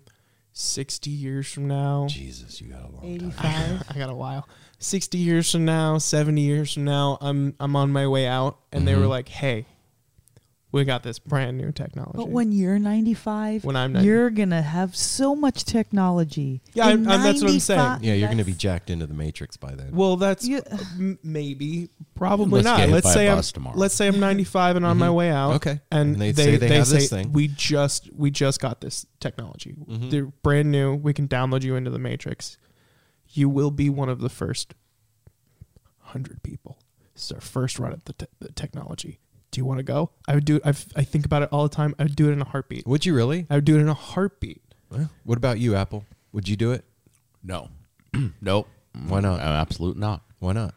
60 0.53 1.09
years 1.09 1.51
from 1.51 1.67
now 1.67 2.07
Jesus, 2.09 2.59
you 2.61 2.67
got 2.69 2.81
a 2.81 2.91
long 2.91 3.01
time. 3.01 3.79
85. 3.79 3.83
I 3.89 3.97
got 3.97 4.09
a 4.09 4.15
while 4.15 4.47
60 4.79 5.17
years 5.17 5.51
from 5.51 5.63
now 5.65 5.97
70 5.97 6.41
years 6.41 6.73
from 6.73 6.83
now 6.83 7.17
I'm 7.21 7.55
I'm 7.59 7.75
on 7.75 7.91
my 7.91 8.05
way 8.07 8.27
out 8.27 8.59
and 8.73 8.85
they 8.87 8.95
were 8.95 9.05
Mhm. 9.05 9.09
like 9.09 9.29
hey 9.29 9.65
we 10.73 10.85
got 10.85 11.03
this 11.03 11.19
brand 11.19 11.57
new 11.57 11.71
technology 11.71 12.15
But 12.17 12.29
when 12.29 12.51
you're 12.53 12.79
95, 12.79 13.65
When 13.65 13.75
I'm 13.75 13.91
90 13.93 14.07
you're 14.07 14.29
gonna 14.29 14.61
have 14.61 14.95
so 14.95 15.35
much 15.35 15.65
technology. 15.65 16.61
Yeah, 16.73 16.87
I'm- 16.87 17.07
I'm- 17.09 17.23
that's 17.23 17.41
what 17.41 17.51
I'm 17.51 17.59
saying. 17.59 17.97
Yeah, 18.03 18.13
you're 18.13 18.29
going 18.29 18.37
to 18.37 18.43
be 18.45 18.53
jacked 18.53 18.89
into 18.89 19.05
the 19.05 19.13
matrix 19.13 19.57
by 19.57 19.75
then. 19.75 19.91
well 19.91 20.15
that's 20.17 20.47
You- 20.47 20.61
m- 20.97 21.19
maybe 21.23 21.89
probably 22.15 22.61
Let's 22.61 22.65
not 22.65 22.77
get 22.77 22.87
hit 22.89 22.93
let's 22.95 23.11
say 23.13 23.29
I'm 23.29 23.41
tomorrow. 23.41 23.77
let's 23.77 23.93
say 23.95 24.07
I'm 24.07 24.19
95 24.19 24.77
and 24.77 24.85
on 24.85 24.97
my 24.97 25.09
way 25.09 25.29
out 25.29 25.53
Okay. 25.55 25.81
and, 25.91 26.13
And 26.13 26.21
they 26.21 26.31
they 26.31 26.43
say 26.43 26.55
they 26.57 26.77
have 26.77 26.87
say 26.87 26.95
this 26.99 27.09
thing. 27.09 27.31
we 27.33 27.47
just 27.49 28.09
we 28.13 28.31
just 28.31 28.59
got 28.61 28.79
this 28.81 29.05
technology 29.19 29.75
Mhm. 29.77 30.09
they're 30.11 30.25
brand 30.43 30.71
new 30.71 30.95
we 30.95 31.13
can 31.13 31.27
download 31.27 31.63
you 31.63 31.75
into 31.75 31.89
the 31.91 31.99
matrix 31.99 32.57
you 33.33 33.49
will 33.49 33.71
be 33.71 33.89
one 33.89 34.09
of 34.09 34.19
the 34.19 34.29
first 34.29 34.73
100 36.05 36.43
people 36.43 36.77
This 37.13 37.25
is 37.25 37.31
our 37.33 37.41
first 37.41 37.79
run 37.79 37.91
at 37.93 38.05
the, 38.05 38.13
te- 38.13 38.25
the 38.39 38.51
technology. 38.51 39.19
Do 39.51 39.59
you 39.59 39.65
want 39.65 39.79
to 39.79 39.83
go? 39.83 40.11
I 40.27 40.35
would 40.35 40.45
do 40.45 40.55
it. 40.57 40.61
I've, 40.65 40.85
I 40.95 41.03
think 41.03 41.25
about 41.25 41.43
it 41.43 41.49
all 41.51 41.63
the 41.63 41.75
time. 41.75 41.93
I 41.99 42.03
would 42.03 42.15
do 42.15 42.29
it 42.29 42.33
in 42.33 42.41
a 42.41 42.45
heartbeat. 42.45 42.87
Would 42.87 43.05
you 43.05 43.13
really? 43.13 43.47
I 43.49 43.55
would 43.55 43.65
do 43.65 43.77
it 43.77 43.81
in 43.81 43.89
a 43.89 43.93
heartbeat. 43.93 44.61
Well, 44.89 45.09
what 45.23 45.37
about 45.37 45.59
you, 45.59 45.75
Apple? 45.75 46.05
Would 46.31 46.47
you 46.47 46.55
do 46.55 46.71
it? 46.71 46.85
No, 47.43 47.69
nope. 48.41 48.67
Why 49.07 49.19
not? 49.19 49.39
Uh, 49.39 49.43
absolute 49.61 49.97
not. 49.97 50.21
Why 50.39 50.53
not? 50.53 50.73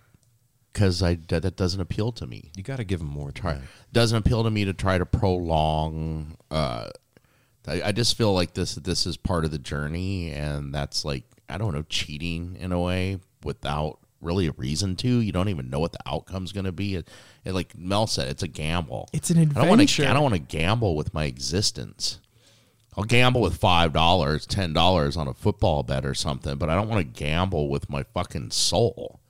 Because 0.73 1.03
I 1.03 1.19
that, 1.29 1.43
that 1.43 1.57
doesn't 1.57 1.81
appeal 1.81 2.11
to 2.13 2.27
me. 2.27 2.51
You 2.57 2.63
got 2.65 2.77
to 2.77 2.85
give 2.85 2.99
them 3.01 3.09
more 3.09 3.31
Try 3.31 3.55
time. 3.55 3.69
doesn't 3.93 4.19
appeal 4.19 4.43
to 4.45 4.51
me 4.51 4.65
to 4.65 4.73
try 4.73 4.99
to 4.99 5.07
prolong. 5.07 6.37
Uh, 6.51 6.89
I, 7.67 7.83
I 7.83 7.93
just 7.93 8.17
feel 8.17 8.33
like 8.35 8.55
this 8.55 8.75
this 8.75 9.07
is 9.07 9.17
part 9.17 9.45
of 9.45 9.51
the 9.53 9.59
journey, 9.59 10.31
and 10.33 10.75
that's 10.75 11.05
like 11.05 11.25
I 11.49 11.59
don't 11.59 11.75
know, 11.75 11.85
cheating 11.89 12.57
in 12.59 12.73
a 12.73 12.81
way 12.81 13.21
without 13.45 13.99
really 14.25 14.47
a 14.47 14.53
reason 14.53 14.97
to. 14.97 15.09
You 15.21 15.33
don't 15.33 15.49
even 15.49 15.71
know 15.71 15.79
what 15.79 15.93
the 15.93 16.01
outcome's 16.07 16.53
going 16.53 16.65
to 16.65 16.73
be. 16.73 16.97
It, 16.97 17.09
it, 17.45 17.53
like 17.53 17.77
Mel 17.77 18.07
said, 18.07 18.29
it's 18.29 18.43
a 18.43 18.49
gamble. 18.49 19.09
It's 19.13 19.31
an 19.31 19.39
I 19.39 19.45
don't 19.45 19.55
want 19.69 19.81
adventure. 19.81 20.05
to. 20.05 20.11
I 20.11 20.13
don't 20.15 20.23
want 20.23 20.35
to 20.35 20.41
gamble 20.41 20.97
with 20.97 21.15
my 21.15 21.25
existence. 21.25 22.21
I'll 22.97 23.05
gamble 23.05 23.41
with 23.41 23.57
five 23.57 23.93
dollars, 23.93 24.47
ten 24.47 24.73
dollars 24.73 25.17
on 25.17 25.29
a 25.29 25.35
football 25.35 25.83
bet 25.83 26.07
or 26.07 26.15
something, 26.15 26.57
but 26.57 26.71
I 26.71 26.75
don't 26.75 26.89
want 26.89 27.01
to 27.01 27.21
gamble 27.21 27.69
with 27.69 27.91
my 27.91 28.05
fucking 28.15 28.51
soul. 28.51 29.21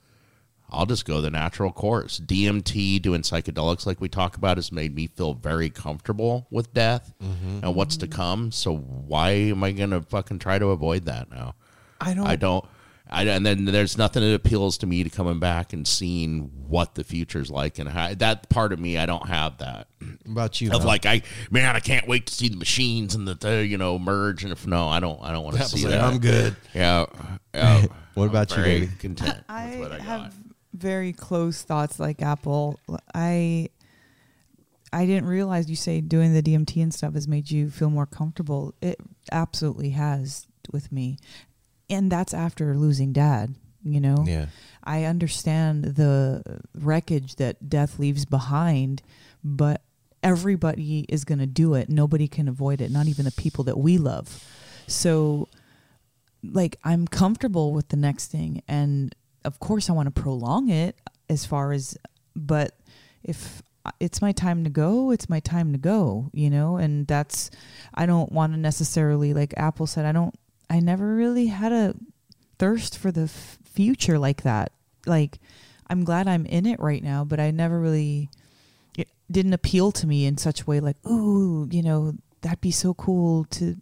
I'll 0.71 0.87
just 0.87 1.05
go 1.05 1.21
the 1.21 1.31
natural 1.31 1.73
course. 1.73 2.19
DMT, 2.19 3.01
doing 3.01 3.23
psychedelics 3.23 3.87
like 3.87 4.01
we 4.01 4.09
talk 4.09 4.37
about, 4.37 4.57
has 4.57 4.73
made 4.73 4.95
me 4.95 5.07
feel 5.07 5.35
very 5.35 5.71
comfortable 5.71 6.47
with 6.51 6.75
death 6.75 7.15
mm-hmm. 7.23 7.61
and 7.63 7.75
what's 7.75 7.97
to 7.99 8.09
come. 8.09 8.51
So 8.51 8.77
why 8.77 9.31
am 9.31 9.63
I 9.63 9.73
gonna 9.73 10.03
fucking 10.03 10.41
try 10.41 10.59
to 10.59 10.69
avoid 10.69 11.05
that 11.07 11.31
now? 11.31 11.55
I 12.01 12.15
don't. 12.15 12.27
I 12.27 12.37
don't. 12.37 12.65
I, 13.15 13.23
and 13.25 13.45
then 13.45 13.65
there's 13.65 13.97
nothing 13.97 14.23
that 14.23 14.35
appeals 14.35 14.79
to 14.79 14.87
me 14.87 15.05
to 15.05 15.11
coming 15.11 15.39
back 15.39 15.73
and 15.73 15.87
seeing 15.87 16.51
what 16.69 16.95
the 16.95 17.05
future's 17.05 17.51
like, 17.51 17.79
and 17.79 17.89
how, 17.89 18.15
that 18.15 18.49
part 18.49 18.73
of 18.73 18.79
me, 18.79 18.99
I 18.99 19.07
don't 19.07 19.29
have 19.29 19.59
that 19.59 19.89
What 20.01 20.27
about 20.27 20.61
you? 20.61 20.69
of 20.73 20.81
Mel? 20.81 20.87
like 20.87 21.07
I 21.07 21.23
man, 21.51 21.77
I 21.77 21.81
can't 21.81 22.09
wait 22.09 22.27
to 22.27 22.35
see 22.35 22.49
the 22.49 22.57
machines 22.57 23.15
and 23.15 23.27
the, 23.27 23.35
the 23.35 23.67
you 23.67 23.79
know 23.79 23.99
merge. 23.99 24.43
And 24.43 24.53
if 24.53 24.67
no, 24.67 24.89
I 24.89 25.01
don't, 25.01 25.23
I 25.23 25.33
don't 25.33 25.45
want 25.45 25.57
to 25.57 25.65
see 25.65 25.85
like, 25.85 25.93
that. 25.93 26.05
I'm 26.05 26.19
good. 26.19 26.57
Yeah. 26.75 27.07
yeah. 27.55 27.87
What 28.15 28.25
I'm 28.25 28.31
about 28.31 28.51
you, 28.51 28.57
very 28.57 28.81
baby? 28.81 28.93
Content. 28.99 29.37
with 29.37 29.45
I 29.49 29.77
what 29.79 29.93
I 29.93 29.99
have 30.01 30.21
got. 30.23 30.33
very 30.73 31.13
close 31.13 31.63
thoughts 31.63 31.99
like 31.99 32.23
Apple. 32.23 32.79
I 33.15 33.69
I 34.93 35.07
didn't 35.07 35.27
realize 35.27 35.69
you 35.69 35.77
say 35.77 36.01
doing 36.01 36.33
the 36.35 36.43
DMT 36.43 36.81
and 36.81 36.95
stuff 36.95 37.15
has 37.15 37.27
made 37.27 37.51
you 37.51 37.69
feel 37.69 37.91
more 37.91 38.07
comfortable. 38.07 38.75
It 38.81 39.01
absolutely 39.33 39.91
has 39.91 40.47
with 40.73 40.93
me. 40.93 41.19
And 41.91 42.11
that's 42.11 42.33
after 42.33 42.75
losing 42.75 43.13
dad, 43.13 43.55
you 43.83 44.01
know? 44.01 44.25
Yeah. 44.27 44.47
I 44.83 45.05
understand 45.05 45.85
the 45.85 46.61
wreckage 46.75 47.37
that 47.37 47.69
death 47.69 47.99
leaves 47.99 48.25
behind, 48.25 49.03
but 49.43 49.83
everybody 50.23 51.05
is 51.09 51.25
going 51.25 51.39
to 51.39 51.47
do 51.47 51.75
it. 51.75 51.89
Nobody 51.89 52.29
can 52.29 52.49
avoid 52.49 52.81
it, 52.81 52.91
not 52.91 53.07
even 53.09 53.25
the 53.25 53.33
people 53.33 53.65
that 53.65 53.79
we 53.79 53.99
love. 53.99 54.43
So, 54.87 55.49
like, 56.43 56.79
I'm 56.85 57.07
comfortable 57.07 57.73
with 57.73 57.89
the 57.89 57.97
next 57.97 58.31
thing. 58.31 58.63
And 58.69 59.15
of 59.45 59.61
course, 59.61 59.89
I 59.89 59.93
want 59.93 60.15
to 60.15 60.23
prolong 60.23 60.71
it 60.71 60.97
as 61.29 61.45
far 61.45 61.73
as, 61.73 61.97
but 62.35 62.79
if 63.23 63.63
it's 64.01 64.23
my 64.23 64.33
time 64.33 64.65
to 64.65 64.71
go, 64.71 65.11
it's 65.11 65.29
my 65.29 65.41
time 65.41 65.73
to 65.73 65.79
go, 65.79 66.31
you 66.33 66.49
know? 66.49 66.77
And 66.77 67.07
that's, 67.07 67.51
I 67.95 68.07
don't 68.07 68.33
want 68.33 68.55
to 68.55 68.59
necessarily, 68.59 69.35
like 69.35 69.53
Apple 69.57 69.87
said, 69.87 70.07
I 70.07 70.13
don't, 70.13 70.35
I 70.71 70.81
never 70.81 71.15
really 71.15 71.47
had 71.47 71.73
a 71.73 71.95
thirst 72.59 72.99
for 72.99 73.11
the 73.13 73.23
f- 73.25 73.59
future 73.65 74.19
like 74.19 74.43
that. 74.43 74.73
Like, 75.07 75.39
I'm 75.89 76.05
glad 76.05 76.27
I'm 76.29 76.47
in 76.47 76.67
it 76.67 76.81
right 76.81 77.03
now, 77.03 77.25
but 77.25 77.39
I 77.41 77.51
never 77.51 77.79
really, 77.79 78.31
it 78.97 79.09
didn't 79.31 79.53
appeal 79.53 79.93
to 79.93 80.07
me 80.07 80.25
in 80.27 80.39
such 80.39 80.63
a 80.63 80.65
way 80.65 80.81
like, 80.81 80.97
ooh, 81.07 81.69
you 81.71 81.83
know, 81.83 82.15
that'd 82.41 82.61
be 82.61 82.71
so 82.71 82.95
cool 82.95 83.45
to 83.47 83.77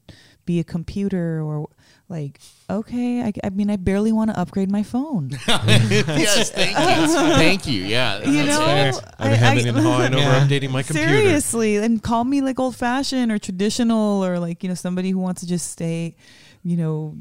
be 0.45 0.59
a 0.59 0.65
computer 0.65 1.41
or 1.41 1.69
like, 2.09 2.41
okay, 2.69 3.23
I, 3.23 3.33
I 3.45 3.51
mean, 3.51 3.71
I 3.71 3.77
barely 3.77 4.13
want 4.13 4.31
to 4.31 4.39
upgrade 4.39 4.71
my 4.71 4.83
phone. 4.83 5.31
yes, 5.49 6.51
thank 6.51 6.77
you, 6.77 7.15
thank 7.35 7.67
you. 7.67 7.85
Yeah, 7.85 8.19
you 8.19 8.45
that's 8.45 8.59
know, 8.59 9.01
fair. 9.01 9.15
I'm 9.19 9.33
having 9.33 9.69
a 9.69 9.81
hard 9.81 10.13
over 10.13 10.21
Yeah. 10.23 10.41
updating 10.47 10.71
my 10.71 10.83
computer. 10.83 11.09
Seriously, 11.09 11.77
and 11.77 12.03
call 12.03 12.25
me 12.25 12.41
like 12.41 12.59
old 12.59 12.77
fashioned 12.77 13.31
or 13.33 13.39
traditional 13.39 14.25
or 14.25 14.39
like, 14.39 14.63
you 14.63 14.69
know, 14.69 14.75
somebody 14.75 15.11
who 15.11 15.19
wants 15.19 15.41
to 15.43 15.47
just 15.47 15.71
stay, 15.71 16.17
you 16.63 16.77
know, 16.77 17.17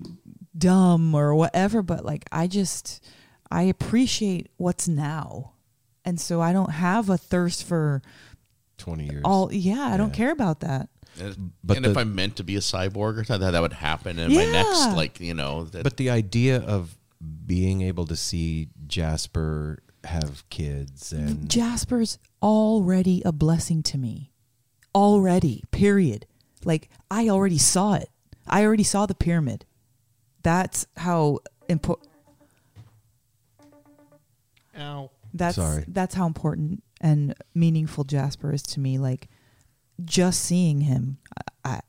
dumb 0.57 1.15
or 1.15 1.35
whatever. 1.35 1.81
But 1.81 2.05
like, 2.05 2.25
I 2.31 2.47
just, 2.47 3.03
I 3.49 3.63
appreciate 3.63 4.49
what's 4.57 4.87
now. 4.87 5.53
And 6.03 6.19
so 6.19 6.41
I 6.41 6.53
don't 6.53 6.71
have 6.71 7.09
a 7.09 7.17
thirst 7.17 7.65
for 7.67 8.01
Twenty 8.77 9.05
years. 9.05 9.21
all, 9.23 9.53
yeah, 9.53 9.87
I 9.93 9.97
don't 9.97 10.13
care 10.13 10.31
about 10.31 10.61
that. 10.61 10.89
And, 11.19 11.51
But 11.63 11.77
and 11.77 11.85
if 11.85 11.97
I'm 11.97 12.15
meant 12.15 12.37
to 12.37 12.43
be 12.43 12.55
a 12.55 12.59
cyborg 12.59 13.17
or 13.17 13.23
something, 13.23 13.51
that 13.51 13.61
would 13.61 13.73
happen 13.73 14.17
in 14.17 14.33
my 14.33 14.45
next, 14.45 14.95
like 14.95 15.19
you 15.19 15.33
know. 15.33 15.65
That, 15.65 15.83
But 15.83 15.97
the 15.97 16.09
idea 16.09 16.61
of 16.61 16.97
being 17.45 17.81
able 17.81 18.05
to 18.07 18.15
see 18.15 18.69
Jasper 18.87 19.79
have 20.03 20.49
kids 20.49 21.13
and 21.13 21.47
Jasper's 21.49 22.17
already 22.41 23.21
a 23.23 23.31
blessing 23.31 23.83
to 23.83 23.97
me. 23.97 24.31
Already, 24.95 25.63
period. 25.71 26.25
Like, 26.65 26.89
I 27.09 27.29
already 27.29 27.57
saw 27.57 27.93
it. 27.93 28.09
I 28.47 28.63
already 28.65 28.83
saw 28.83 29.05
the 29.05 29.15
pyramid. 29.15 29.65
That's 30.43 30.87
how 30.97 31.39
important. 31.69 32.09
Ow. 34.77 35.11
That's 35.33 35.55
Sorry. 35.55 35.85
that's 35.87 36.15
how 36.15 36.27
important 36.27 36.83
and 36.99 37.33
meaningful 37.55 38.03
Jasper 38.03 38.51
is 38.53 38.63
to 38.63 38.79
me. 38.79 38.97
Like 38.97 39.29
just 40.03 40.41
seeing 40.43 40.81
him, 40.81 41.17
I, 41.63 41.79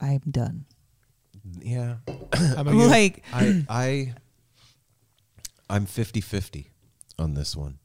I 0.00 0.08
I'm 0.14 0.22
done. 0.30 0.64
yeah, 1.60 1.96
How 2.32 2.60
about 2.62 2.74
you? 2.74 2.82
Like 2.88 3.22
I 3.32 3.64
I 3.68 4.14
I'm 5.70 5.86
50-50 5.86 6.66
on 7.18 7.34
this 7.34 7.54
one 7.56 7.78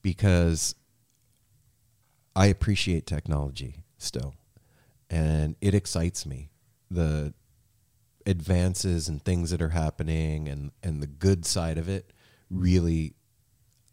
because 0.00 0.74
I 2.34 2.46
appreciate 2.46 3.06
technology 3.06 3.84
still 3.98 4.34
and 5.10 5.56
it 5.60 5.74
excites 5.74 6.24
me 6.24 6.50
the 6.90 7.34
advances 8.26 9.08
and 9.08 9.22
things 9.22 9.50
that 9.50 9.60
are 9.62 9.70
happening 9.70 10.48
and 10.48 10.70
and 10.82 11.02
the 11.02 11.06
good 11.06 11.44
side 11.44 11.78
of 11.78 11.88
it 11.88 12.12
really 12.50 13.14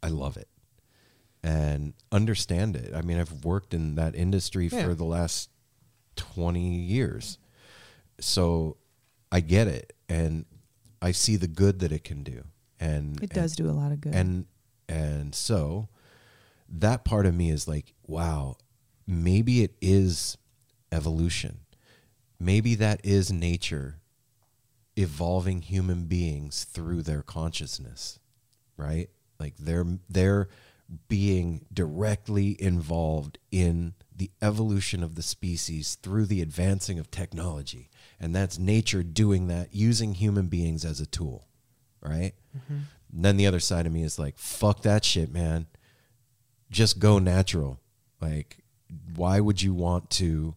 I 0.04 0.10
love 0.10 0.38
it 0.38 0.48
and 1.44 1.94
understand 2.12 2.76
it. 2.76 2.94
I 2.94 3.02
mean, 3.02 3.18
I've 3.20 3.46
worked 3.46 3.74
in 3.74 3.96
that 3.96 4.14
industry 4.16 4.68
Yeah. 4.68 4.84
for 4.84 4.94
the 4.94 5.06
last 5.06 5.50
20 6.18 6.76
years. 6.82 7.38
So 8.20 8.78
I 9.32 9.40
get 9.40 9.68
it 9.68 9.94
and 10.10 10.46
I 11.02 11.12
see 11.14 11.38
the 11.38 11.48
good 11.48 11.80
that 11.80 11.92
it 11.94 12.04
can 12.04 12.24
do. 12.24 12.44
And 12.80 13.22
it 13.24 13.30
does 13.32 13.56
do 13.56 13.70
a 13.70 13.72
lot 13.72 13.92
of 13.92 14.02
good. 14.02 14.14
and 14.16 14.46
and 14.90 15.34
so 15.36 15.88
that 16.68 17.04
part 17.06 17.26
of 17.26 17.34
me 17.36 17.50
is 17.52 17.68
like, 17.68 17.94
wow, 18.06 18.58
maybe 19.08 19.64
it 19.64 19.76
is 19.82 20.38
evolution. 20.92 21.60
Maybe 22.40 22.76
that 22.76 23.00
is 23.04 23.32
nature 23.32 24.00
evolving 25.00 25.62
human 25.62 26.06
beings 26.06 26.66
through 26.66 27.02
their 27.02 27.22
consciousness, 27.22 28.20
right? 28.78 29.10
Like 29.40 29.56
they're 29.58 29.86
they're 30.10 30.50
being 31.08 31.66
directly 31.72 32.62
involved 32.62 33.38
in 33.52 33.94
the 34.16 34.32
evolution 34.42 35.04
of 35.04 35.16
the 35.16 35.22
species 35.22 35.96
through 35.96 36.26
the 36.26 36.42
advancing 36.42 37.00
of 37.00 37.12
technology. 37.12 37.90
And 38.20 38.36
that's 38.36 38.58
nature 38.60 39.04
doing 39.04 39.48
that 39.48 39.74
using 39.74 40.16
human 40.16 40.48
beings 40.48 40.84
as 40.84 41.00
a 41.00 41.06
tool, 41.06 41.48
right? 42.02 42.34
And 43.14 43.24
then 43.24 43.38
the 43.38 43.48
other 43.48 43.60
side 43.60 43.86
of 43.86 43.94
me 43.94 44.04
is 44.04 44.20
like, 44.20 44.38
fuck 44.38 44.82
that 44.82 45.06
shit, 45.06 45.32
man. 45.32 45.68
Just 46.70 47.00
go 47.00 47.20
natural. 47.20 47.80
Like, 48.20 48.58
why 49.16 49.40
would 49.40 49.62
you 49.62 49.74
want 49.74 50.10
to 50.12 50.56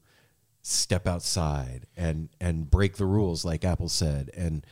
step 0.62 1.06
outside 1.06 1.86
and 1.96 2.28
and 2.40 2.70
break 2.70 2.96
the 2.96 3.04
rules 3.04 3.44
like 3.44 3.64
Apple 3.64 3.88
said? 3.88 4.30
And 4.36 4.64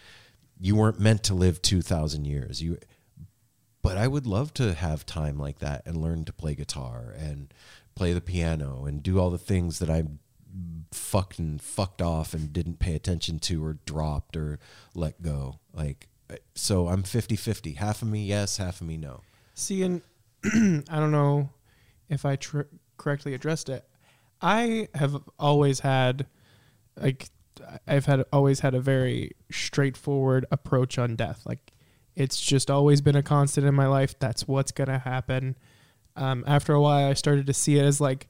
you 0.58 0.76
weren't 0.76 1.00
meant 1.00 1.22
to 1.24 1.34
live 1.34 1.60
two 1.60 1.82
thousand 1.82 2.26
years. 2.26 2.62
You 2.62 2.78
but 3.82 3.96
I 3.96 4.08
would 4.08 4.26
love 4.26 4.52
to 4.54 4.74
have 4.74 5.06
time 5.06 5.38
like 5.38 5.58
that 5.60 5.82
and 5.86 5.96
learn 5.96 6.24
to 6.26 6.32
play 6.32 6.54
guitar 6.54 7.14
and 7.16 7.52
play 7.94 8.12
the 8.12 8.20
piano 8.20 8.84
and 8.84 9.02
do 9.02 9.18
all 9.18 9.30
the 9.30 9.38
things 9.38 9.78
that 9.78 9.90
I 9.90 10.04
fucking 10.92 11.58
fucked 11.60 12.02
off 12.02 12.34
and 12.34 12.52
didn't 12.52 12.78
pay 12.78 12.94
attention 12.94 13.38
to 13.38 13.64
or 13.64 13.78
dropped 13.86 14.36
or 14.36 14.58
let 14.94 15.22
go. 15.22 15.60
Like 15.72 16.08
so 16.54 16.88
I'm 16.88 17.02
50-50. 17.02 17.76
Half 17.76 18.02
of 18.02 18.08
me 18.08 18.24
yes, 18.24 18.58
half 18.58 18.80
of 18.80 18.86
me 18.86 18.96
no. 18.96 19.22
See, 19.54 19.82
and 19.82 20.02
I 20.44 20.98
don't 20.98 21.10
know 21.10 21.50
if 22.08 22.24
I 22.24 22.36
tr- 22.36 22.62
correctly 22.96 23.34
addressed 23.34 23.68
it. 23.68 23.84
I 24.40 24.88
have 24.94 25.22
always 25.38 25.80
had, 25.80 26.26
like, 26.96 27.28
I've 27.86 28.06
had 28.06 28.24
always 28.32 28.60
had 28.60 28.74
a 28.74 28.80
very 28.80 29.32
straightforward 29.50 30.46
approach 30.50 30.98
on 30.98 31.16
death. 31.16 31.42
Like, 31.44 31.72
it's 32.14 32.40
just 32.40 32.70
always 32.70 33.00
been 33.00 33.16
a 33.16 33.22
constant 33.22 33.66
in 33.66 33.74
my 33.74 33.86
life. 33.86 34.18
That's 34.18 34.46
what's 34.46 34.72
gonna 34.72 34.98
happen. 34.98 35.56
Um, 36.16 36.44
after 36.46 36.74
a 36.74 36.80
while, 36.80 37.08
I 37.08 37.14
started 37.14 37.46
to 37.46 37.54
see 37.54 37.78
it 37.78 37.84
as 37.84 38.00
like 38.00 38.28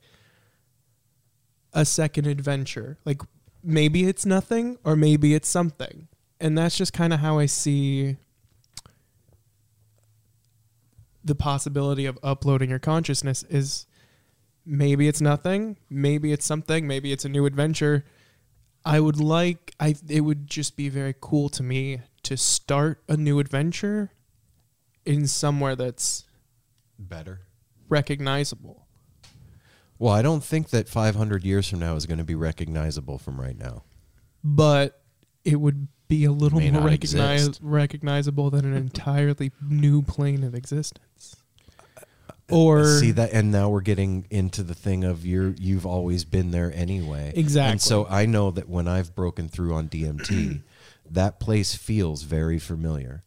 a 1.72 1.84
second 1.84 2.26
adventure. 2.26 2.98
Like 3.04 3.22
maybe 3.62 4.04
it's 4.04 4.26
nothing, 4.26 4.78
or 4.84 4.96
maybe 4.96 5.34
it's 5.34 5.48
something, 5.48 6.08
and 6.40 6.56
that's 6.56 6.76
just 6.76 6.92
kind 6.92 7.12
of 7.12 7.20
how 7.20 7.38
I 7.38 7.46
see 7.46 8.16
the 11.24 11.34
possibility 11.34 12.06
of 12.06 12.18
uploading 12.22 12.70
your 12.70 12.78
consciousness 12.78 13.42
is 13.44 13.86
maybe 14.70 15.08
it's 15.08 15.20
nothing, 15.20 15.76
maybe 15.90 16.32
it's 16.32 16.46
something, 16.46 16.86
maybe 16.86 17.12
it's 17.12 17.24
a 17.24 17.28
new 17.28 17.44
adventure. 17.44 18.04
I 18.84 19.00
would 19.00 19.20
like 19.20 19.74
I 19.78 19.96
it 20.08 20.20
would 20.20 20.46
just 20.46 20.76
be 20.76 20.88
very 20.88 21.14
cool 21.20 21.48
to 21.50 21.62
me 21.62 22.00
to 22.22 22.36
start 22.36 23.02
a 23.08 23.16
new 23.16 23.40
adventure 23.40 24.12
in 25.04 25.26
somewhere 25.26 25.74
that's 25.74 26.24
Better. 26.98 27.40
recognizable. 27.88 28.86
Well, 29.98 30.14
I 30.14 30.22
don't 30.22 30.42
think 30.42 30.70
that 30.70 30.88
500 30.88 31.44
years 31.44 31.68
from 31.68 31.80
now 31.80 31.96
is 31.96 32.06
going 32.06 32.18
to 32.18 32.24
be 32.24 32.34
recognizable 32.34 33.18
from 33.18 33.38
right 33.38 33.58
now. 33.58 33.82
But 34.42 35.02
it 35.44 35.56
would 35.56 35.88
be 36.08 36.24
a 36.24 36.32
little 36.32 36.60
more 36.60 36.82
recognize, 36.82 37.60
recognizable 37.60 38.48
than 38.48 38.64
an 38.64 38.74
entirely 38.74 39.52
new 39.60 40.00
plane 40.00 40.42
of 40.42 40.54
existence. 40.54 41.36
Or 42.52 42.84
see 42.98 43.12
that 43.12 43.32
and 43.32 43.50
now 43.52 43.68
we're 43.68 43.80
getting 43.80 44.26
into 44.30 44.62
the 44.62 44.74
thing 44.74 45.04
of 45.04 45.24
you're 45.26 45.54
you've 45.58 45.86
always 45.86 46.24
been 46.24 46.50
there 46.50 46.72
anyway. 46.74 47.32
Exactly. 47.34 47.72
and 47.72 47.80
so 47.80 48.06
i 48.06 48.26
know 48.26 48.50
that 48.50 48.68
when 48.68 48.88
i've 48.88 49.14
broken 49.14 49.48
through 49.48 49.74
on 49.74 49.88
dmt 49.88 50.62
that 51.10 51.40
place 51.40 51.74
feels 51.74 52.22
very 52.22 52.58
familiar. 52.58 53.24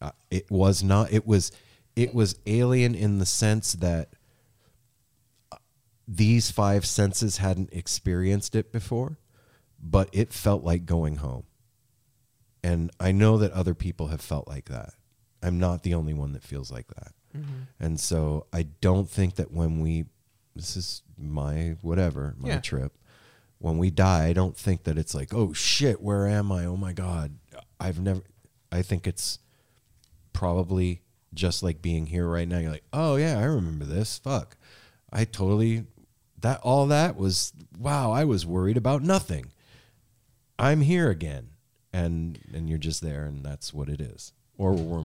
Uh, 0.00 0.10
it 0.30 0.50
was 0.50 0.82
not 0.82 1.12
it 1.12 1.26
was 1.26 1.52
it 1.94 2.14
was 2.14 2.36
alien 2.46 2.94
in 2.94 3.18
the 3.18 3.26
sense 3.26 3.74
that 3.74 4.14
uh, 5.52 5.56
these 6.08 6.50
five 6.50 6.84
senses 6.84 7.36
hadn't 7.38 7.72
experienced 7.72 8.54
it 8.54 8.72
before 8.72 9.18
but 9.84 10.08
it 10.12 10.32
felt 10.32 10.62
like 10.62 10.86
going 10.86 11.16
home. 11.16 11.44
And 12.64 12.90
i 13.00 13.12
know 13.12 13.38
that 13.38 13.52
other 13.52 13.74
people 13.74 14.08
have 14.08 14.20
felt 14.20 14.48
like 14.48 14.66
that. 14.66 14.94
I'm 15.42 15.58
not 15.58 15.82
the 15.82 15.94
only 15.94 16.14
one 16.14 16.32
that 16.32 16.42
feels 16.44 16.70
like 16.70 16.86
that 16.88 17.12
Mm-hmm. 17.36 17.62
and 17.80 17.98
so 17.98 18.46
I 18.52 18.64
don't 18.82 19.08
think 19.08 19.36
that 19.36 19.50
when 19.52 19.80
we, 19.80 20.04
this 20.54 20.76
is 20.76 21.02
my 21.18 21.76
whatever, 21.80 22.34
my 22.38 22.48
Yeah. 22.50 22.60
trip, 22.60 22.92
when 23.58 23.78
we 23.78 23.90
die, 23.90 24.26
I 24.26 24.32
don't 24.32 24.56
think 24.56 24.84
that 24.84 24.98
it's 24.98 25.14
like, 25.14 25.32
oh 25.32 25.52
shit, 25.52 26.02
where 26.02 26.26
am 26.26 26.50
I? 26.52 26.66
Oh 26.66 26.76
my 26.76 26.92
God. 26.92 27.36
I've 27.80 28.00
never, 28.00 28.22
I 28.70 28.82
think 28.82 29.06
it's 29.06 29.38
probably 30.32 31.02
just 31.34 31.62
like 31.62 31.80
being 31.82 32.06
here 32.06 32.26
right 32.28 32.46
now. 32.48 32.58
You're 32.58 32.72
like, 32.72 32.84
oh 32.92 33.16
yeah, 33.16 33.38
I 33.38 33.44
remember 33.44 33.84
this. 33.84 34.18
Fuck. 34.18 34.56
I 35.12 35.24
totally, 35.24 35.84
that, 36.40 36.60
all 36.62 36.86
that 36.88 37.16
was, 37.16 37.52
wow, 37.78 38.10
I 38.10 38.24
was 38.24 38.44
worried 38.44 38.76
about 38.76 39.02
nothing. 39.02 39.52
I'm 40.58 40.80
here 40.82 41.08
again. 41.10 41.48
And, 41.94 42.38
and 42.54 42.68
you're 42.70 42.78
just 42.78 43.02
there 43.02 43.24
and 43.26 43.44
that's 43.44 43.72
what 43.74 43.88
it 43.90 44.00
is. 44.00 44.32
Or 44.56 44.72
we're 44.72 45.02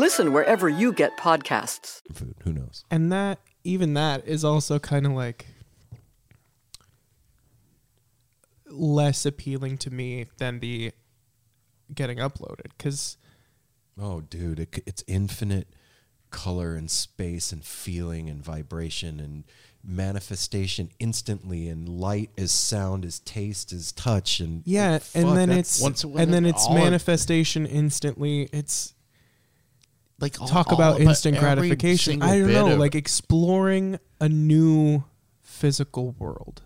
Listen 0.00 0.32
wherever 0.32 0.66
you 0.68 0.92
get 0.92 1.16
podcasts. 1.18 2.00
food. 2.14 2.34
Who 2.44 2.52
knows? 2.54 2.84
and 2.90 3.12
that 3.12 3.38
even 3.64 3.92
that 3.94 4.26
is 4.26 4.42
also 4.44 4.78
kind 4.78 5.04
of 5.04 5.12
like 5.12 5.46
less 8.66 9.26
appealing 9.26 9.76
to 9.78 9.90
me 9.90 10.26
than 10.38 10.60
the 10.60 10.92
getting 11.94 12.18
uploaded 12.18 12.70
because 12.76 13.16
Oh, 14.02 14.22
dude, 14.22 14.60
it, 14.60 14.82
it's 14.86 15.04
infinite 15.06 15.68
color 16.30 16.74
and 16.74 16.90
space 16.90 17.52
and 17.52 17.62
feeling 17.62 18.30
and 18.30 18.42
vibration 18.42 19.20
and 19.20 19.44
manifestation 19.84 20.88
instantly 20.98 21.68
and 21.68 21.86
light 21.88 22.30
as 22.38 22.52
sound 22.52 23.04
as 23.04 23.18
taste 23.18 23.72
as 23.72 23.92
touch 23.92 24.40
and 24.40 24.62
yeah 24.64 24.92
like, 24.92 25.02
and 25.14 25.24
fuck, 25.26 25.34
then 25.34 25.48
that's- 25.48 25.74
it's 25.76 25.82
Once- 25.82 26.04
and 26.04 26.32
then 26.32 26.46
it's 26.46 26.64
all 26.64 26.76
of- 26.76 26.82
manifestation 26.82 27.66
instantly 27.66 28.42
it's 28.52 28.94
Like 30.20 30.40
all- 30.40 30.46
talk 30.48 30.72
about 30.72 30.98
but 30.98 31.06
instant 31.06 31.38
gratification 31.38 32.22
i 32.22 32.38
don't 32.38 32.52
know 32.52 32.72
of- 32.72 32.78
like 32.78 32.94
exploring 32.94 33.98
a 34.20 34.28
new 34.28 35.04
physical 35.42 36.14
world 36.18 36.62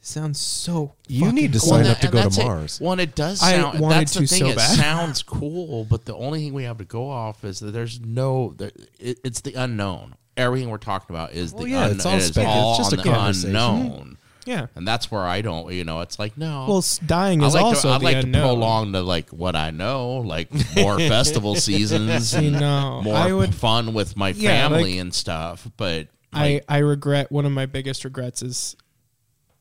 sounds 0.00 0.38
so 0.40 0.94
You 1.08 1.32
need 1.32 1.54
to 1.54 1.58
fucking 1.58 1.70
sign 1.70 1.82
cool. 1.84 1.90
up 1.92 1.98
to 2.00 2.08
go 2.08 2.28
to 2.28 2.40
it. 2.40 2.44
Mars. 2.44 2.78
Well, 2.80 2.92
and 2.92 3.00
it 3.00 3.14
does 3.14 3.42
I 3.42 3.56
wanted 3.62 3.80
that's 4.00 4.12
the 4.14 4.20
to 4.20 4.26
thing. 4.26 4.38
so 4.40 4.46
it 4.48 4.56
bad. 4.56 4.76
sounds 4.76 5.22
cool, 5.22 5.84
but 5.86 6.04
the 6.04 6.14
only 6.14 6.40
thing 6.44 6.52
we 6.52 6.64
have 6.64 6.76
to 6.78 6.84
go 6.84 7.08
off 7.08 7.42
is 7.42 7.60
that 7.60 7.70
there's 7.72 8.00
no. 8.00 8.52
There, 8.58 8.70
it, 9.00 9.18
it's 9.24 9.40
the 9.40 9.54
unknown. 9.54 10.14
Everything 10.36 10.68
we're 10.68 10.76
talking 10.76 11.14
about 11.16 11.32
is 11.32 11.54
Well, 11.54 11.62
the 11.62 11.70
yeah, 11.70 11.84
un- 11.84 11.92
it's 11.92 12.04
all 12.04 12.14
it 12.16 12.18
is 12.18 12.26
spec- 12.26 12.46
it's 12.46 12.76
just 12.76 12.92
on 12.92 12.98
a 12.98 13.02
the 13.02 13.08
conversation. 13.10 13.48
unknown. 13.56 14.13
Yeah 14.46 14.66
And 14.74 14.86
that's 14.86 15.10
where 15.10 15.22
I 15.22 15.40
don't. 15.40 15.72
You 15.72 15.84
know, 15.84 16.00
it's 16.00 16.18
like 16.18 16.36
no. 16.38 16.66
well 16.68 16.84
dying 17.06 17.42
I 17.42 17.46
is 17.46 17.54
like 17.54 17.62
also 17.64 17.98
the 17.98 18.04
like 18.04 18.16
unknown. 18.24 18.42
to 18.42 18.48
prolong 18.48 18.92
the 18.92 19.02
like 19.02 19.30
what 19.30 19.56
I 19.56 19.70
know, 19.70 20.16
like 20.18 20.48
more 20.76 20.98
festival 20.98 21.54
seasons, 21.56 22.30
See, 22.30 22.50
know, 22.50 23.02
more 23.02 23.16
I 23.16 23.32
would- 23.32 23.54
fun 23.54 23.94
with 23.94 24.16
my 24.16 24.30
Yeah, 24.30 24.68
family 24.68 24.92
like- 24.94 25.00
and 25.00 25.14
stuff. 25.14 25.68
But 25.76 26.08
I, 26.32 26.60
I 26.68 26.78
regret 26.78 27.30
one 27.30 27.46
of 27.46 27.52
my 27.52 27.66
biggest 27.66 28.04
regrets 28.04 28.42
is 28.42 28.74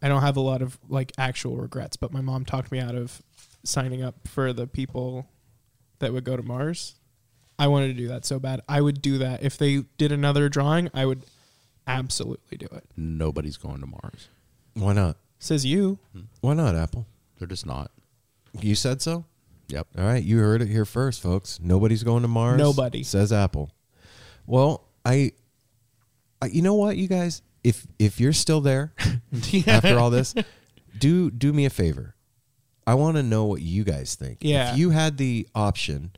I 0.02 0.08
don't 0.08 0.22
have 0.22 0.38
a 0.38 0.42
lot 0.42 0.62
of 0.62 0.78
like 0.90 1.12
actual 1.18 1.56
regrets, 1.58 1.96
but 1.98 2.12
my 2.12 2.22
mom 2.22 2.46
talked 2.46 2.72
me 2.72 2.80
out 2.80 2.96
of 2.96 3.22
signing 3.64 4.02
up 4.04 4.28
for 4.28 4.52
the 4.54 4.66
people 4.68 5.28
that 6.00 6.12
would 6.14 6.24
go 6.24 6.36
to 6.36 6.44
Mars. 6.44 6.96
I 7.60 7.68
wanted 7.68 7.88
to 7.90 7.94
do 7.94 8.08
that 8.08 8.26
so 8.26 8.40
bad. 8.40 8.62
I 8.68 8.82
would 8.82 9.02
do 9.02 9.20
that 9.20 9.44
if 9.44 9.58
they 9.58 9.84
did 9.98 10.12
another 10.12 10.50
drawing. 10.50 10.90
I 10.94 11.06
would 11.06 11.22
absolutely 11.88 12.58
do 12.58 12.66
it. 12.72 12.84
nobody's 12.98 13.58
going 13.58 13.80
to 13.82 13.86
Mars. 13.88 14.28
Why 14.74 14.94
not? 14.94 15.18
Says 15.40 15.66
you. 15.66 16.00
Hmm. 16.14 16.22
Why 16.42 16.54
not, 16.54 16.76
Apple? 16.76 17.06
They're 17.38 17.48
just 17.48 17.66
not. 17.66 17.92
You 18.60 18.76
said 18.76 19.02
so? 19.02 19.26
Yep. 19.68 19.88
All 19.98 20.06
right, 20.06 20.24
you 20.24 20.40
heard 20.40 20.62
it 20.62 20.68
here 20.68 20.86
first, 20.86 21.22
folks. 21.22 21.60
Nobody's 21.62 22.04
going 22.04 22.22
to 22.22 22.28
Mars. 22.28 22.58
Nobody. 22.58 23.04
says 23.04 23.34
Apple. 23.34 23.72
Well, 24.46 24.88
I, 25.06 25.32
I 26.42 26.48
you 26.48 26.62
know 26.62 26.76
what, 26.76 26.98
you 26.98 27.08
guys, 27.08 27.42
if 27.64 27.88
if 27.98 28.20
you're 28.20 28.34
still 28.34 28.62
there 28.62 28.94
after 29.68 29.98
all 29.98 30.10
this, 30.10 30.36
do 30.98 31.32
do 31.32 31.54
me 31.54 31.66
a 31.66 31.70
favor. 31.70 32.16
I 32.86 32.96
want 32.96 33.18
to 33.18 33.24
know 33.24 33.46
what 33.46 33.62
you 33.62 33.84
guys 33.84 34.16
think. 34.16 34.40
Yeah. 34.42 34.74
If 34.74 34.78
you 34.78 34.90
had 34.90 35.18
the 35.18 35.48
option 35.56 36.12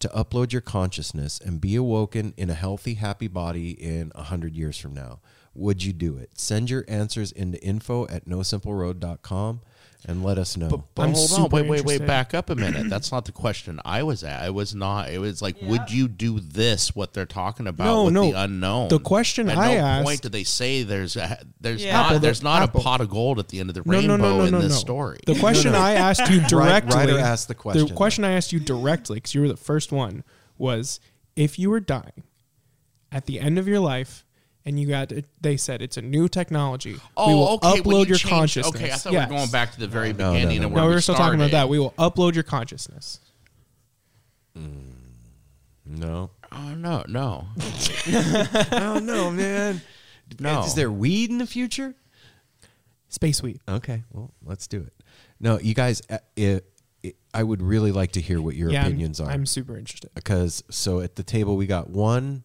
to 0.00 0.08
upload 0.08 0.52
your 0.52 0.60
consciousness 0.60 1.40
and 1.40 1.60
be 1.60 1.76
awoken 1.76 2.34
in 2.36 2.50
a 2.50 2.54
healthy, 2.54 2.94
happy 2.94 3.28
body 3.28 3.70
in 3.70 4.12
a 4.14 4.24
hundred 4.24 4.54
years 4.54 4.78
from 4.78 4.94
now, 4.94 5.20
would 5.58 5.82
you 5.82 5.92
do 5.92 6.16
it? 6.16 6.30
Send 6.38 6.70
your 6.70 6.84
answers 6.88 7.32
into 7.32 7.62
info 7.62 8.06
at 8.08 8.26
nosimpleroad.com 8.26 9.60
and 10.06 10.22
let 10.22 10.38
us 10.38 10.56
know. 10.56 10.84
But 10.94 11.02
I'm 11.02 11.12
hold 11.12 11.30
on, 11.32 11.36
super 11.36 11.56
wait, 11.56 11.62
wait, 11.62 11.68
wait, 11.68 11.78
interested. 11.94 12.06
back 12.06 12.32
up 12.32 12.50
a 12.50 12.54
minute. 12.54 12.88
That's 12.88 13.10
not 13.10 13.24
the 13.24 13.32
question 13.32 13.80
I 13.84 14.04
was 14.04 14.22
at. 14.22 14.46
It 14.46 14.54
was 14.54 14.72
not. 14.72 15.10
It 15.10 15.18
was 15.18 15.42
like, 15.42 15.56
would 15.62 15.90
you 15.90 16.06
do 16.06 16.38
this? 16.38 16.94
What 16.94 17.12
they're 17.14 17.26
talking 17.26 17.66
about 17.66 17.84
No, 17.86 18.04
with 18.04 18.14
no. 18.14 18.30
the 18.30 18.40
unknown. 18.40 18.88
The 18.88 19.00
question 19.00 19.48
At 19.50 19.58
I 19.58 19.74
no 19.74 19.80
asked- 19.80 20.04
point 20.06 20.22
do 20.22 20.28
they 20.28 20.44
say 20.44 20.84
there's 20.84 21.16
a, 21.16 21.44
there's 21.60 21.84
Yeah. 21.84 21.94
not 21.94 22.06
Apple, 22.06 22.18
there's 22.20 22.42
not 22.44 22.62
Apple. 22.62 22.80
a 22.80 22.84
pot 22.84 23.00
of 23.00 23.10
gold 23.10 23.40
at 23.40 23.48
the 23.48 23.58
end 23.58 23.70
of 23.70 23.74
the 23.74 23.82
No, 23.84 23.92
rainbow 23.98 24.16
no, 24.16 24.28
no, 24.28 24.38
no, 24.38 24.44
in 24.44 24.50
no, 24.52 24.60
this 24.60 24.72
no. 24.72 24.78
story. 24.78 25.18
The 25.26 25.34
question 25.40 25.74
I 25.74 25.94
asked 25.94 26.30
you 26.30 26.40
directly. 26.46 26.94
Ryder 26.96 27.18
asked 27.18 27.48
the 27.48 27.54
question, 27.56 27.88
The 27.88 27.94
question 27.94 28.24
I 28.24 28.32
asked 28.32 28.52
you 28.52 28.60
directly, 28.60 29.16
because 29.16 29.34
you 29.34 29.40
were 29.40 29.48
the 29.48 29.56
first 29.56 29.90
one, 29.90 30.22
was 30.56 31.00
if 31.34 31.58
you 31.58 31.70
were 31.70 31.80
dying 31.80 32.22
at 33.10 33.26
the 33.26 33.40
end 33.40 33.58
of 33.58 33.66
your 33.66 33.80
life 33.80 34.24
and 34.68 34.78
you 34.78 34.86
got, 34.86 35.10
they 35.40 35.56
said 35.56 35.80
it's 35.80 35.96
a 35.96 36.02
new 36.02 36.28
technology. 36.28 36.92
we 36.92 37.00
oh, 37.16 37.36
will 37.36 37.48
okay. 37.54 37.80
when 37.80 37.82
upload 37.82 38.02
you 38.04 38.08
your 38.10 38.16
changed- 38.18 38.26
consciousness. 38.28 38.74
Okay, 38.76 38.92
I 38.92 38.96
thought 38.96 39.12
Yes. 39.14 39.28
we 39.28 39.34
were 39.34 39.38
going 39.40 39.50
back 39.50 39.72
to 39.72 39.80
the 39.80 39.88
very 39.88 40.12
No, 40.12 40.26
no, 40.28 40.32
beginning 40.34 40.60
no, 40.60 40.64
and 40.66 40.72
no. 40.72 40.74
where 40.74 40.82
No, 40.82 40.86
we 40.86 40.88
we 40.90 40.94
were 40.96 41.00
still 41.00 41.14
talking 41.14 41.40
about 41.40 41.52
that. 41.52 41.68
We 41.70 41.78
will 41.78 41.92
upload 41.92 42.34
your 42.34 42.44
consciousness. 42.44 43.20
no. 45.86 46.30
Oh 46.50 46.74
no, 46.74 47.04
no, 47.08 47.46
I 47.58 48.66
don't 48.70 49.04
know, 49.06 49.30
man. 49.30 49.82
no. 50.40 50.62
Is 50.64 50.74
there 50.74 50.90
weed 50.90 51.28
in 51.30 51.36
the 51.38 51.46
future? 51.46 51.94
Space 53.08 53.42
Weed. 53.42 53.60
Okay, 53.68 54.02
well, 54.12 54.32
let's 54.44 54.66
do 54.66 54.80
it. 54.80 54.92
No, 55.40 55.58
you 55.58 55.74
guys, 55.74 56.00
uh, 56.10 56.18
it, 56.36 56.64
it, 57.02 57.16
I 57.34 57.42
would 57.42 57.62
really 57.62 57.92
like 57.92 58.12
to 58.12 58.20
hear 58.22 58.40
what 58.40 58.54
your 58.54 58.70
yeah, 58.70 58.80
I'm- 58.82 58.88
opinions 58.92 59.20
are. 59.20 59.30
I'm 59.30 59.44
super 59.46 59.76
interested. 59.76 60.10
because 60.14 60.64
so 60.70 61.00
at 61.00 61.16
the 61.16 61.22
table 61.22 61.56
we 61.56 61.66
got 61.66 61.90
one 61.90 62.44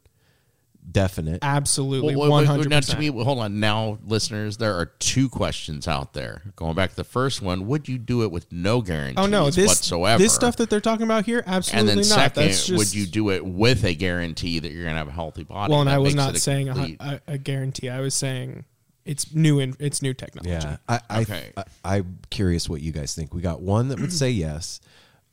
definite. 0.92 1.40
Absolutely, 1.42 2.16
Well, 2.16 2.30
one 2.30 2.38
wait, 2.40 2.42
wait, 2.44 2.48
hundred 2.48 2.70
now, 2.70 2.80
to 2.82 2.98
me, 3.00 3.08
hold 3.08 3.40
on. 3.40 3.60
Now, 3.60 3.98
listeners, 4.06 4.58
there 4.58 4.76
are 4.76 4.86
two 4.86 5.30
questions 5.30 5.88
out 5.88 6.14
there. 6.14 6.42
Going 6.56 6.76
back 6.76 6.92
to 6.92 6.96
the 6.96 7.04
first 7.04 7.42
one, 7.42 7.68
would 7.68 7.88
you 7.88 7.98
do 7.98 8.24
it 8.24 8.32
with 8.32 8.52
no 8.52 8.82
guarantees 8.82 9.24
Oh 9.24 9.28
no, 9.28 9.50
this 9.50 9.68
whatsoever? 9.68 10.22
this 10.22 10.34
stuff 10.34 10.58
that 10.58 10.70
they're 10.70 10.82
talking 10.82 11.04
about 11.06 11.26
here, 11.26 11.40
and 11.46 11.56
absolutely 11.56 11.88
then 11.90 11.98
not. 11.98 12.06
second, 12.06 12.44
That's 12.44 12.68
just, 12.68 12.78
would 12.78 12.94
you 12.94 13.06
do 13.06 13.30
it 13.32 13.46
with 13.46 13.84
a 13.84 13.94
guarantee 13.96 14.60
that 14.60 14.72
you're 14.72 14.84
going 14.84 14.94
to 14.94 14.98
have 15.00 15.08
a 15.08 15.12
healthy 15.12 15.44
body? 15.44 15.72
Well, 15.72 15.82
and 15.82 15.90
That 15.90 15.96
I 15.96 16.00
was 16.00 16.16
not 16.16 16.36
it 16.36 16.40
saying 16.40 16.70
a, 16.70 16.74
complete- 16.74 17.02
a, 17.02 17.22
a 17.28 17.38
guarantee. 17.38 17.90
I 17.90 18.00
was 18.02 18.14
saying 18.16 18.66
it's 19.06 19.34
new 19.34 19.60
in 19.60 19.76
it's 19.80 20.02
new 20.02 20.14
technology. 20.14 20.52
Yeah, 20.52 20.78
I, 20.88 21.00
I, 21.10 21.22
Okay. 21.22 21.52
I, 21.58 21.64
I'm 21.84 22.20
curious 22.30 22.70
what 22.70 22.82
you 22.82 22.92
guys 22.92 23.14
think. 23.16 23.34
We 23.34 23.42
got 23.42 23.62
one 23.62 23.88
that 23.90 24.00
would 24.00 24.14
say 24.14 24.30
yes. 24.32 24.80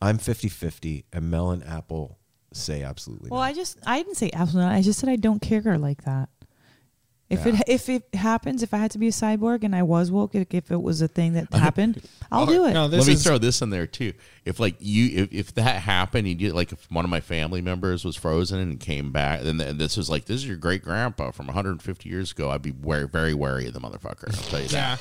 I'm 0.02 0.16
50-50, 0.16 1.04
and 1.12 1.30
Mel 1.30 1.50
and 1.50 1.62
Apple 1.62 2.16
say 2.52 2.82
absolutely. 2.82 3.30
Well, 3.30 3.40
not. 3.40 3.46
I 3.46 3.52
just 3.52 3.78
I 3.86 3.98
didn't 4.02 4.16
say 4.16 4.30
absolutely. 4.32 4.70
not. 4.70 4.76
I 4.78 4.82
just 4.82 4.98
said 4.98 5.08
I 5.08 5.16
don't 5.16 5.40
care 5.40 5.78
like 5.78 6.04
that. 6.04 6.28
If 7.28 7.46
Yeah. 7.46 7.54
it 7.54 7.62
if 7.68 7.88
it 7.88 8.12
happens, 8.14 8.60
if 8.64 8.74
I 8.74 8.78
had 8.78 8.90
to 8.90 8.98
be 8.98 9.06
a 9.06 9.12
cyborg 9.12 9.62
and 9.62 9.74
I 9.76 9.84
was 9.84 10.10
woke, 10.10 10.34
if 10.34 10.52
if 10.52 10.72
it 10.72 10.82
was 10.82 11.00
a 11.00 11.06
thing 11.06 11.34
that 11.34 11.52
happened, 11.54 12.02
I'll 12.32 12.44
do 12.44 12.64
it. 12.66 12.72
No, 12.72 12.86
Let 12.86 13.06
me 13.06 13.14
throw 13.14 13.38
this 13.38 13.62
in 13.62 13.70
there 13.70 13.86
too. 13.86 14.14
If 14.44 14.58
like 14.58 14.74
you, 14.80 15.22
if, 15.24 15.32
if 15.32 15.54
that 15.54 15.82
happened, 15.82 16.26
you 16.26 16.34
did 16.34 16.54
like 16.54 16.72
if 16.72 16.90
one 16.90 17.04
of 17.04 17.10
my 17.10 17.20
family 17.20 17.60
members 17.60 18.04
was 18.04 18.16
frozen 18.16 18.58
and 18.58 18.80
came 18.80 19.12
back, 19.12 19.42
then 19.42 19.60
and 19.60 19.78
this 19.78 19.96
was 19.96 20.10
like 20.10 20.24
this 20.24 20.38
is 20.38 20.48
your 20.48 20.56
great 20.56 20.82
grandpa 20.82 21.30
from 21.30 21.46
150 21.46 22.08
years 22.08 22.32
ago, 22.32 22.50
I'd 22.50 22.62
be 22.62 22.72
very 22.72 23.06
very 23.06 23.32
wary 23.32 23.68
of 23.68 23.74
the 23.74 23.80
motherfucker. 23.80 24.36
I'll 24.36 24.50
tell 24.50 24.60
you 24.60 24.66
yeah. 24.70 24.96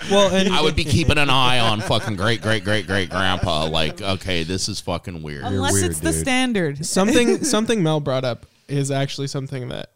That. 0.00 0.10
Well, 0.10 0.34
and 0.34 0.52
I 0.52 0.62
would 0.62 0.76
be 0.76 0.84
keeping 0.84 1.18
an 1.18 1.30
eye 1.30 1.58
on 1.58 1.80
fucking 1.80 2.16
great 2.16 2.42
great 2.42 2.64
great 2.64 2.86
great 2.86 3.10
grandpa. 3.10 3.66
Like, 3.66 4.00
okay, 4.02 4.42
this 4.42 4.68
is 4.68 4.80
fucking 4.80 5.22
weird. 5.22 5.44
Unless 5.44 5.72
weird, 5.74 5.90
it's 5.90 6.00
the 6.00 6.10
dude. 6.12 6.20
standard. 6.20 6.86
something 6.86 7.44
something 7.44 7.82
Mel 7.82 8.00
brought 8.00 8.24
up 8.24 8.46
is 8.68 8.90
actually 8.90 9.26
something 9.28 9.68
that 9.68 9.92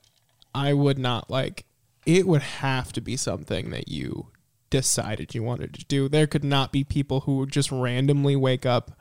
I 0.54 0.72
would 0.72 0.98
not 0.98 1.30
like. 1.30 1.64
It 2.06 2.26
would 2.26 2.42
have 2.42 2.92
to 2.94 3.00
be 3.00 3.16
something 3.16 3.70
that 3.70 3.88
you 3.88 4.28
decided 4.70 5.34
you 5.34 5.42
wanted 5.42 5.74
to 5.74 5.84
do. 5.86 6.08
There 6.08 6.26
could 6.26 6.44
not 6.44 6.72
be 6.72 6.84
people 6.84 7.20
who 7.20 7.36
would 7.38 7.50
just 7.52 7.70
randomly 7.72 8.36
wake 8.36 8.64
up 8.66 8.92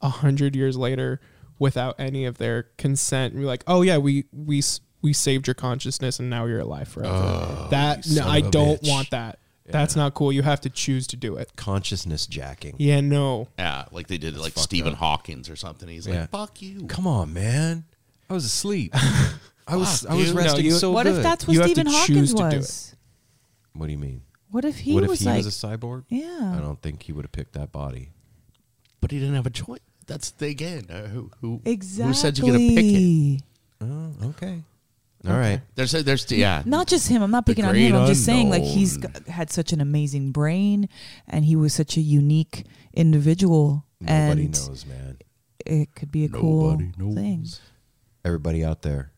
a 0.00 0.08
hundred 0.08 0.54
years 0.54 0.76
later 0.76 1.20
without 1.58 1.94
any 1.98 2.24
of 2.24 2.38
their 2.38 2.64
consent 2.78 3.32
and 3.34 3.42
be 3.42 3.46
like, 3.46 3.64
"Oh 3.66 3.82
yeah, 3.82 3.98
we 3.98 4.24
we 4.32 4.58
s- 4.58 4.80
we 5.02 5.12
saved 5.12 5.46
your 5.46 5.54
consciousness 5.54 6.18
and 6.18 6.28
now 6.30 6.46
you're 6.46 6.60
alive 6.60 6.88
forever." 6.88 7.12
Oh, 7.14 7.68
that 7.70 8.06
no, 8.10 8.26
I 8.26 8.40
don't 8.40 8.82
bitch. 8.82 8.88
want 8.90 9.10
that. 9.10 9.38
That's 9.66 9.96
not 9.96 10.12
cool. 10.14 10.30
You 10.32 10.42
have 10.42 10.60
to 10.62 10.70
choose 10.70 11.06
to 11.08 11.16
do 11.16 11.36
it. 11.36 11.52
consciousness 11.56 12.26
jacking. 12.26 12.74
Yeah, 12.78 13.00
no. 13.00 13.48
Yeah, 13.58 13.86
like 13.92 14.08
they 14.08 14.18
did 14.18 14.36
like 14.36 14.52
fucked 14.52 14.64
Stephen 14.64 14.92
up. 14.92 14.98
Hawkins 14.98 15.48
or 15.48 15.56
something. 15.56 15.88
He's 15.88 16.06
Yeah. 16.06 16.20
like, 16.22 16.30
fuck 16.30 16.60
you. 16.62 16.86
Come 16.86 17.06
on, 17.06 17.32
man. 17.32 17.84
I 18.28 18.34
was 18.34 18.44
asleep. 18.44 18.94
I 19.66 19.76
was 19.76 20.02
Fuck 20.02 20.10
I 20.10 20.14
was 20.14 20.28
you. 20.28 20.34
No, 20.34 20.40
resting 20.42 20.64
you- 20.66 20.72
so 20.72 20.90
what 20.92 21.04
good. 21.06 21.16
if 21.16 21.22
that's 21.22 21.46
what 21.46 21.54
You 21.54 21.60
have 21.60 21.68
to 21.70 21.74
Stephen 21.74 21.86
choose 21.92 22.32
Hawkins 22.32 22.34
to 22.34 22.36
do 22.36 22.44
it. 22.44 22.56
was? 22.58 22.96
What 23.72 23.86
do 23.86 23.92
you 23.92 23.98
mean? 23.98 24.22
What 24.50 24.64
if 24.66 24.78
he 24.78 24.94
what 24.94 25.04
if 25.04 25.10
was 25.10 25.20
he 25.20 25.26
like? 25.26 25.44
was 25.44 25.46
a 25.64 25.66
cyborg? 25.66 26.04
yeah. 26.10 26.54
I 26.56 26.60
don't 26.60 26.80
think 26.80 27.02
he 27.02 27.12
would 27.12 27.24
have 27.24 27.32
picked 27.32 27.54
that 27.54 27.72
body. 27.72 28.10
But 29.00 29.10
he 29.10 29.18
didn't 29.18 29.34
have 29.34 29.46
a 29.46 29.50
choice. 29.50 29.80
That's 30.06 30.30
the 30.32 30.48
again. 30.48 30.86
Uh, 30.90 31.08
who 31.08 31.30
who 31.40 31.62
Exactly. 31.64 32.06
who 32.08 32.12
said 32.14 32.36
you're 32.38 32.46
gonna 32.46 32.58
pick 32.58 32.84
it? 32.84 33.42
Oh, 33.80 34.12
okay. 34.28 34.62
All 35.26 35.32
right. 35.38 35.60
There's 35.74 35.92
there's 35.92 36.30
yeah. 36.30 36.62
Not 36.66 36.86
just 36.86 37.08
him. 37.08 37.22
I'm 37.22 37.30
not 37.30 37.46
picking 37.46 37.64
on 37.64 37.74
him. 37.74 37.92
great 37.92 37.98
I'm 38.00 38.06
just 38.06 38.24
saying, 38.24 38.50
like 38.50 38.62
unknown. 38.62 38.76
he's 38.76 38.96
got, 38.98 39.26
had 39.26 39.50
such 39.50 39.72
an 39.72 39.80
amazing 39.80 40.32
brain, 40.32 40.88
and 41.26 41.44
he 41.44 41.56
was 41.56 41.72
such 41.72 41.96
a 41.96 42.00
unique 42.00 42.64
individual. 42.92 43.86
Nobody 44.00 44.44
and 44.44 44.52
knows, 44.68 44.84
man. 44.86 45.18
It 45.64 45.94
could 45.94 46.10
be 46.12 46.24
a 46.24 46.28
cool 46.28 46.78
knows. 46.98 47.14
thing. 47.14 47.46
Everybody 48.24 48.64
out 48.64 48.82
there, 48.82 49.12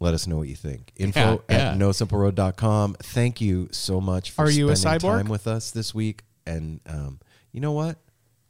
let 0.00 0.12
us 0.14 0.26
know 0.26 0.36
what 0.38 0.48
you 0.48 0.56
think. 0.56 0.92
Info 0.96 1.44
Yeah, 1.48 1.56
at 1.56 1.76
yeah. 1.78 1.84
nosimpleraroad.com. 1.86 2.96
Thank 3.00 3.40
you 3.40 3.68
so 3.70 4.00
much 4.00 4.30
for 4.32 4.44
Are 4.46 4.50
you 4.50 4.70
a 4.70 4.76
spending 4.76 5.08
cyborg? 5.08 5.16
time 5.18 5.28
with 5.28 5.46
us 5.46 5.70
this 5.70 5.94
week. 5.94 6.22
And 6.46 6.80
um, 6.86 7.20
you 7.52 7.60
know 7.60 7.72
what? 7.72 7.98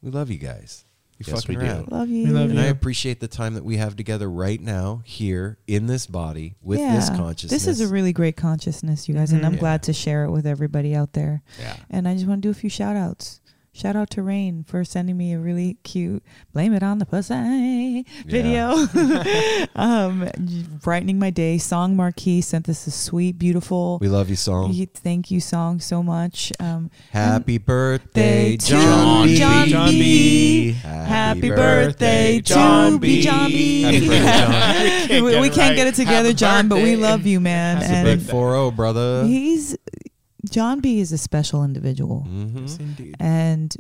We 0.02 0.11
love 0.11 0.30
you 0.30 0.38
guys. 0.38 0.84
You 1.19 1.25
Yes, 1.29 1.43
fucking 1.43 1.59
we 1.59 1.65
do. 1.65 1.71
rad. 1.71 1.93
Love 1.93 2.09
you. 2.09 2.25
We 2.25 2.31
love 2.31 2.51
And 2.51 2.59
I 2.59 2.65
appreciate 2.65 3.21
the 3.21 3.29
time 3.29 3.55
that 3.55 3.65
we 3.65 3.77
have 3.77 3.95
together 3.97 4.29
right 4.29 4.61
now 4.61 5.03
here 5.05 5.59
in 5.67 5.87
this 5.87 6.07
body 6.07 6.57
with 6.61 6.81
this 6.81 7.09
consciousness. 7.11 7.65
This 7.65 7.69
is 7.69 7.81
a 7.81 7.93
really 7.93 8.12
great 8.12 8.37
consciousness, 8.37 9.09
you 9.09 9.15
guys, 9.15 9.33
and 9.33 9.45
I'm 9.45 9.53
mm-hmm. 9.53 9.55
Yeah. 9.57 9.61
glad 9.61 9.83
to 9.85 9.93
share 9.93 10.25
it 10.25 10.31
with 10.31 10.47
everybody 10.47 10.95
out 10.95 11.12
there. 11.12 11.43
Yeah. 11.61 11.77
And 11.89 12.09
I 12.09 12.15
just 12.15 12.27
want 12.27 12.43
to 12.43 12.47
do 12.47 12.51
a 12.51 12.55
few 12.55 12.71
shout 12.71 12.97
outs. 12.97 13.41
Shout 13.77 13.97
out 13.97 14.09
to 14.11 14.22
Rain 14.22 14.64
for 14.68 14.85
sending 14.85 15.16
me 15.16 15.33
a 15.33 15.39
really 15.41 15.79
cute 15.83 16.22
"Blame 16.53 16.72
It 16.75 16.85
on 16.85 16.99
the 16.99 17.05
Pussy" 17.05 18.07
video, 18.25 18.70
um, 19.75 20.31
brightening 20.81 21.18
my 21.18 21.31
day. 21.31 21.59
Song 21.59 21.97
Marquis 21.97 22.41
sent 22.41 22.66
this 22.66 22.87
a 22.87 22.93
sweet, 22.93 23.37
beautiful. 23.37 23.99
we 24.01 24.07
love 24.07 24.31
you, 24.31 24.37
song. 24.37 24.72
Ye- 24.72 24.87
Thank 24.87 25.33
you, 25.33 25.41
song, 25.41 25.81
so 25.81 26.05
much. 26.05 26.53
Um, 26.61 26.89
Happy 27.11 27.59
birthday, 27.59 28.57
John 28.59 29.27
B. 29.27 29.37
John 29.39 29.66
John 29.66 29.89
B. 29.91 29.99
B. 29.99 30.72
Happy 30.75 31.49
birthday 31.51 32.41
John 32.43 32.99
B. 32.99 33.16
B. 33.16 33.22
John 33.22 33.51
B. 33.51 33.83
Happy 33.83 34.07
birthday, 34.07 35.09
John. 35.09 35.25
we, 35.25 35.31
get 35.33 35.41
we 35.41 35.47
it 35.49 35.53
can't 35.53 35.70
right. 35.70 35.77
get 35.77 35.87
it 35.89 35.95
together, 35.97 36.29
Happy 36.29 36.35
John, 36.35 36.68
but 36.68 36.77
we 36.77 36.95
love 36.95 37.27
you, 37.27 37.41
man. 37.41 37.79
Happy 37.79 37.93
and 38.11 38.20
Big 38.20 38.29
4-0, 38.29 38.77
brother. 38.77 39.25
he's 39.25 39.77
John 40.51 40.80
B. 40.80 41.01
is 41.01 41.12
a 41.12 41.18
special 41.18 41.64
individual, 41.64 42.26
Mhm. 42.28 42.61
Yes, 42.61 42.76
indeed. 42.78 43.16
and 43.18 43.74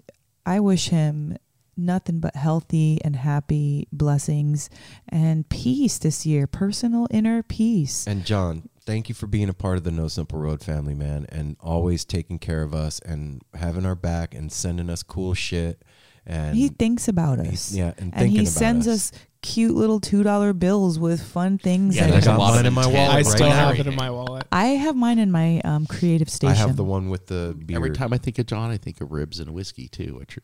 I 0.46 0.60
wish 0.60 0.88
him 0.88 1.36
nothing 1.76 2.20
but 2.20 2.36
healthy 2.36 3.00
and 3.04 3.16
happy 3.16 3.88
blessings 3.92 4.70
and 5.08 5.48
peace 5.48 5.98
this 5.98 6.24
year, 6.24 6.46
personal 6.46 7.08
inner 7.10 7.42
peace. 7.42 8.06
And 8.06 8.24
John, 8.24 8.68
thank 8.86 9.08
you 9.08 9.14
for 9.14 9.26
being 9.26 9.48
a 9.48 9.54
part 9.54 9.76
of 9.78 9.82
the 9.84 9.90
No 9.90 10.06
Simple 10.06 10.38
Road 10.38 10.62
family, 10.62 10.94
man, 10.94 11.26
and 11.30 11.56
always 11.60 12.04
taking 12.04 12.38
care 12.38 12.62
of 12.62 12.74
us 12.74 13.00
and 13.00 13.42
having 13.54 13.84
our 13.86 13.96
back 13.96 14.34
and 14.34 14.52
sending 14.52 14.88
us 14.88 15.02
cool 15.02 15.34
shit. 15.34 15.82
And 16.26 16.56
he 16.56 16.68
thinks 16.68 17.08
about 17.08 17.38
he's- 17.40 17.72
us. 17.72 17.74
yeah, 17.74 17.92
and 17.98 18.12
and 18.14 18.30
he 18.30 18.38
about 18.38 18.48
sends 18.48 18.86
us. 18.86 19.12
us. 19.12 19.18
Cute 19.44 19.74
little 19.74 20.00
two 20.00 20.22
dollar 20.22 20.52
bills 20.52 20.98
with 20.98 21.22
fun 21.22 21.58
things. 21.58 21.94
Yeah, 21.96 22.04
and 22.04 22.10
I 22.10 22.14
there's 22.14 22.24
a 22.24 22.30
got 22.30 22.38
lot 22.38 22.54
mine 22.56 22.66
in 22.66 22.72
my 22.72 22.86
wallet 22.86 23.10
I 23.10 23.14
right 23.16 23.26
still 23.26 23.48
now. 23.48 23.68
have 23.68 23.78
it 23.78 23.86
in 23.86 23.94
my 23.94 24.10
wallet. 24.10 24.46
I 24.50 24.64
have 24.66 24.96
mine 24.96 25.18
in 25.18 25.30
my 25.30 25.60
um, 25.60 25.86
creative 25.86 26.30
station. 26.30 26.52
I 26.56 26.58
have 26.58 26.76
the 26.76 26.84
one 26.84 27.10
with 27.10 27.26
the 27.26 27.54
beard. 27.56 27.76
Every 27.76 27.90
time 27.90 28.12
I 28.12 28.18
think 28.18 28.38
of 28.38 28.46
John, 28.46 28.70
I 28.70 28.78
think 28.78 29.00
of 29.00 29.12
ribs 29.12 29.38
and 29.40 29.52
whiskey 29.52 29.86
too. 29.88 30.16
Which 30.18 30.38
are 30.38 30.42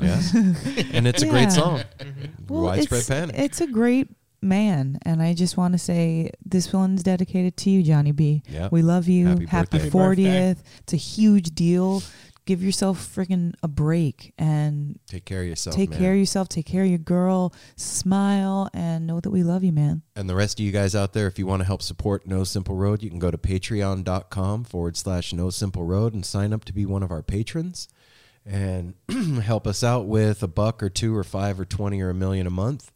Yes. 0.00 0.32
and 0.92 1.06
it's 1.06 1.22
a 1.22 1.26
Yeah. 1.26 1.32
great 1.32 1.52
song. 1.52 1.82
Well, 2.48 2.62
Widespread 2.62 3.00
it's, 3.00 3.08
panic. 3.08 3.36
It's 3.38 3.60
a 3.60 3.66
great 3.66 4.08
man, 4.40 4.98
and 5.02 5.20
I 5.20 5.34
just 5.34 5.56
want 5.56 5.72
to 5.72 5.78
say 5.78 6.30
this 6.44 6.72
one's 6.72 7.02
dedicated 7.02 7.56
to 7.58 7.70
you, 7.70 7.82
Johnny 7.82 8.12
B. 8.12 8.42
Yep. 8.48 8.70
We 8.70 8.82
love 8.82 9.08
you. 9.08 9.26
Happy 9.26 9.46
Happy 9.46 9.78
birthday. 9.78 9.90
fortieth. 9.90 10.62
It's 10.84 10.92
a 10.92 10.96
huge 10.96 11.54
deal. 11.54 12.02
Give 12.48 12.62
yourself 12.62 13.14
freaking 13.14 13.52
a 13.62 13.68
break 13.68 14.32
and 14.38 14.98
Take 15.06 15.26
care 15.26 15.42
of 15.42 15.46
yourself. 15.48 15.76
take 15.76 15.90
man. 15.90 15.98
care 15.98 16.12
of 16.14 16.18
yourself. 16.18 16.48
Take 16.48 16.64
care 16.64 16.82
of 16.82 16.88
your 16.88 16.96
girl. 16.96 17.52
Smile 17.76 18.70
and 18.72 19.06
know 19.06 19.20
that 19.20 19.28
we 19.28 19.42
love 19.42 19.62
you, 19.62 19.70
man. 19.70 20.00
And 20.16 20.30
the 20.30 20.34
rest 20.34 20.58
of 20.58 20.64
you 20.64 20.72
guys 20.72 20.94
out 20.94 21.12
there, 21.12 21.26
if 21.26 21.38
you 21.38 21.46
want 21.46 21.60
to 21.60 21.66
help 21.66 21.82
support 21.82 22.26
No 22.26 22.44
Simple 22.44 22.74
Road, 22.74 23.02
you 23.02 23.10
can 23.10 23.18
go 23.18 23.30
to 23.30 23.36
patreon.com 23.36 24.64
forward 24.64 24.96
slash 24.96 25.34
No 25.34 25.50
Simple 25.50 25.84
Road 25.84 26.14
and 26.14 26.24
sign 26.24 26.54
up 26.54 26.64
to 26.64 26.72
be 26.72 26.86
one 26.86 27.02
of 27.02 27.10
our 27.10 27.22
patrons 27.22 27.86
and 28.46 28.94
help 29.42 29.66
us 29.66 29.84
out 29.84 30.06
with 30.06 30.42
a 30.42 30.48
buck 30.48 30.82
or 30.82 30.88
two 30.88 31.14
or 31.14 31.24
five 31.24 31.60
or 31.60 31.66
20 31.66 32.00
or 32.00 32.08
a 32.08 32.14
million 32.14 32.46
a 32.46 32.50
month. 32.50 32.90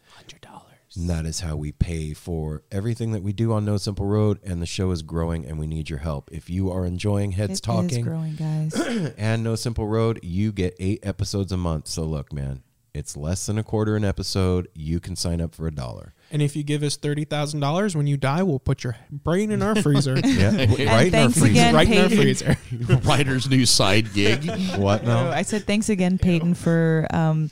And 0.96 1.08
that 1.08 1.24
is 1.24 1.40
how 1.40 1.56
we 1.56 1.72
pay 1.72 2.12
for 2.12 2.62
everything 2.70 3.12
that 3.12 3.22
we 3.22 3.32
do 3.32 3.52
on 3.52 3.64
No 3.64 3.76
Simple 3.78 4.06
Road. 4.06 4.38
And 4.44 4.60
the 4.60 4.66
show 4.66 4.90
is 4.90 5.02
growing 5.02 5.46
and 5.46 5.58
we 5.58 5.66
need 5.66 5.88
your 5.88 6.00
help. 6.00 6.30
If 6.32 6.50
you 6.50 6.70
are 6.70 6.84
enjoying 6.84 7.32
Heads 7.32 7.50
It 7.50 7.52
is 7.54 7.60
Talking 7.62 8.04
growing, 8.04 8.34
guys. 8.36 8.74
and 9.16 9.42
No 9.42 9.54
Simple 9.56 9.86
Road, 9.86 10.20
you 10.22 10.52
get 10.52 10.76
eight 10.78 11.00
episodes 11.02 11.50
a 11.50 11.56
month. 11.56 11.88
So 11.88 12.02
look, 12.04 12.30
man, 12.32 12.62
it's 12.92 13.16
less 13.16 13.46
than 13.46 13.56
a 13.56 13.62
quarter 13.62 13.96
an 13.96 14.04
episode. 14.04 14.68
You 14.74 15.00
can 15.00 15.16
sign 15.16 15.40
up 15.40 15.54
for 15.54 15.66
a 15.66 15.70
dollar. 15.74 16.12
And 16.30 16.42
if 16.42 16.54
you 16.56 16.62
give 16.62 16.82
us 16.82 16.96
thirty 16.96 17.24
thousand 17.24 17.60
dollars 17.60 17.94
when 17.96 18.06
you 18.06 18.16
die, 18.18 18.42
we'll 18.42 18.58
put 18.58 18.84
your 18.84 18.96
brain 19.10 19.50
in 19.50 19.62
our 19.62 19.74
freezer. 19.74 20.18
Yeah, 20.24 20.50
right 20.56 20.78
in 20.78 20.88
our 20.88 21.10
thanks 21.10 21.38
freezer. 21.38 21.46
again, 21.52 21.74
right 21.74 21.88
in 21.90 21.98
our 21.98 22.08
Peyton. 22.08 22.22
freezer. 22.22 22.56
Ryder's 23.08 23.48
new 23.48 23.64
side 23.66 24.12
gig. 24.12 24.46
What 24.76 25.02
Oh, 25.04 25.06
now? 25.06 25.30
I 25.30 25.40
said 25.42 25.66
thanks 25.66 25.88
again, 25.88 26.18
Peyton, 26.18 26.52
for 26.54 27.06
um, 27.10 27.50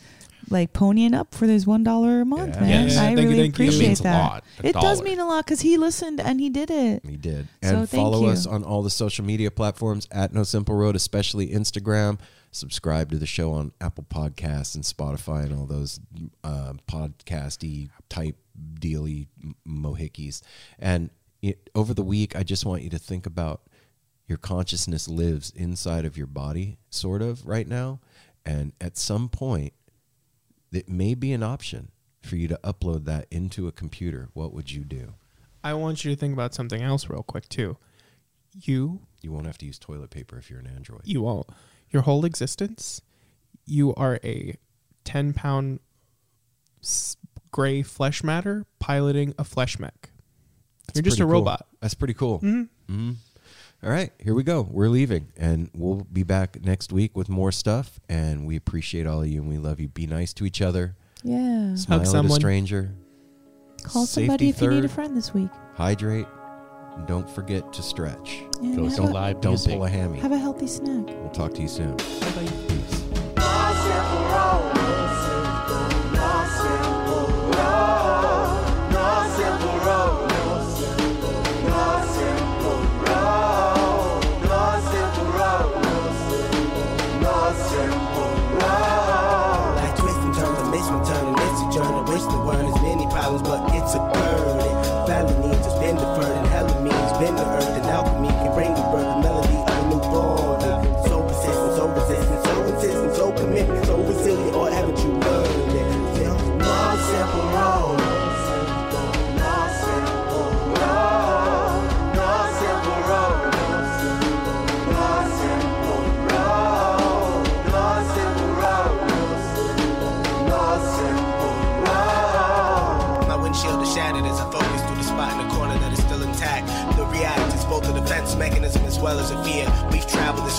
like 0.51 0.73
ponying 0.73 1.15
up 1.15 1.35
for 1.35 1.47
this 1.47 1.67
one 1.67 1.83
dollar 1.85 2.21
a 2.21 2.25
month, 2.25 2.57
Yeah. 2.57 2.61
man. 2.61 2.89
Yes. 2.89 2.97
I 2.97 3.01
Thank 3.15 3.19
you, 3.21 3.29
really 3.29 3.41
thank 3.43 3.59
you. 3.59 3.65
It 3.65 3.69
appreciate 3.69 3.87
means 3.89 4.01
a 4.01 4.03
that. 4.05 4.19
lot, 4.19 4.45
a 4.63 4.67
it 4.67 4.73
does 4.75 5.03
mean 5.03 5.21
a 5.21 5.27
lot 5.27 5.45
because 5.45 5.61
he 5.61 5.77
listened 5.77 6.21
and 6.21 6.41
he 6.41 6.51
did 6.51 6.71
it. 6.71 7.05
He 7.07 7.17
did. 7.17 7.49
So 7.63 7.69
And 7.77 7.89
thank 7.89 8.03
follow 8.03 8.23
you. 8.23 8.29
us 8.31 8.47
on 8.47 8.65
all 8.65 8.83
the 8.83 8.91
social 8.91 9.25
media 9.25 9.51
platforms 9.51 10.07
at 10.11 10.33
No 10.35 10.43
Simple 10.43 10.75
Road, 10.75 10.97
especially 10.97 11.49
Instagram. 11.49 12.19
Subscribe 12.53 13.11
to 13.13 13.17
the 13.19 13.27
show 13.27 13.53
on 13.53 13.71
Apple 13.81 14.05
Podcasts 14.11 14.75
and 14.75 14.83
Spotify 14.83 15.45
and 15.45 15.55
all 15.57 15.67
those 15.67 16.01
uh, 16.43 16.73
podcasty 16.89 17.91
type 18.09 18.37
dealy 18.81 19.29
m- 19.43 19.55
mohickeys. 19.69 20.43
And 20.79 21.11
it, 21.43 21.71
over 21.77 21.95
the 21.95 22.03
week, 22.03 22.35
I 22.35 22.43
just 22.43 22.67
want 22.67 22.83
you 22.83 22.91
to 22.91 22.99
think 22.99 23.25
about 23.25 23.63
your 24.27 24.37
consciousness 24.39 25.09
lives 25.09 25.53
inside 25.55 26.05
of 26.05 26.17
your 26.17 26.27
body, 26.27 26.79
sort 26.91 27.23
of, 27.23 27.47
right 27.47 27.67
now. 27.69 28.01
And 28.45 28.73
at 28.81 28.97
some 28.97 29.29
point, 29.29 29.73
it 30.73 30.89
may 30.89 31.15
be 31.15 31.33
an 31.33 31.43
option 31.43 31.91
for 32.23 32.37
you 32.37 32.49
to 32.49 32.59
upload 32.63 33.05
that 33.07 33.27
into 33.31 33.67
a 33.67 33.73
computer. 33.73 34.29
What 34.35 34.53
would 34.53 34.71
you 34.73 34.85
do? 34.85 35.15
I 35.65 35.75
want 35.75 36.05
you 36.05 36.11
to 36.11 36.17
think 36.17 36.33
about 36.33 36.55
something 36.55 36.81
else 36.83 37.09
real 37.09 37.23
quick 37.23 37.49
too. 37.49 37.77
You 38.55 39.01
You 39.23 39.33
won't 39.33 39.47
have 39.47 39.59
to 39.59 39.67
use 39.67 39.79
toilet 39.79 40.11
paper 40.11 40.39
if 40.39 40.51
you're 40.51 40.59
an 40.61 40.67
android. 40.67 41.03
you 41.05 41.23
won't. 41.23 41.47
Your 41.91 42.03
whole 42.03 42.25
existence, 42.25 43.01
you 43.67 43.95
are 43.95 44.19
a 44.25 44.57
ten 45.05 45.33
pound 45.33 45.81
gray 47.51 47.83
flesh 47.83 48.23
matter 48.23 48.65
piloting 48.79 49.35
a 49.39 49.45
flesh 49.45 49.79
mech. 49.79 50.11
You're 50.95 51.03
just 51.03 51.19
a 51.21 51.25
cool. 51.25 51.33
robot. 51.33 51.67
That's 51.81 51.95
pretty 51.95 52.15
cool. 52.15 52.41
Mm-hmm. 52.41 52.93
Mhm. 53.11 53.17
All 53.83 53.91
right, 53.91 54.13
here 54.19 54.35
we 54.35 54.43
go. 54.43 54.61
We're 54.71 54.89
leaving, 54.91 55.29
and 55.39 55.71
we'll 55.75 56.07
be 56.13 56.23
back 56.23 56.63
next 56.63 56.93
week 56.93 57.17
with 57.17 57.31
more 57.31 57.51
stuff. 57.51 57.99
And 58.11 58.47
we 58.47 58.57
appreciate 58.57 59.07
all 59.07 59.23
of 59.23 59.29
you, 59.29 59.41
and 59.41 59.49
we 59.49 59.57
love 59.57 59.81
you. 59.81 59.89
Be 59.89 60.07
nice 60.07 60.35
to 60.35 60.45
each 60.45 60.61
other. 60.61 60.97
Yeah. 61.23 61.75
Smile 61.77 62.01
at 62.17 62.25
a 62.27 62.29
stranger. 62.31 62.93
Call 63.83 64.05
Safety 64.05 64.27
somebody 64.27 64.49
if 64.51 64.61
you 64.61 64.69
need 64.71 64.85
a 64.85 64.89
friend 64.89 65.17
this 65.17 65.33
week. 65.33 65.49
Hydrate. 65.75 66.27
and 66.97 67.07
Don't 67.07 67.29
forget 67.31 67.73
to 67.73 67.83
stretch. 67.83 68.43
And 68.61 68.77
Go 68.77 68.85
have 68.85 68.93
some 68.93 69.07
a- 69.07 69.13
live 69.13 69.41
Don't 69.41 69.63
pull 69.65 69.85
a 69.85 69.89
hammy. 69.89 70.19
Have 70.21 70.33
a 70.33 70.39
healthy 70.39 70.67
snack. 70.67 71.07
We'll 71.07 71.31
talk 71.31 71.55
to 71.55 71.63
you 71.63 71.69
soon. 71.69 71.97
Peace. 71.97 73.00